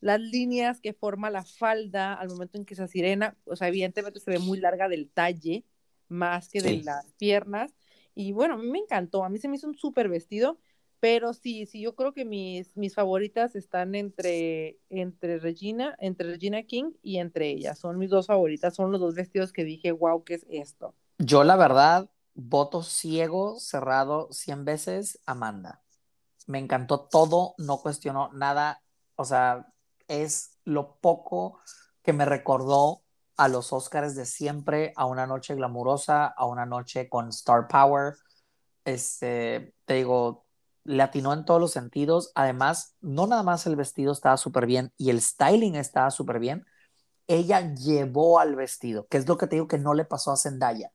las 0.01 0.20
líneas 0.20 0.80
que 0.80 0.93
forma 0.93 1.30
la 1.30 1.45
falda 1.45 2.14
al 2.14 2.28
momento 2.28 2.59
en 2.59 2.64
que 2.64 2.74
se 2.74 2.87
sirena, 2.89 3.37
o 3.45 3.57
sea, 3.57 3.68
evidentemente 3.68 4.20
se 4.20 4.30
ve 4.30 4.39
muy 4.39 4.59
larga 4.59 4.89
del 4.89 5.11
talle, 5.11 5.64
más 6.09 6.49
que 6.49 6.61
de 6.61 6.83
las 6.83 7.07
piernas, 7.19 7.75
y 8.15 8.33
bueno, 8.33 8.55
a 8.55 8.57
mí 8.57 8.69
me 8.69 8.79
encantó, 8.79 9.25
a 9.25 9.29
mí 9.29 9.39
se 9.39 9.49
me 9.49 9.57
hizo 9.57 9.67
un 9.69 9.77
súper 9.77 10.09
vestido, 10.09 10.59
pero 11.01 11.35
sí, 11.35 11.67
sí, 11.67 11.83
yo 11.83 11.95
creo 11.95 12.15
que 12.15 12.25
mis, 12.25 12.75
mis 12.77 12.95
favoritas 12.95 13.55
están 13.55 13.95
entre, 13.95 14.79
entre 14.89 15.39
Regina, 15.39 15.95
entre 15.99 16.31
Regina 16.31 16.63
King 16.63 16.93
y 17.03 17.19
entre 17.19 17.51
ellas. 17.51 17.79
Son 17.79 17.99
mis 17.99 18.11
dos 18.11 18.27
favoritas, 18.27 18.75
son 18.75 18.91
los 18.91 19.01
dos 19.01 19.15
vestidos 19.15 19.53
que 19.53 19.65
dije, 19.65 19.93
wow, 19.93 20.25
¿qué 20.25 20.35
es 20.35 20.47
esto? 20.49 20.95
Yo 21.19 21.45
la 21.45 21.57
verdad, 21.57 22.09
voto 22.35 22.83
ciego, 22.83 23.61
cerrado 23.61 24.29
100 24.33 24.65
veces, 24.65 25.21
Amanda. 25.27 25.83
Me 26.47 26.59
encantó 26.59 27.01
todo, 27.01 27.55
no 27.59 27.79
cuestionó 27.79 28.31
nada, 28.33 28.83
o 29.17 29.25
sea, 29.25 29.67
es 30.09 30.59
lo 30.65 30.97
poco 31.01 31.59
que 32.03 32.13
me 32.13 32.25
recordó 32.25 33.03
a 33.37 33.49
los 33.49 33.72
Oscars 33.72 34.14
de 34.14 34.26
siempre, 34.26 34.93
a 34.97 35.07
una 35.07 35.26
noche 35.26 35.55
glamurosa, 35.55 36.26
a 36.26 36.47
una 36.47 36.66
noche 36.66 37.09
con 37.09 37.28
Star 37.28 37.68
Power. 37.68 38.14
Este, 38.84 39.74
te 39.84 39.95
digo, 39.95 40.47
le 40.84 41.03
atinó 41.03 41.32
en 41.32 41.45
todos 41.45 41.61
los 41.61 41.72
sentidos. 41.72 42.32
Además, 42.34 42.97
no 43.01 43.26
nada 43.26 43.43
más 43.43 43.66
el 43.66 43.76
vestido 43.76 44.12
estaba 44.12 44.37
súper 44.37 44.66
bien 44.66 44.93
y 44.97 45.11
el 45.11 45.20
styling 45.20 45.74
estaba 45.74 46.11
súper 46.11 46.39
bien. 46.39 46.64
Ella 47.26 47.74
llevó 47.74 48.39
al 48.39 48.55
vestido, 48.57 49.07
que 49.09 49.18
es 49.18 49.28
lo 49.28 49.37
que 49.37 49.47
te 49.47 49.57
digo 49.57 49.68
que 49.68 49.78
no 49.78 49.95
le 49.95 50.05
pasó 50.05 50.32
a 50.32 50.37
Zendaya. 50.37 50.93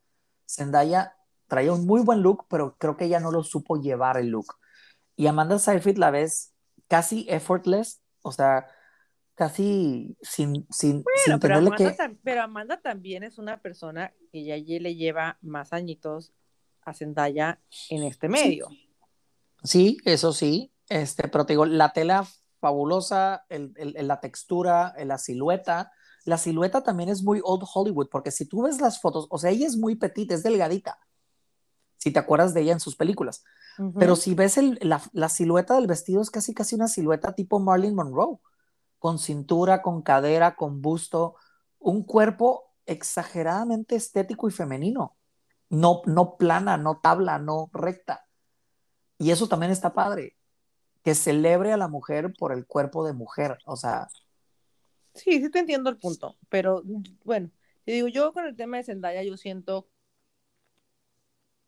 Zendaya 0.49 1.15
traía 1.47 1.73
un 1.73 1.85
muy 1.85 2.01
buen 2.01 2.21
look, 2.21 2.45
pero 2.49 2.77
creo 2.77 2.95
que 2.95 3.05
ella 3.05 3.19
no 3.19 3.31
lo 3.31 3.43
supo 3.43 3.75
llevar 3.75 4.17
el 4.17 4.29
look. 4.29 4.55
Y 5.17 5.27
Amanda 5.27 5.59
Seyfried 5.59 5.97
la 5.97 6.09
ves 6.09 6.53
casi 6.87 7.25
effortless, 7.29 8.01
o 8.21 8.31
sea, 8.31 8.67
casi 9.41 10.15
sin, 10.21 10.67
sin, 10.69 11.03
pero 11.41 11.55
Amanda, 11.55 11.75
que... 11.75 12.19
Pero 12.23 12.43
Amanda 12.43 12.79
también 12.79 13.23
es 13.23 13.39
una 13.39 13.59
persona 13.59 14.13
que 14.31 14.43
ya 14.43 14.55
le 14.55 14.95
lleva 14.95 15.39
más 15.41 15.73
añitos 15.73 16.31
a 16.83 16.93
Zendaya 16.93 17.59
en 17.89 18.03
este 18.03 18.29
medio. 18.29 18.67
Sí, 19.63 19.97
eso 20.05 20.31
sí, 20.31 20.71
este, 20.89 21.27
pero 21.27 21.47
te 21.47 21.53
digo, 21.53 21.65
la 21.65 21.91
tela 21.91 22.27
fabulosa, 22.59 23.47
el, 23.49 23.73
la 23.95 24.19
textura, 24.19 24.93
la 25.03 25.17
silueta. 25.17 25.91
La 26.23 26.37
silueta 26.37 26.83
también 26.83 27.09
es 27.09 27.23
muy 27.23 27.41
old 27.43 27.63
Hollywood, 27.73 28.09
porque 28.11 28.29
si 28.29 28.45
tú 28.45 28.61
ves 28.61 28.79
las 28.79 29.01
fotos, 29.01 29.25
o 29.31 29.39
sea, 29.39 29.49
ella 29.49 29.65
es 29.65 29.75
muy 29.75 29.95
petita, 29.95 30.35
es 30.35 30.43
delgadita, 30.43 30.99
si 31.97 32.11
te 32.11 32.19
acuerdas 32.19 32.53
de 32.53 32.61
ella 32.61 32.73
en 32.73 32.79
sus 32.79 32.95
películas. 32.95 33.43
Pero 33.97 34.15
si 34.15 34.35
ves 34.35 34.59
la, 34.81 35.01
la, 35.13 35.29
silueta 35.29 35.73
del 35.73 35.87
vestido, 35.87 36.21
es 36.21 36.29
casi 36.29 36.53
casi 36.53 36.75
una 36.75 36.87
silueta 36.87 37.33
tipo 37.33 37.59
Marilyn 37.59 37.95
Monroe, 37.95 38.37
con 39.01 39.17
cintura, 39.17 39.81
con 39.81 40.03
cadera, 40.03 40.55
con 40.55 40.83
busto, 40.83 41.33
un 41.79 42.03
cuerpo 42.03 42.71
exageradamente 42.85 43.95
estético 43.95 44.47
y 44.47 44.51
femenino. 44.51 45.17
No, 45.69 46.03
no 46.05 46.37
plana, 46.37 46.77
no 46.77 46.99
tabla, 46.99 47.39
no 47.39 47.71
recta. 47.73 48.27
Y 49.17 49.31
eso 49.31 49.47
también 49.47 49.71
está 49.71 49.95
padre, 49.95 50.37
que 51.03 51.15
celebre 51.15 51.73
a 51.73 51.77
la 51.77 51.87
mujer 51.87 52.31
por 52.37 52.53
el 52.53 52.67
cuerpo 52.67 53.03
de 53.03 53.13
mujer, 53.13 53.57
o 53.65 53.75
sea. 53.75 54.07
Sí, 55.15 55.41
sí 55.41 55.49
te 55.49 55.57
entiendo 55.57 55.89
el 55.89 55.97
punto, 55.97 56.37
pero 56.47 56.83
bueno, 57.23 57.49
te 57.85 57.93
digo, 57.93 58.07
yo 58.07 58.31
con 58.33 58.45
el 58.45 58.55
tema 58.55 58.77
de 58.77 58.83
Zendaya, 58.83 59.23
yo 59.23 59.35
siento 59.35 59.89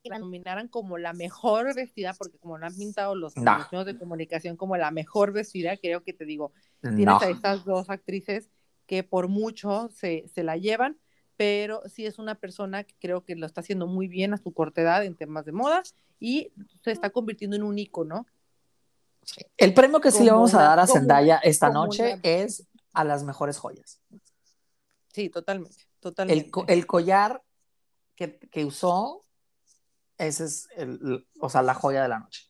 la 0.09 0.19
nominaran 0.19 0.67
como 0.67 0.97
la 0.97 1.13
mejor 1.13 1.73
vestida, 1.75 2.13
porque 2.13 2.37
como 2.37 2.57
no 2.57 2.65
han 2.65 2.75
pintado 2.75 3.15
los, 3.15 3.35
medios 3.35 3.85
de 3.85 3.97
comunicación 3.97 4.57
como 4.57 4.77
la 4.77 4.91
mejor 4.91 5.31
vestida, 5.31 5.77
creo 5.77 6.03
que 6.03 6.13
te 6.13 6.25
digo, 6.25 6.51
tienes 6.81 7.21
a 7.21 7.29
estas 7.29 7.65
dos 7.65 7.89
actrices 7.89 8.49
que 8.85 9.03
por 9.03 9.27
mucho 9.27 9.89
se, 9.93 10.25
se 10.33 10.43
la 10.43 10.57
llevan, 10.57 10.97
pero 11.37 11.81
sí 11.87 12.05
es 12.05 12.19
una 12.19 12.35
persona 12.35 12.83
que 12.83 12.95
creo 12.99 13.23
que 13.23 13.35
lo 13.35 13.45
está 13.45 13.61
haciendo 13.61 13.87
muy 13.87 14.07
bien 14.07 14.33
a 14.33 14.37
su 14.37 14.53
corta 14.53 14.81
edad 14.81 15.03
en 15.05 15.15
temas 15.15 15.45
de 15.45 15.51
moda 15.51 15.83
y 16.19 16.51
se 16.83 16.91
está 16.91 17.09
convirtiendo 17.09 17.55
en 17.55 17.63
un 17.63 17.79
ícono. 17.79 18.25
El 19.57 19.73
premio 19.73 20.01
que 20.01 20.11
sí 20.11 20.23
le 20.23 20.31
vamos 20.31 20.53
a 20.53 20.61
dar 20.61 20.79
a 20.79 20.87
Zendaya 20.87 21.37
esta 21.37 21.69
noche 21.69 22.19
es 22.23 22.67
a 22.93 23.03
las 23.03 23.23
mejores 23.23 23.57
joyas. 23.57 23.99
Sí, 25.13 25.29
totalmente, 25.29 25.85
totalmente. 25.99 26.51
El, 26.67 26.85
collar 26.85 27.43
que, 28.15 28.65
usó, 28.65 29.22
ese 30.17 30.45
es 30.45 30.67
el, 30.75 31.25
o 31.39 31.49
sea, 31.49 31.61
la 31.61 31.73
joya 31.73 32.03
de 32.03 32.09
la 32.09 32.19
noche. 32.19 32.43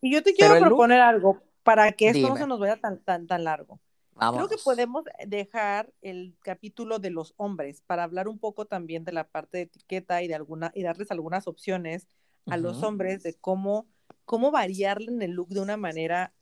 Y 0.00 0.12
yo 0.12 0.22
te 0.22 0.34
quiero 0.34 0.58
proponer 0.58 1.00
algo 1.00 1.42
para 1.62 1.92
que 1.92 2.08
esto 2.08 2.28
no 2.28 2.36
se 2.36 2.46
nos 2.46 2.60
vaya 2.60 2.76
tan, 2.76 2.98
tan, 3.02 3.26
tan 3.26 3.44
largo. 3.44 3.80
Creo 4.16 4.48
que 4.48 4.56
podemos 4.64 5.04
dejar 5.26 5.92
el 6.02 6.36
capítulo 6.40 6.98
de 6.98 7.10
los 7.10 7.34
hombres 7.36 7.82
para 7.86 8.02
hablar 8.02 8.26
un 8.26 8.38
poco 8.38 8.66
también 8.66 9.04
de 9.04 9.12
la 9.12 9.28
parte 9.28 9.58
de 9.58 9.62
etiqueta 9.64 10.22
y 10.22 10.28
de 10.28 10.34
alguna 10.34 10.72
y 10.74 10.82
darles 10.82 11.10
algunas 11.12 11.46
opciones 11.46 12.08
a 12.46 12.56
los 12.56 12.82
hombres 12.82 13.22
de 13.22 13.34
cómo 13.34 13.86
cómo 14.24 14.50
variarle 14.50 15.10
en 15.10 15.22
el 15.22 15.32
look 15.32 15.48
de 15.48 15.60
una 15.60 15.76
manera 15.76 16.32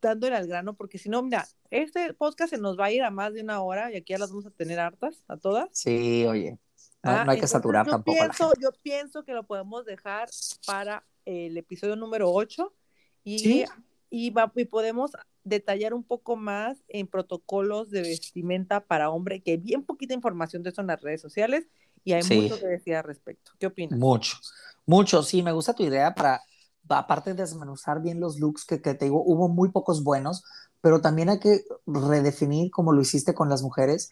dándole 0.00 0.36
al 0.36 0.46
grano, 0.46 0.74
porque 0.74 0.98
si 0.98 1.08
no, 1.08 1.22
mira, 1.22 1.46
este 1.70 2.12
podcast 2.14 2.50
se 2.50 2.58
nos 2.58 2.78
va 2.78 2.86
a 2.86 2.92
ir 2.92 3.02
a 3.02 3.10
más 3.10 3.32
de 3.32 3.42
una 3.42 3.60
hora 3.62 3.92
y 3.92 3.96
aquí 3.96 4.12
ya 4.12 4.18
las 4.18 4.30
vamos 4.30 4.46
a 4.46 4.50
tener 4.50 4.78
hartas 4.78 5.22
a 5.26 5.36
todas. 5.36 5.68
Sí, 5.72 6.24
oye, 6.26 6.58
no, 7.06 7.12
ah, 7.12 7.24
hay 7.28 7.40
que 7.40 7.46
saturar 7.46 7.86
tampoco. 7.86 8.18
Pienso, 8.18 8.52
yo 8.60 8.70
pienso 8.82 9.24
que 9.24 9.32
lo 9.32 9.44
podemos 9.44 9.84
dejar 9.84 10.28
para 10.66 11.04
el 11.24 11.56
episodio 11.56 11.96
número 11.96 12.32
8 12.32 12.72
y, 13.24 13.64
y, 14.10 14.32
y 14.54 14.64
podemos 14.66 15.12
detallar 15.44 15.94
un 15.94 16.02
poco 16.02 16.36
más 16.36 16.78
en 16.88 17.06
protocolos 17.06 17.90
de 17.90 18.02
vestimenta 18.02 18.80
para 18.80 19.10
hombre, 19.10 19.40
que 19.42 19.52
hay 19.52 19.56
bien 19.56 19.84
poquita 19.84 20.14
información 20.14 20.62
de 20.62 20.70
eso 20.70 20.80
en 20.80 20.88
las 20.88 21.00
redes 21.00 21.20
sociales 21.20 21.68
y 22.04 22.12
hay 22.12 22.22
mucho 22.22 22.58
que 22.58 22.66
decir 22.66 22.94
al 22.94 23.04
respecto. 23.04 23.52
¿Qué 23.58 23.66
opinas? 23.66 23.98
Mucho, 23.98 24.36
mucho, 24.86 25.22
sí, 25.22 25.42
me 25.42 25.52
gusta 25.52 25.74
tu 25.74 25.84
idea 25.84 26.14
para, 26.14 26.42
aparte 26.88 27.34
de 27.34 27.42
desmenuzar 27.42 28.00
bien 28.00 28.20
los 28.20 28.38
looks 28.38 28.64
que, 28.64 28.80
que 28.80 28.94
te 28.94 29.06
digo, 29.06 29.22
hubo 29.24 29.48
muy 29.48 29.70
pocos 29.70 30.02
buenos, 30.02 30.44
pero 30.80 31.00
también 31.00 31.28
hay 31.28 31.38
que 31.38 31.64
redefinir, 31.86 32.70
como 32.70 32.92
lo 32.92 33.00
hiciste 33.00 33.34
con 33.34 33.48
las 33.48 33.62
mujeres, 33.62 34.10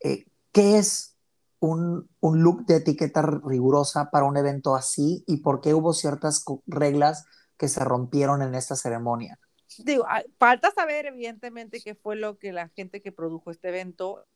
eh, 0.00 0.26
qué 0.52 0.78
es 0.78 1.13
un, 1.60 2.08
un, 2.20 2.42
look 2.42 2.66
de 2.66 2.76
etiqueta 2.76 3.22
rigurosa 3.22 4.10
para 4.10 4.26
un 4.26 4.36
evento 4.36 4.74
así 4.74 5.24
y 5.26 5.38
por 5.38 5.60
qué 5.60 5.74
hubo 5.74 5.92
ciertas 5.92 6.44
reglas 6.66 7.24
que 7.56 7.68
se 7.68 7.84
rompieron 7.84 8.42
en 8.42 8.54
esta 8.54 8.76
ceremonia 8.76 9.38
digo, 9.82 10.04
ah, 10.08 10.22
falta 10.38 10.70
saber 10.70 11.06
evidentemente 11.06 11.80
qué 11.80 11.94
fue 11.94 12.16
lo 12.16 12.38
que 12.38 12.52
la 12.52 12.68
gente 12.68 13.02
que 13.02 13.12
produjo 13.12 13.50
este 13.50 13.68
evento. 13.68 14.26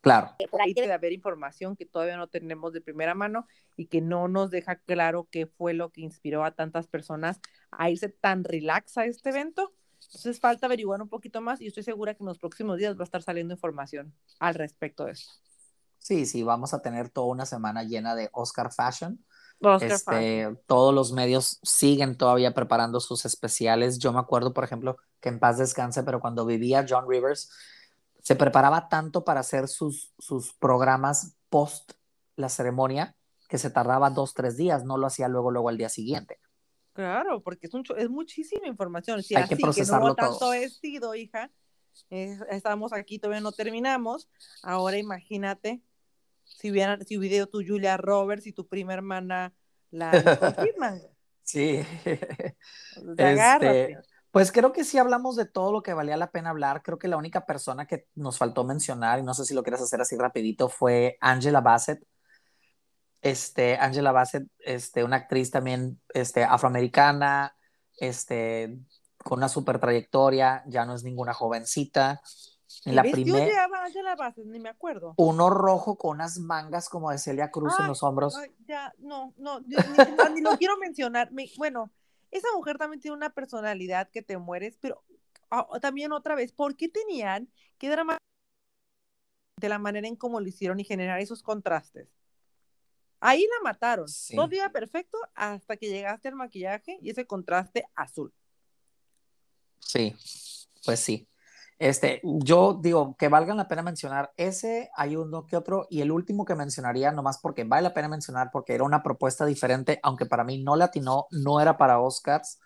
Claro. 0.00 0.36
Por 0.50 0.62
ahí 0.62 0.74
debe 0.74 0.92
haber 0.92 1.12
información 1.12 1.76
que 1.76 1.84
todavía 1.84 2.16
no 2.16 2.28
tenemos 2.28 2.72
de 2.72 2.80
primera 2.80 3.14
mano 3.14 3.46
y 3.76 3.86
que 3.86 4.00
no 4.00 4.28
nos 4.28 4.50
deja 4.50 4.76
claro 4.76 5.28
qué 5.30 5.46
fue 5.46 5.74
lo 5.74 5.90
que 5.90 6.02
inspiró 6.02 6.44
a 6.44 6.52
tantas 6.52 6.86
personas 6.86 7.40
a 7.70 7.90
irse 7.90 8.08
tan 8.08 8.44
relax 8.44 8.96
a 8.96 9.06
este 9.06 9.30
evento. 9.30 9.72
Entonces 10.06 10.40
falta 10.40 10.66
averiguar 10.66 11.02
un 11.02 11.08
poquito 11.08 11.40
más 11.40 11.60
y 11.60 11.66
estoy 11.66 11.82
segura 11.82 12.14
que 12.14 12.22
en 12.22 12.28
los 12.28 12.38
próximos 12.38 12.78
días 12.78 12.96
va 12.96 13.02
a 13.02 13.04
estar 13.04 13.22
saliendo 13.22 13.54
información 13.54 14.14
al 14.38 14.54
respecto 14.54 15.04
de 15.04 15.12
esto. 15.12 15.32
Sí, 15.98 16.26
sí, 16.26 16.42
vamos 16.42 16.72
a 16.74 16.80
tener 16.80 17.10
toda 17.10 17.26
una 17.26 17.44
semana 17.44 17.82
llena 17.82 18.14
de 18.14 18.30
Oscar 18.32 18.72
Fashion 18.72 19.24
este, 19.80 20.56
todos 20.66 20.94
los 20.94 21.12
medios 21.12 21.58
siguen 21.62 22.16
todavía 22.16 22.54
preparando 22.54 23.00
sus 23.00 23.24
especiales. 23.24 23.98
Yo 23.98 24.12
me 24.12 24.20
acuerdo, 24.20 24.54
por 24.54 24.64
ejemplo, 24.64 24.98
que 25.20 25.30
en 25.30 25.40
paz 25.40 25.58
descanse, 25.58 26.04
pero 26.04 26.20
cuando 26.20 26.46
vivía 26.46 26.86
John 26.88 27.06
Rivers, 27.08 27.50
se 28.22 28.36
preparaba 28.36 28.88
tanto 28.88 29.24
para 29.24 29.40
hacer 29.40 29.68
sus, 29.68 30.12
sus 30.18 30.54
programas 30.54 31.34
post 31.48 31.92
la 32.36 32.48
ceremonia 32.48 33.16
que 33.48 33.58
se 33.58 33.70
tardaba 33.70 34.10
dos, 34.10 34.34
tres 34.34 34.56
días, 34.56 34.84
no 34.84 34.96
lo 34.96 35.06
hacía 35.06 35.26
luego, 35.26 35.50
luego 35.50 35.70
al 35.70 35.78
día 35.78 35.88
siguiente. 35.88 36.38
Claro, 36.98 37.40
porque 37.40 37.68
es, 37.68 37.72
es 37.96 38.10
muchísima 38.10 38.66
información. 38.66 39.22
Si 39.22 39.36
Hay 39.36 39.44
así, 39.44 39.54
que 39.54 39.62
procesarlo 39.62 40.16
que 40.16 40.22
no 40.22 40.30
tanto 40.30 40.50
vestido, 40.50 41.14
hija, 41.14 41.48
estamos 42.10 42.92
aquí, 42.92 43.20
todavía 43.20 43.40
no 43.40 43.52
terminamos. 43.52 44.28
Ahora 44.64 44.98
imagínate 44.98 45.80
si 46.42 46.72
hubiera, 46.72 46.98
si 47.04 47.16
hubiera 47.16 47.46
tu 47.46 47.62
Julia 47.64 47.96
Roberts 47.98 48.48
y 48.48 48.52
tu 48.52 48.66
prima 48.66 48.94
hermana 48.94 49.54
la 49.92 50.10
confirman. 50.40 51.00
sí. 51.44 51.84
Este, 53.16 53.96
pues 54.32 54.50
creo 54.50 54.72
que 54.72 54.82
sí 54.82 54.98
hablamos 54.98 55.36
de 55.36 55.44
todo 55.44 55.70
lo 55.70 55.84
que 55.84 55.94
valía 55.94 56.16
la 56.16 56.32
pena 56.32 56.50
hablar. 56.50 56.82
Creo 56.82 56.98
que 56.98 57.06
la 57.06 57.16
única 57.16 57.46
persona 57.46 57.86
que 57.86 58.08
nos 58.16 58.38
faltó 58.38 58.64
mencionar, 58.64 59.20
y 59.20 59.22
no 59.22 59.34
sé 59.34 59.44
si 59.44 59.54
lo 59.54 59.62
quieres 59.62 59.82
hacer 59.82 60.00
así 60.00 60.16
rapidito, 60.16 60.68
fue 60.68 61.16
Angela 61.20 61.60
Bassett. 61.60 62.04
Este, 63.22 63.76
Angela 63.76 64.12
Bassett, 64.12 64.48
este, 64.60 65.04
una 65.04 65.16
actriz 65.16 65.50
también 65.50 66.00
este, 66.14 66.44
afroamericana, 66.44 67.56
este, 67.96 68.78
con 69.18 69.38
una 69.38 69.48
super 69.48 69.78
trayectoria, 69.78 70.62
ya 70.66 70.84
no 70.84 70.94
es 70.94 71.04
ninguna 71.04 71.34
jovencita. 71.34 72.20
En 72.84 72.94
la 72.94 73.02
primera. 73.02 73.44
llevaba 73.44 73.84
Angela 73.84 74.14
Bassett? 74.14 74.46
Ni 74.46 74.60
me 74.60 74.68
acuerdo. 74.68 75.14
Uno 75.16 75.50
rojo 75.50 75.96
con 75.96 76.16
unas 76.16 76.38
mangas 76.38 76.88
como 76.88 77.10
de 77.10 77.18
Celia 77.18 77.50
Cruz 77.50 77.74
en 77.80 77.88
los 77.88 78.02
hombros. 78.02 78.36
ya, 78.66 78.94
no, 78.98 79.34
no, 79.36 79.60
ni, 79.60 79.76
ni, 80.34 80.40
lo 80.40 80.56
quiero 80.56 80.76
mencionar. 80.78 81.30
bueno, 81.56 81.90
esa 82.30 82.48
mujer 82.54 82.78
también 82.78 83.00
tiene 83.00 83.16
una 83.16 83.30
personalidad 83.30 84.10
que 84.10 84.22
te 84.22 84.38
mueres, 84.38 84.78
pero 84.80 85.02
ah, 85.50 85.66
también 85.80 86.12
otra 86.12 86.34
vez, 86.34 86.52
¿por 86.52 86.76
qué 86.76 86.88
tenían 86.88 87.50
que 87.78 87.88
drama 87.88 88.18
de 89.56 89.68
la 89.68 89.78
manera 89.78 90.06
en 90.06 90.16
cómo 90.16 90.40
lo 90.40 90.46
hicieron 90.46 90.78
y 90.78 90.84
generar 90.84 91.20
esos 91.20 91.42
contrastes? 91.42 92.17
Ahí 93.20 93.42
la 93.42 93.70
mataron. 93.70 94.06
Todo 94.34 94.48
iba 94.54 94.68
perfecto 94.70 95.18
hasta 95.34 95.76
que 95.76 95.88
llegaste 95.88 96.28
al 96.28 96.34
maquillaje 96.34 96.98
y 97.02 97.10
ese 97.10 97.26
contraste 97.26 97.84
azul. 97.94 98.32
Sí, 99.80 100.14
pues 100.84 101.00
sí. 101.00 101.28
Este, 101.78 102.20
yo 102.24 102.78
digo 102.80 103.16
que 103.16 103.28
valga 103.28 103.54
la 103.54 103.68
pena 103.68 103.82
mencionar 103.82 104.32
ese, 104.36 104.90
hay 104.96 105.14
uno 105.14 105.46
que 105.46 105.56
otro, 105.56 105.86
y 105.88 106.00
el 106.00 106.10
último 106.10 106.44
que 106.44 106.56
mencionaría, 106.56 107.12
nomás 107.12 107.38
porque 107.38 107.62
vale 107.62 107.82
la 107.82 107.94
pena 107.94 108.08
mencionar, 108.08 108.50
porque 108.52 108.74
era 108.74 108.82
una 108.82 109.02
propuesta 109.02 109.46
diferente, 109.46 110.00
aunque 110.02 110.26
para 110.26 110.42
mí 110.42 110.60
no 110.60 110.74
latinó, 110.74 111.28
no 111.30 111.60
era 111.60 111.76
para 111.76 112.00
Oscars, 112.00 112.58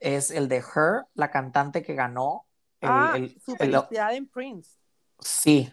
es 0.00 0.32
el 0.32 0.48
de 0.48 0.56
Her, 0.56 1.06
la 1.14 1.30
cantante 1.30 1.82
que 1.82 1.94
ganó. 1.94 2.46
El, 2.80 2.90
ah, 2.90 3.16
su 3.44 3.54
felicidad 3.54 4.12
en 4.12 4.26
Prince. 4.26 4.72
Sí, 5.20 5.72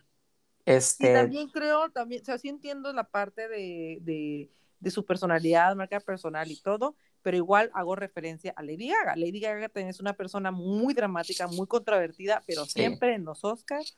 este... 0.70 1.13
también 1.13 1.49
creo, 1.49 1.89
también, 1.89 2.22
o 2.22 2.26
sea, 2.26 2.38
sí 2.38 2.49
entiendo 2.49 2.93
la 2.93 3.03
parte 3.03 3.47
de, 3.47 3.99
de, 4.01 4.51
de 4.80 4.91
su 4.91 5.05
personalidad, 5.05 5.76
marca 5.76 5.99
personal 5.99 6.49
y 6.51 6.61
todo, 6.61 6.95
pero 7.22 7.38
igual 7.38 7.70
hago 7.74 7.95
referencia 7.95 8.53
a 8.55 8.63
Lady 8.63 8.89
Gaga. 8.89 9.15
Lady 9.15 9.39
Gaga 9.39 9.70
es 9.74 9.99
una 9.99 10.13
persona 10.13 10.51
muy 10.51 10.93
dramática, 10.93 11.47
muy 11.47 11.67
controvertida, 11.67 12.43
pero 12.47 12.65
siempre 12.65 13.15
en 13.15 13.26
los 13.26 13.43
Oscars. 13.43 13.95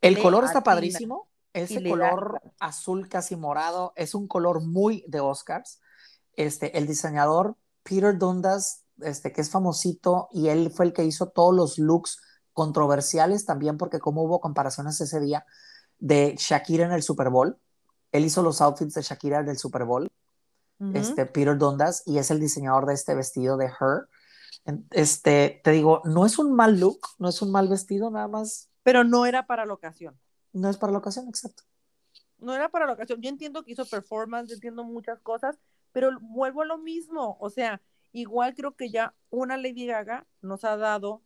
El 0.00 0.18
color 0.18 0.44
está 0.44 0.62
padrísimo, 0.62 1.28
ese 1.52 1.82
color 1.82 2.40
azul 2.60 3.08
casi 3.08 3.34
morado, 3.36 3.92
es 3.96 4.14
un 4.14 4.28
color 4.28 4.60
muy 4.60 5.04
de 5.08 5.20
Oscars. 5.20 5.80
Este, 6.34 6.78
el 6.78 6.86
diseñador 6.86 7.56
Peter 7.82 8.16
Dundas, 8.16 8.84
este, 9.02 9.32
que 9.32 9.40
es 9.40 9.50
famosito, 9.50 10.28
y 10.32 10.48
él 10.48 10.70
fue 10.70 10.86
el 10.86 10.92
que 10.92 11.04
hizo 11.04 11.28
todos 11.30 11.54
los 11.54 11.78
looks 11.78 12.20
controversiales 12.52 13.46
también, 13.46 13.78
porque 13.78 13.98
como 13.98 14.22
hubo 14.22 14.40
comparaciones 14.40 15.00
ese 15.00 15.18
día 15.18 15.44
de 16.00 16.34
Shakira 16.36 16.86
en 16.86 16.92
el 16.92 17.02
Super 17.02 17.30
Bowl, 17.30 17.56
él 18.12 18.24
hizo 18.24 18.42
los 18.42 18.60
outfits 18.60 18.94
de 18.94 19.02
Shakira 19.02 19.40
en 19.40 19.48
el 19.48 19.58
Super 19.58 19.84
Bowl 19.84 20.10
este, 20.94 21.26
Peter 21.26 21.58
Dundas, 21.58 22.02
y 22.06 22.18
es 22.18 22.30
el 22.30 22.40
diseñador 22.40 22.86
de 22.86 22.94
este 22.94 23.14
vestido 23.14 23.58
de 23.58 23.66
Her. 23.66 24.08
Este, 24.90 25.60
te 25.62 25.72
digo, 25.72 26.00
no 26.04 26.24
es 26.24 26.38
un 26.38 26.54
mal 26.54 26.80
look, 26.80 27.00
no 27.18 27.28
es 27.28 27.42
un 27.42 27.52
mal 27.52 27.68
vestido, 27.68 28.10
nada 28.10 28.28
más. 28.28 28.70
Pero 28.82 29.04
no 29.04 29.26
era 29.26 29.46
para 29.46 29.66
la 29.66 29.74
ocasión. 29.74 30.18
No 30.52 30.70
es 30.70 30.78
para 30.78 30.92
la 30.92 30.98
ocasión, 30.98 31.28
exacto. 31.28 31.64
No 32.38 32.54
era 32.54 32.70
para 32.70 32.86
la 32.86 32.94
ocasión. 32.94 33.20
Yo 33.20 33.28
entiendo 33.28 33.62
que 33.62 33.72
hizo 33.72 33.84
performance, 33.84 34.50
entiendo 34.52 34.82
muchas 34.82 35.20
cosas, 35.20 35.58
pero 35.92 36.18
vuelvo 36.20 36.62
a 36.62 36.66
lo 36.66 36.78
mismo. 36.78 37.36
O 37.40 37.50
sea, 37.50 37.82
igual 38.12 38.54
creo 38.54 38.74
que 38.74 38.90
ya 38.90 39.14
una 39.28 39.58
Lady 39.58 39.86
Gaga 39.86 40.26
nos 40.40 40.64
ha 40.64 40.78
dado 40.78 41.22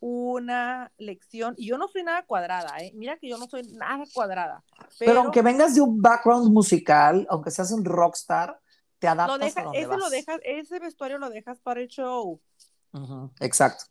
una 0.00 0.92
lección, 0.96 1.54
y 1.56 1.66
yo 1.66 1.78
no 1.78 1.88
soy 1.88 2.04
nada 2.04 2.24
cuadrada, 2.24 2.78
¿eh? 2.78 2.92
mira 2.94 3.16
que 3.16 3.28
yo 3.28 3.38
no 3.38 3.46
soy 3.48 3.62
nada 3.72 4.04
cuadrada. 4.14 4.62
Pero, 4.98 5.12
pero 5.12 5.20
aunque 5.20 5.42
vengas 5.42 5.74
de 5.74 5.80
un 5.80 6.00
background 6.00 6.52
musical, 6.52 7.26
aunque 7.28 7.50
seas 7.50 7.72
un 7.72 7.84
rockstar, 7.84 8.60
te 8.98 9.08
adaptas 9.08 9.56
a 9.56 9.70
ese, 9.72 9.96
Lo 9.96 10.10
dejas, 10.10 10.40
ese 10.44 10.78
vestuario 10.78 11.18
lo 11.18 11.30
dejas 11.30 11.60
para 11.60 11.80
el 11.80 11.88
show. 11.88 12.40
exacto. 13.40 13.84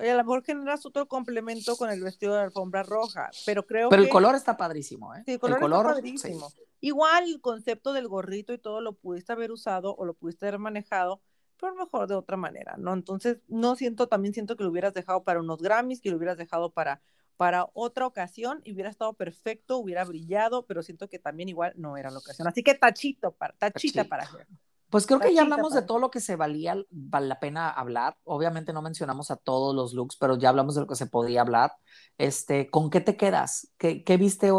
Oye, 0.00 0.12
a 0.12 0.16
lo 0.16 0.22
mejor 0.22 0.44
generas 0.44 0.86
otro 0.86 1.08
complemento 1.08 1.76
con 1.76 1.90
el 1.90 2.00
vestido 2.00 2.34
de 2.34 2.42
alfombra 2.42 2.84
roja, 2.84 3.30
pero 3.44 3.66
creo 3.66 3.88
pero 3.88 4.02
el 4.02 4.08
color 4.08 4.36
está 4.36 4.56
padrísimo, 4.56 5.12
¿eh? 5.14 5.24
Sí, 5.26 5.32
el 5.32 5.40
color, 5.40 5.56
está 5.56 5.94
padrísimo. 5.94 6.52
Igual 6.80 7.24
el 7.24 7.40
concepto 7.40 7.92
del 7.92 8.06
gorrito 8.06 8.52
y 8.52 8.58
todo 8.58 8.80
lo 8.80 8.92
pudiste 8.92 9.32
haber 9.32 9.50
usado 9.50 9.96
o 9.96 10.04
lo 10.04 10.14
pudiste 10.14 10.46
haber 10.46 10.60
manejado, 10.60 11.20
pero 11.60 11.74
mejor 11.74 12.08
de 12.08 12.14
otra 12.14 12.36
manera, 12.36 12.76
¿no? 12.78 12.92
Entonces, 12.92 13.38
no 13.48 13.76
siento, 13.76 14.08
también 14.08 14.34
siento 14.34 14.56
que 14.56 14.64
lo 14.64 14.70
hubieras 14.70 14.94
dejado 14.94 15.24
para 15.24 15.40
unos 15.40 15.60
Grammys, 15.60 16.00
que 16.00 16.10
lo 16.10 16.16
hubieras 16.16 16.38
dejado 16.38 16.70
para 16.70 17.00
para 17.38 17.68
otra 17.72 18.04
ocasión 18.04 18.60
y 18.64 18.72
hubiera 18.72 18.90
estado 18.90 19.14
perfecto, 19.14 19.78
hubiera 19.78 20.04
brillado, 20.04 20.66
pero 20.66 20.82
siento 20.82 21.08
que 21.08 21.20
también 21.20 21.48
igual 21.48 21.72
no 21.76 21.96
era 21.96 22.10
la 22.10 22.18
ocasión. 22.18 22.48
Así 22.48 22.64
que 22.64 22.74
tachito, 22.74 23.30
para, 23.30 23.54
tachita 23.54 24.04
para 24.04 24.24
hacer. 24.24 24.46
Pues 24.90 25.06
creo 25.06 25.20
que 25.20 25.32
ya 25.32 25.42
hablamos 25.42 25.72
de 25.72 25.82
todo 25.82 25.98
lo 25.98 26.10
que 26.10 26.18
se 26.18 26.34
valía, 26.34 26.74
vale 26.90 27.28
la 27.28 27.38
pena 27.38 27.70
hablar. 27.70 28.16
Obviamente 28.24 28.72
no 28.72 28.82
mencionamos 28.82 29.30
a 29.30 29.36
todos 29.36 29.74
los 29.74 29.92
looks, 29.92 30.16
pero 30.16 30.36
ya 30.36 30.48
hablamos 30.48 30.74
de 30.74 30.80
lo 30.80 30.86
que 30.88 30.96
se 30.96 31.06
podía 31.06 31.42
hablar. 31.42 31.72
Este, 32.16 32.70
¿con 32.70 32.90
qué 32.90 33.00
te 33.00 33.16
quedas? 33.16 33.70
¿Qué, 33.78 34.02
qué 34.02 34.16
viste 34.16 34.50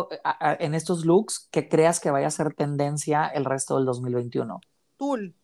en 0.60 0.76
estos 0.76 1.04
looks 1.04 1.50
que 1.52 1.68
creas 1.68 2.00
que 2.00 2.12
vaya 2.12 2.28
a 2.28 2.32
ser 2.32 2.54
tendencia 2.54 3.28
el 3.28 3.44
resto 3.44 3.76
del 3.76 3.86
2021? 3.86 4.62
Tul, 4.96 5.36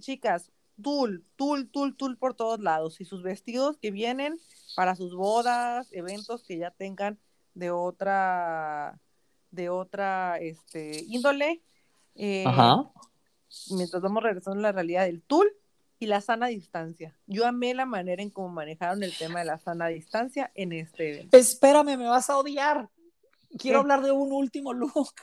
chicas, 0.00 0.50
tul, 0.82 1.24
tul, 1.36 1.70
tul, 1.70 1.96
tul 1.96 2.16
por 2.16 2.34
todos 2.34 2.60
lados. 2.60 3.00
Y 3.00 3.04
sus 3.04 3.22
vestidos 3.22 3.78
que 3.78 3.90
vienen 3.90 4.38
para 4.76 4.96
sus 4.96 5.14
bodas, 5.14 5.88
eventos 5.92 6.42
que 6.44 6.58
ya 6.58 6.70
tengan 6.70 7.18
de 7.54 7.70
otra, 7.70 9.00
de 9.50 9.68
otra 9.68 10.38
este, 10.38 11.04
índole. 11.06 11.62
Eh, 12.14 12.44
Ajá. 12.46 12.90
Mientras 13.70 14.02
vamos 14.02 14.22
regresando 14.22 14.58
a 14.58 14.62
la 14.62 14.72
realidad 14.72 15.04
del 15.04 15.22
tul 15.22 15.46
y 15.98 16.06
la 16.06 16.20
sana 16.20 16.48
distancia. 16.48 17.16
Yo 17.26 17.46
amé 17.46 17.72
la 17.74 17.86
manera 17.86 18.22
en 18.22 18.30
cómo 18.30 18.48
manejaron 18.48 19.02
el 19.02 19.16
tema 19.16 19.40
de 19.40 19.46
la 19.46 19.58
sana 19.58 19.88
distancia 19.88 20.50
en 20.54 20.72
este 20.72 21.14
evento. 21.14 21.36
Espérame, 21.36 21.96
me 21.96 22.08
vas 22.08 22.28
a 22.30 22.36
odiar. 22.36 22.88
Quiero 23.58 23.80
hablar 23.80 24.02
de 24.02 24.10
un 24.10 24.32
último 24.32 24.72
look. 24.72 25.14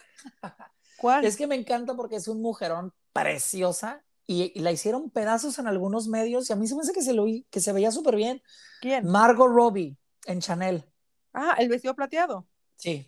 ¿Cuál? 0.97 1.25
Es 1.25 1.35
que 1.35 1.47
me 1.47 1.55
encanta 1.55 1.95
porque 1.95 2.15
es 2.15 2.27
un 2.27 2.41
mujerón 2.41 2.93
preciosa 3.11 4.03
y, 4.31 4.59
la 4.59 4.71
hicieron 4.71 5.09
pedazos 5.09 5.59
en 5.59 5.67
algunos 5.67 6.07
medios 6.07 6.49
y 6.49 6.53
a 6.53 6.55
mí 6.55 6.67
se 6.67 6.75
me 6.75 6.81
hace 6.81 6.93
que 6.93 7.01
se, 7.01 7.13
lo, 7.13 7.25
que 7.49 7.59
se 7.59 7.73
veía 7.73 7.91
súper 7.91 8.15
bien. 8.15 8.41
¿Quién? 8.81 9.05
Margot 9.05 9.49
Robbie 9.49 9.97
en 10.25 10.39
Chanel. 10.39 10.85
Ah, 11.33 11.55
el 11.59 11.69
vestido 11.69 11.95
plateado. 11.95 12.47
Sí. 12.75 13.07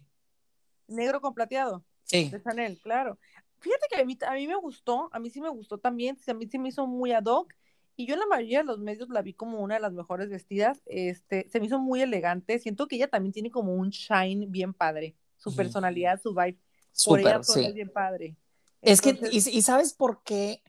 Negro 0.87 1.21
con 1.21 1.33
plateado. 1.33 1.83
Sí. 2.03 2.29
De 2.29 2.41
Chanel, 2.41 2.79
claro. 2.81 3.17
Fíjate 3.59 3.87
que 3.89 4.01
a 4.01 4.05
mí, 4.05 4.17
a 4.27 4.33
mí 4.33 4.47
me 4.47 4.55
gustó, 4.55 5.09
a 5.13 5.19
mí 5.19 5.29
sí 5.29 5.39
me 5.39 5.49
gustó 5.49 5.77
también, 5.77 6.17
a 6.27 6.33
mí 6.33 6.47
sí 6.47 6.59
me 6.59 6.69
hizo 6.69 6.85
muy 6.85 7.13
ad 7.13 7.25
hoc 7.25 7.53
y 7.95 8.07
yo 8.07 8.15
en 8.15 8.21
la 8.21 8.25
mayoría 8.25 8.59
de 8.59 8.65
los 8.65 8.79
medios 8.79 9.09
la 9.09 9.21
vi 9.21 9.33
como 9.33 9.59
una 9.59 9.75
de 9.75 9.81
las 9.81 9.93
mejores 9.93 10.29
vestidas, 10.29 10.81
este, 10.85 11.47
se 11.49 11.59
me 11.59 11.67
hizo 11.67 11.79
muy 11.79 12.01
elegante, 12.01 12.57
siento 12.59 12.87
que 12.87 12.95
ella 12.95 13.07
también 13.07 13.33
tiene 13.33 13.51
como 13.51 13.75
un 13.75 13.89
shine 13.89 14.47
bien 14.47 14.73
padre, 14.73 15.15
su 15.37 15.55
personalidad, 15.55 16.19
su 16.21 16.33
vibe, 16.33 16.59
Súper, 16.91 17.43
sí. 17.43 17.65
es 17.65 17.73
bien 17.73 17.89
padre. 17.89 18.35
Es 18.81 18.99
que, 18.99 19.17
y, 19.31 19.37
y, 19.37 19.61
sabes 19.61 19.93
por 19.93 20.23
qué 20.23 20.61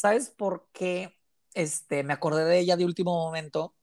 ¿Sabes 0.00 0.30
por 0.30 0.66
qué 0.72 1.14
este, 1.52 2.04
me 2.04 2.14
acordé 2.14 2.46
de 2.46 2.58
ella 2.58 2.78
de 2.78 2.86
último 2.86 3.12
momento? 3.22 3.74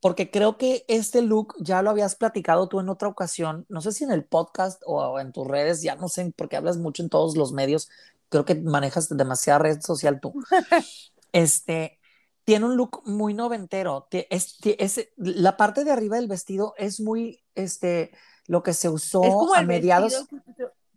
Porque 0.00 0.28
creo 0.28 0.58
que 0.58 0.84
este 0.88 1.22
look 1.22 1.54
ya 1.60 1.80
lo 1.80 1.90
habías 1.90 2.16
platicado 2.16 2.68
tú 2.68 2.80
en 2.80 2.88
otra 2.88 3.06
ocasión, 3.06 3.64
no 3.68 3.80
sé 3.80 3.92
si 3.92 4.02
en 4.02 4.10
el 4.10 4.24
podcast 4.24 4.82
o 4.84 5.20
en 5.20 5.30
tus 5.30 5.46
redes, 5.46 5.80
ya 5.80 5.94
no 5.94 6.08
sé, 6.08 6.32
porque 6.34 6.56
hablas 6.56 6.76
mucho 6.76 7.04
en 7.04 7.08
todos 7.08 7.36
los 7.36 7.52
medios, 7.52 7.88
creo 8.30 8.44
que 8.44 8.56
manejas 8.56 9.16
demasiada 9.16 9.60
red 9.60 9.80
social 9.80 10.18
tú. 10.18 10.34
este, 11.32 12.00
tiene 12.42 12.64
un 12.64 12.76
look 12.76 13.02
muy 13.04 13.32
noventero, 13.32 14.08
es, 14.10 14.56
es, 14.64 15.08
la 15.14 15.56
parte 15.56 15.84
de 15.84 15.92
arriba 15.92 16.16
del 16.16 16.26
vestido 16.26 16.74
es 16.78 16.98
muy, 16.98 17.44
este, 17.54 18.10
lo 18.48 18.64
que 18.64 18.72
se 18.72 18.88
usó 18.88 19.54
a 19.54 19.62
mediados. 19.62 20.26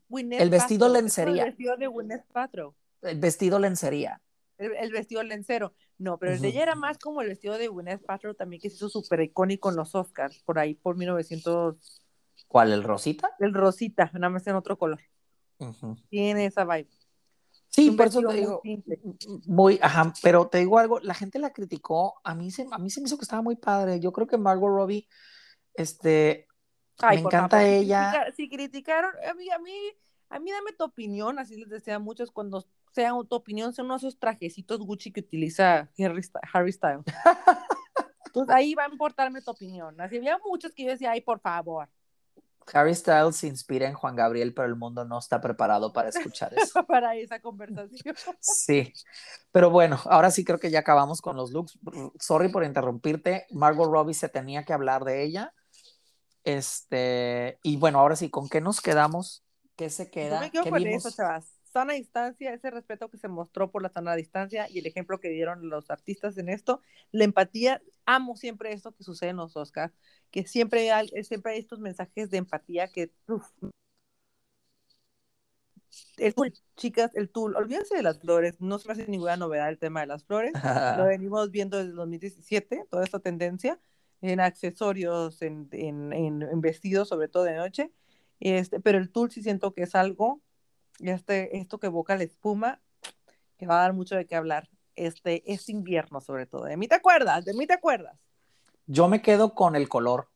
el 0.10 0.50
vestido 0.50 0.90
lencería. 0.90 1.44
El 1.44 1.50
vestido 1.52 1.78
de 1.78 1.86
Gwyneth 1.86 2.26
Paltrow. 2.34 2.74
El 3.04 3.20
vestido 3.20 3.60
lencería 3.60 4.20
el, 4.58 4.92
vestido 4.92 5.24
lencero. 5.24 5.74
No, 5.98 6.18
pero 6.18 6.34
el 6.34 6.42
de 6.42 6.50
ella 6.50 6.64
era 6.64 6.76
más 6.76 6.98
como 6.98 7.22
el 7.22 7.30
vestido 7.30 7.58
de 7.58 7.68
Gwyneth 7.68 8.06
Paltrow 8.06 8.34
también 8.34 8.62
que 8.62 8.70
se 8.70 8.76
hizo 8.76 8.90
súper 8.90 9.22
icónico 9.22 9.70
en 9.70 9.76
los 9.76 9.96
Oscars, 9.96 10.40
por 10.44 10.60
ahí, 10.60 10.76
por 10.76 10.96
1900. 10.96 12.04
¿Cuál, 12.48 12.72
el 12.72 12.84
rosita? 12.84 13.32
El 13.40 13.54
rosita, 13.54 14.12
nada 14.14 14.30
más 14.30 14.46
en 14.48 14.56
otro 14.56 14.78
color. 14.78 15.02
Tiene 16.10 16.46
esa 16.46 16.66
vibe. 16.66 16.90
Sí, 17.70 17.92
por 17.92 18.08
eso 18.08 18.22
te 18.22 18.34
digo, 18.34 18.62
muy, 19.46 19.78
ajá, 19.82 20.14
pero 20.24 20.48
te 20.48 20.60
digo 20.60 20.80
algo, 20.80 21.00
la 21.00 21.14
gente 21.14 21.38
la 21.38 21.52
criticó, 21.52 22.20
a 22.24 22.34
mí 22.34 22.50
se, 22.50 22.66
a 22.72 22.78
mí 22.78 22.90
se 22.90 23.02
me 23.02 23.08
hizo 23.08 23.18
que 23.18 23.24
estaba 23.24 23.42
muy 23.42 23.56
padre, 23.56 24.00
yo 24.00 24.12
creo 24.12 24.26
que 24.26 24.38
Margot 24.38 24.70
Robbie, 24.70 25.08
este, 25.74 26.48
me 27.08 27.20
encanta 27.20 27.68
ella. 27.68 28.34
Si, 28.36 28.50
criticaron, 28.50 29.12
a 29.30 29.34
mí, 29.36 29.50
a 29.52 29.60
mí, 29.60 29.74
a 30.30 30.40
mí 30.40 30.52
dame 30.52 30.74
tu 30.74 30.86
opinión, 30.86 31.40
así 31.40 31.58
les 31.58 31.70
decía 31.70 31.96
a 31.96 32.00
muchos 32.00 32.32
cuando 32.32 32.66
sea 32.98 33.12
tu 33.30 33.36
opinión, 33.36 33.74
son 33.74 33.86
unos 33.86 34.02
esos 34.02 34.18
trajecitos 34.18 34.80
Gucci 34.80 35.12
que 35.12 35.20
utiliza 35.20 35.88
Harry, 36.00 36.72
Styles. 36.74 37.04
Entonces 38.26 38.56
ahí 38.56 38.74
va 38.74 38.86
a 38.86 38.90
importarme 38.90 39.40
tu 39.42 39.52
opinión. 39.52 40.02
Así 40.02 40.18
había 40.18 40.40
muchos 40.44 40.74
que 40.74 40.84
yo 40.84 40.90
decía, 40.90 41.12
ay, 41.12 41.22
por 41.22 41.40
favor. 41.40 41.88
Harry 42.74 42.96
Styles 42.96 43.36
se 43.36 43.48
inspira 43.48 43.88
en 43.88 43.94
Juan 43.94 44.16
Gabriel, 44.16 44.54
pero 44.54 44.68
el 44.68 44.76
mundo 44.76 45.06
no 45.06 45.20
está 45.20 45.40
preparado 45.40 45.94
para 45.94 46.10
escuchar 46.10 46.56
eso. 46.56 46.84
para 46.88 47.16
esa 47.16 47.40
conversación. 47.40 48.16
Sí, 48.40 48.92
pero 49.52 49.70
bueno, 49.70 50.02
ahora 50.06 50.32
sí 50.32 50.44
creo 50.44 50.60
que 50.60 50.72
ya 50.72 50.80
acabamos 50.80 51.22
con 51.22 51.38
los 51.38 51.52
looks. 51.52 51.78
Sorry 52.20 52.50
por 52.50 52.64
interrumpirte. 52.64 53.46
Margot 53.52 53.90
Robbie 53.90 54.16
se 54.16 54.28
tenía 54.28 54.64
que 54.66 54.74
hablar 54.74 55.06
de 55.06 55.24
ella. 55.24 55.54
Este, 56.44 57.60
y 57.62 57.78
bueno, 57.78 58.00
ahora 58.00 58.16
sí, 58.16 58.32
¿con 58.32 58.50
qué 58.50 58.60
nos 58.60 58.82
quedamos? 58.82 59.46
¿Qué 59.76 59.92
se 59.92 60.10
queda? 60.10 60.38
Yo 60.38 60.42
me 60.42 60.52
quedo 60.52 60.70
con 60.72 60.88
eso, 60.88 61.12
chavas. 61.12 61.57
Sana 61.78 61.94
distancia, 61.94 62.52
ese 62.56 62.72
respeto 62.72 63.08
que 63.08 63.20
se 63.20 63.28
mostró 63.28 63.70
por 63.70 63.84
la 63.84 63.90
sana 63.90 64.16
distancia 64.16 64.68
y 64.68 64.80
el 64.80 64.88
ejemplo 64.88 65.20
que 65.20 65.30
dieron 65.30 65.70
los 65.70 65.92
artistas 65.92 66.36
en 66.40 66.50
esto, 66.50 66.82
la 67.12 67.24
empatía, 67.24 67.84
amo 68.04 68.36
siempre 68.36 68.74
esto 68.74 68.94
que 68.94 69.04
sucede 69.04 69.30
en 69.30 69.36
los 69.36 69.56
Oscars 69.56 69.94
que 70.32 70.48
siempre 70.48 70.92
hay, 70.92 71.08
siempre 71.24 71.52
hay 71.52 71.60
estos 71.60 71.78
mensajes 71.80 72.32
de 72.32 72.38
empatía 72.38 72.88
que, 72.88 73.12
el 76.18 76.34
tool, 76.34 76.52
chicas, 76.76 77.12
el 77.14 77.30
tool, 77.30 77.56
olvídense 77.56 77.96
de 77.96 78.02
las 78.02 78.18
flores, 78.22 78.60
no 78.60 78.80
se 78.80 78.88
me 78.88 78.94
hace 78.94 79.08
ninguna 79.08 79.38
novedad 79.38 79.70
el 79.70 79.78
tema 79.78 80.00
de 80.00 80.08
las 80.08 80.24
flores, 80.24 80.54
lo 80.54 80.62
venimos 81.06 81.52
viendo 81.52 81.78
desde 81.78 81.92
2017, 81.92 82.88
toda 82.90 83.04
esta 83.04 83.20
tendencia 83.20 83.80
en 84.22 84.40
accesorios, 84.40 85.44
en, 85.44 85.70
en, 85.74 86.12
en, 86.12 86.60
vestidos, 86.60 87.10
sobre 87.10 87.28
todo 87.28 87.44
de 87.44 87.56
noche, 87.56 87.92
este, 88.40 88.80
pero 88.80 88.98
el 88.98 89.12
tool 89.12 89.30
sí 89.30 89.44
siento 89.44 89.76
que 89.76 89.84
es 89.84 89.94
algo, 89.94 90.42
este, 91.00 91.58
esto 91.58 91.80
que 91.80 91.88
evoca 91.88 92.16
la 92.16 92.24
espuma, 92.24 92.82
que 93.58 93.68
va 93.68 93.80
a 93.80 93.82
dar 93.82 93.94
mucho 93.94 94.16
de 94.16 94.26
qué 94.26 94.36
hablar, 94.36 94.70
este, 94.96 95.52
es 95.52 95.70
invierno 95.70 96.22
sobre 96.22 96.46
todo, 96.46 96.66
de 96.66 96.78
mí 96.78 96.88
te 96.88 96.96
acuerdas, 96.96 97.46
de 97.46 97.54
mí 97.54 97.68
te 97.68 97.74
acuerdas. 97.74 98.18
Yo 98.88 99.08
me 99.08 99.22
quedo 99.22 99.54
con 99.54 99.76
el 99.76 99.90
color. 99.90 100.30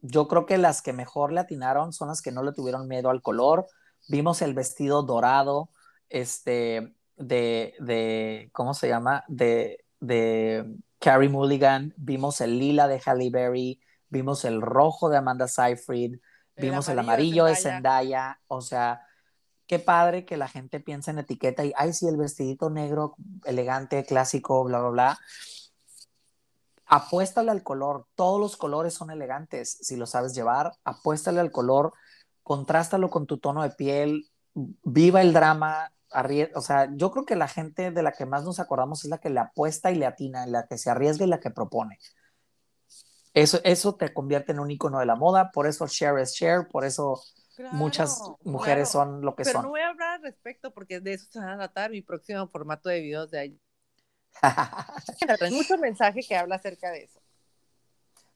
Yo 0.00 0.28
creo 0.28 0.44
que 0.44 0.58
las 0.58 0.82
que 0.82 0.92
mejor 0.92 1.32
le 1.32 1.40
atinaron 1.40 1.92
son 1.92 2.08
las 2.08 2.20
que 2.20 2.30
no 2.30 2.42
le 2.42 2.52
tuvieron 2.52 2.86
miedo 2.86 3.08
al 3.08 3.22
color. 3.22 3.66
Vimos 4.08 4.42
el 4.42 4.52
vestido 4.52 5.02
dorado, 5.02 5.70
este, 6.10 6.94
de, 7.16 7.74
de 7.80 8.50
¿cómo 8.52 8.74
se 8.74 8.88
llama? 8.88 9.24
De, 9.28 9.86
de 10.00 10.76
Carrie 10.98 11.30
Mulligan. 11.30 11.94
Vimos 11.96 12.42
el 12.42 12.58
lila 12.58 12.86
de 12.86 13.00
Halle 13.04 13.30
Berry. 13.30 13.80
Vimos 14.10 14.44
el 14.44 14.60
rojo 14.60 15.08
de 15.08 15.16
Amanda 15.16 15.48
Seyfried. 15.48 16.18
Vimos 16.56 16.88
el 16.90 16.98
amarillo, 16.98 17.46
de, 17.46 17.56
Zendaya. 17.56 17.70
de 17.70 17.76
Zendaya. 17.76 18.40
O 18.48 18.60
sea, 18.60 19.00
qué 19.66 19.78
padre 19.78 20.24
que 20.24 20.36
la 20.36 20.48
gente 20.48 20.80
piensa 20.80 21.10
en 21.10 21.18
etiqueta 21.18 21.64
y, 21.64 21.72
ay, 21.76 21.92
sí, 21.92 22.06
el 22.06 22.16
vestidito 22.16 22.70
negro, 22.70 23.16
elegante, 23.44 24.04
clásico, 24.04 24.64
bla, 24.64 24.80
bla, 24.80 24.90
bla 24.90 25.18
apuéstale 26.86 27.50
al 27.50 27.62
color. 27.62 28.06
Todos 28.14 28.40
los 28.40 28.56
colores 28.56 28.94
son 28.94 29.10
elegantes 29.10 29.78
si 29.80 29.96
lo 29.96 30.06
sabes 30.06 30.34
llevar. 30.34 30.72
Apuéstale 30.84 31.40
al 31.40 31.50
color, 31.50 31.92
contrástalo 32.42 33.10
con 33.10 33.26
tu 33.26 33.38
tono 33.38 33.62
de 33.62 33.70
piel, 33.70 34.30
viva 34.54 35.20
el 35.20 35.32
drama. 35.32 35.92
O 36.54 36.60
sea, 36.60 36.88
yo 36.94 37.10
creo 37.10 37.24
que 37.24 37.36
la 37.36 37.48
gente 37.48 37.90
de 37.90 38.02
la 38.02 38.12
que 38.12 38.26
más 38.26 38.44
nos 38.44 38.60
acordamos 38.60 39.04
es 39.04 39.10
la 39.10 39.18
que 39.18 39.30
le 39.30 39.40
apuesta 39.40 39.90
y 39.90 39.96
le 39.96 40.06
atina, 40.06 40.46
la 40.46 40.66
que 40.66 40.78
se 40.78 40.90
arriesga 40.90 41.24
y 41.24 41.28
la 41.28 41.40
que 41.40 41.50
propone. 41.50 41.98
Eso, 43.32 43.58
eso 43.64 43.96
te 43.96 44.14
convierte 44.14 44.52
en 44.52 44.60
un 44.60 44.70
icono 44.70 45.00
de 45.00 45.06
la 45.06 45.16
moda, 45.16 45.50
por 45.50 45.66
eso 45.66 45.88
share 45.88 46.22
is 46.22 46.34
share, 46.34 46.68
por 46.68 46.84
eso 46.84 47.20
muchas 47.72 48.20
mujeres 48.42 48.88
son 48.88 49.20
lo 49.22 49.34
que 49.34 49.44
son. 49.44 49.52
Pero 49.52 49.62
no 49.62 49.68
voy 49.70 49.80
a 49.80 49.88
hablar 49.88 50.14
al 50.14 50.22
respecto 50.22 50.72
porque 50.72 51.00
de 51.00 51.14
eso 51.14 51.26
se 51.30 51.40
va 51.40 51.52
a 51.52 51.56
tratar 51.56 51.90
mi 51.90 52.02
próximo 52.02 52.46
formato 52.48 52.88
de 52.88 53.00
videos 53.00 53.30
de 53.30 53.38
ahí 53.38 53.60
hay 55.40 55.52
mucho 55.52 55.78
mensaje 55.78 56.20
que 56.22 56.36
habla 56.36 56.56
acerca 56.56 56.90
de 56.90 57.04
eso. 57.04 57.20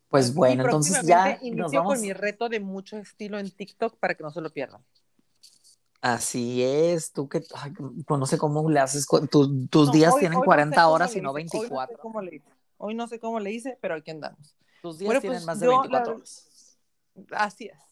Pues 0.09 0.33
bueno, 0.33 0.65
entonces 0.65 1.07
ya 1.07 1.39
nos 1.53 1.73
vamos... 1.73 1.95
con 1.95 2.01
mi 2.01 2.13
reto 2.13 2.49
de 2.49 2.61
mucho 2.61 2.97
estilo 2.97 3.39
en 3.39 3.51
TikTok 3.51 3.99
para 3.99 4.15
que 4.15 4.23
no 4.23 4.31
se 4.31 4.41
lo 4.41 4.51
pierdan. 4.51 4.83
Así 6.01 6.63
es, 6.63 7.13
tú 7.13 7.29
que 7.29 7.43
pues 8.07 8.21
no 8.21 8.25
sé 8.25 8.39
cómo 8.39 8.71
le 8.71 8.79
haces, 8.79 9.07
tus 9.29 9.93
días 9.93 10.15
tienen 10.17 10.41
40 10.41 10.89
horas 10.89 11.15
y 11.17 11.21
no 11.21 11.33
24. 11.33 11.99
Hoy 12.81 12.95
no, 12.95 13.09
sé 13.09 13.19
cómo 13.19 13.41
le 13.41 13.51
hice, 13.51 13.77
pero 13.81 13.97
aquí 13.97 14.13
andamos. 14.13 14.57
Tus 14.81 14.99
días 14.99 15.21
tienen 15.21 15.41
pues 15.41 15.47
más 15.47 15.61
de 15.61 15.67
24 15.67 16.15
horas. 16.15 16.79
Así 17.33 17.67
es. 17.67 17.88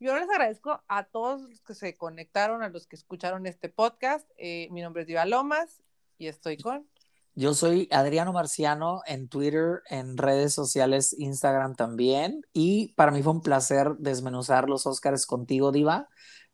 Yo 0.00 0.18
les 0.18 0.28
agradezco 0.28 0.82
a 0.88 1.04
todos 1.04 1.42
los 1.42 1.60
que 1.60 1.74
se 1.74 1.96
conectaron, 1.96 2.62
a 2.62 2.70
los 2.70 2.86
que 2.86 2.96
escucharon 2.96 3.46
este 3.46 3.68
podcast. 3.68 4.28
Eh, 4.38 4.68
mi 4.70 4.80
nombre 4.80 5.02
es 5.02 5.08
Diva 5.08 5.26
Lomas 5.26 5.82
y 6.18 6.26
estoy 6.26 6.56
con 6.56 6.88
yo 7.36 7.54
soy 7.54 7.88
Adriano 7.92 8.32
Marciano 8.32 9.02
en 9.06 9.28
Twitter, 9.28 9.82
en 9.88 10.18
redes 10.18 10.52
sociales, 10.52 11.14
Instagram 11.18 11.76
también. 11.76 12.44
Y 12.52 12.88
para 12.94 13.12
mí 13.12 13.22
fue 13.22 13.32
un 13.32 13.40
placer 13.40 13.94
desmenuzar 13.98 14.68
los 14.68 14.86
Óscares 14.86 15.26
contigo, 15.26 15.70
Diva. 15.70 16.08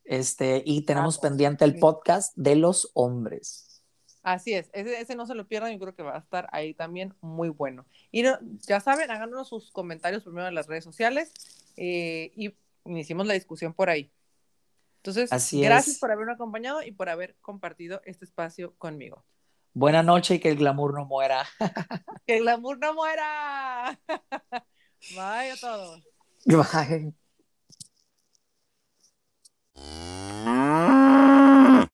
Este, 0.05 0.63
y 0.65 0.83
tenemos 0.83 1.19
pendiente 1.19 1.65
el 1.65 1.79
podcast 1.79 2.37
de 2.37 2.57
los 2.57 2.91
hombres. 2.95 3.83
Así 4.23 4.55
es, 4.55 4.71
ese, 4.73 5.15
no 5.15 5.27
se 5.27 5.35
lo 5.35 5.47
pierdan, 5.47 5.73
yo 5.73 5.79
creo 5.79 5.95
que 5.95 6.03
va 6.03 6.17
a 6.17 6.19
estar 6.19 6.49
ahí 6.53 6.75
también 6.75 7.15
muy 7.21 7.49
bueno. 7.49 7.87
Y 8.11 8.25
ya 8.67 8.81
saben, 8.81 9.11
háganos 9.11 9.49
sus 9.49 9.71
comentarios 9.71 10.25
primero 10.25 10.47
en 10.47 10.55
las 10.55 10.67
redes 10.67 10.85
sociales 10.85 11.33
eh, 11.77 12.33
y 12.37 12.55
iniciemos 12.87 13.27
la 13.27 13.35
discusión 13.35 13.75
por 13.75 13.91
ahí. 13.91 14.11
Entonces, 14.99 15.31
gracias 15.53 15.99
por 15.99 16.11
haberme 16.11 16.33
acompañado 16.33 16.83
y 16.83 16.91
por 16.91 17.09
haber 17.09 17.37
compartido 17.41 18.01
este 18.05 18.25
espacio 18.25 18.75
conmigo. 18.77 19.25
Buena 19.73 20.03
noche 20.03 20.37
y 20.37 20.39
que 20.41 20.49
el 20.49 20.57
glamour 20.57 20.95
no 20.95 21.05
muera. 21.05 21.47
que 22.27 22.39
el 22.39 22.43
glamour 22.43 22.79
no 22.79 22.95
muera. 22.95 24.01
Bye 25.11 25.53
a 25.53 25.57
todos. 25.61 26.03
Bye. 30.45 31.06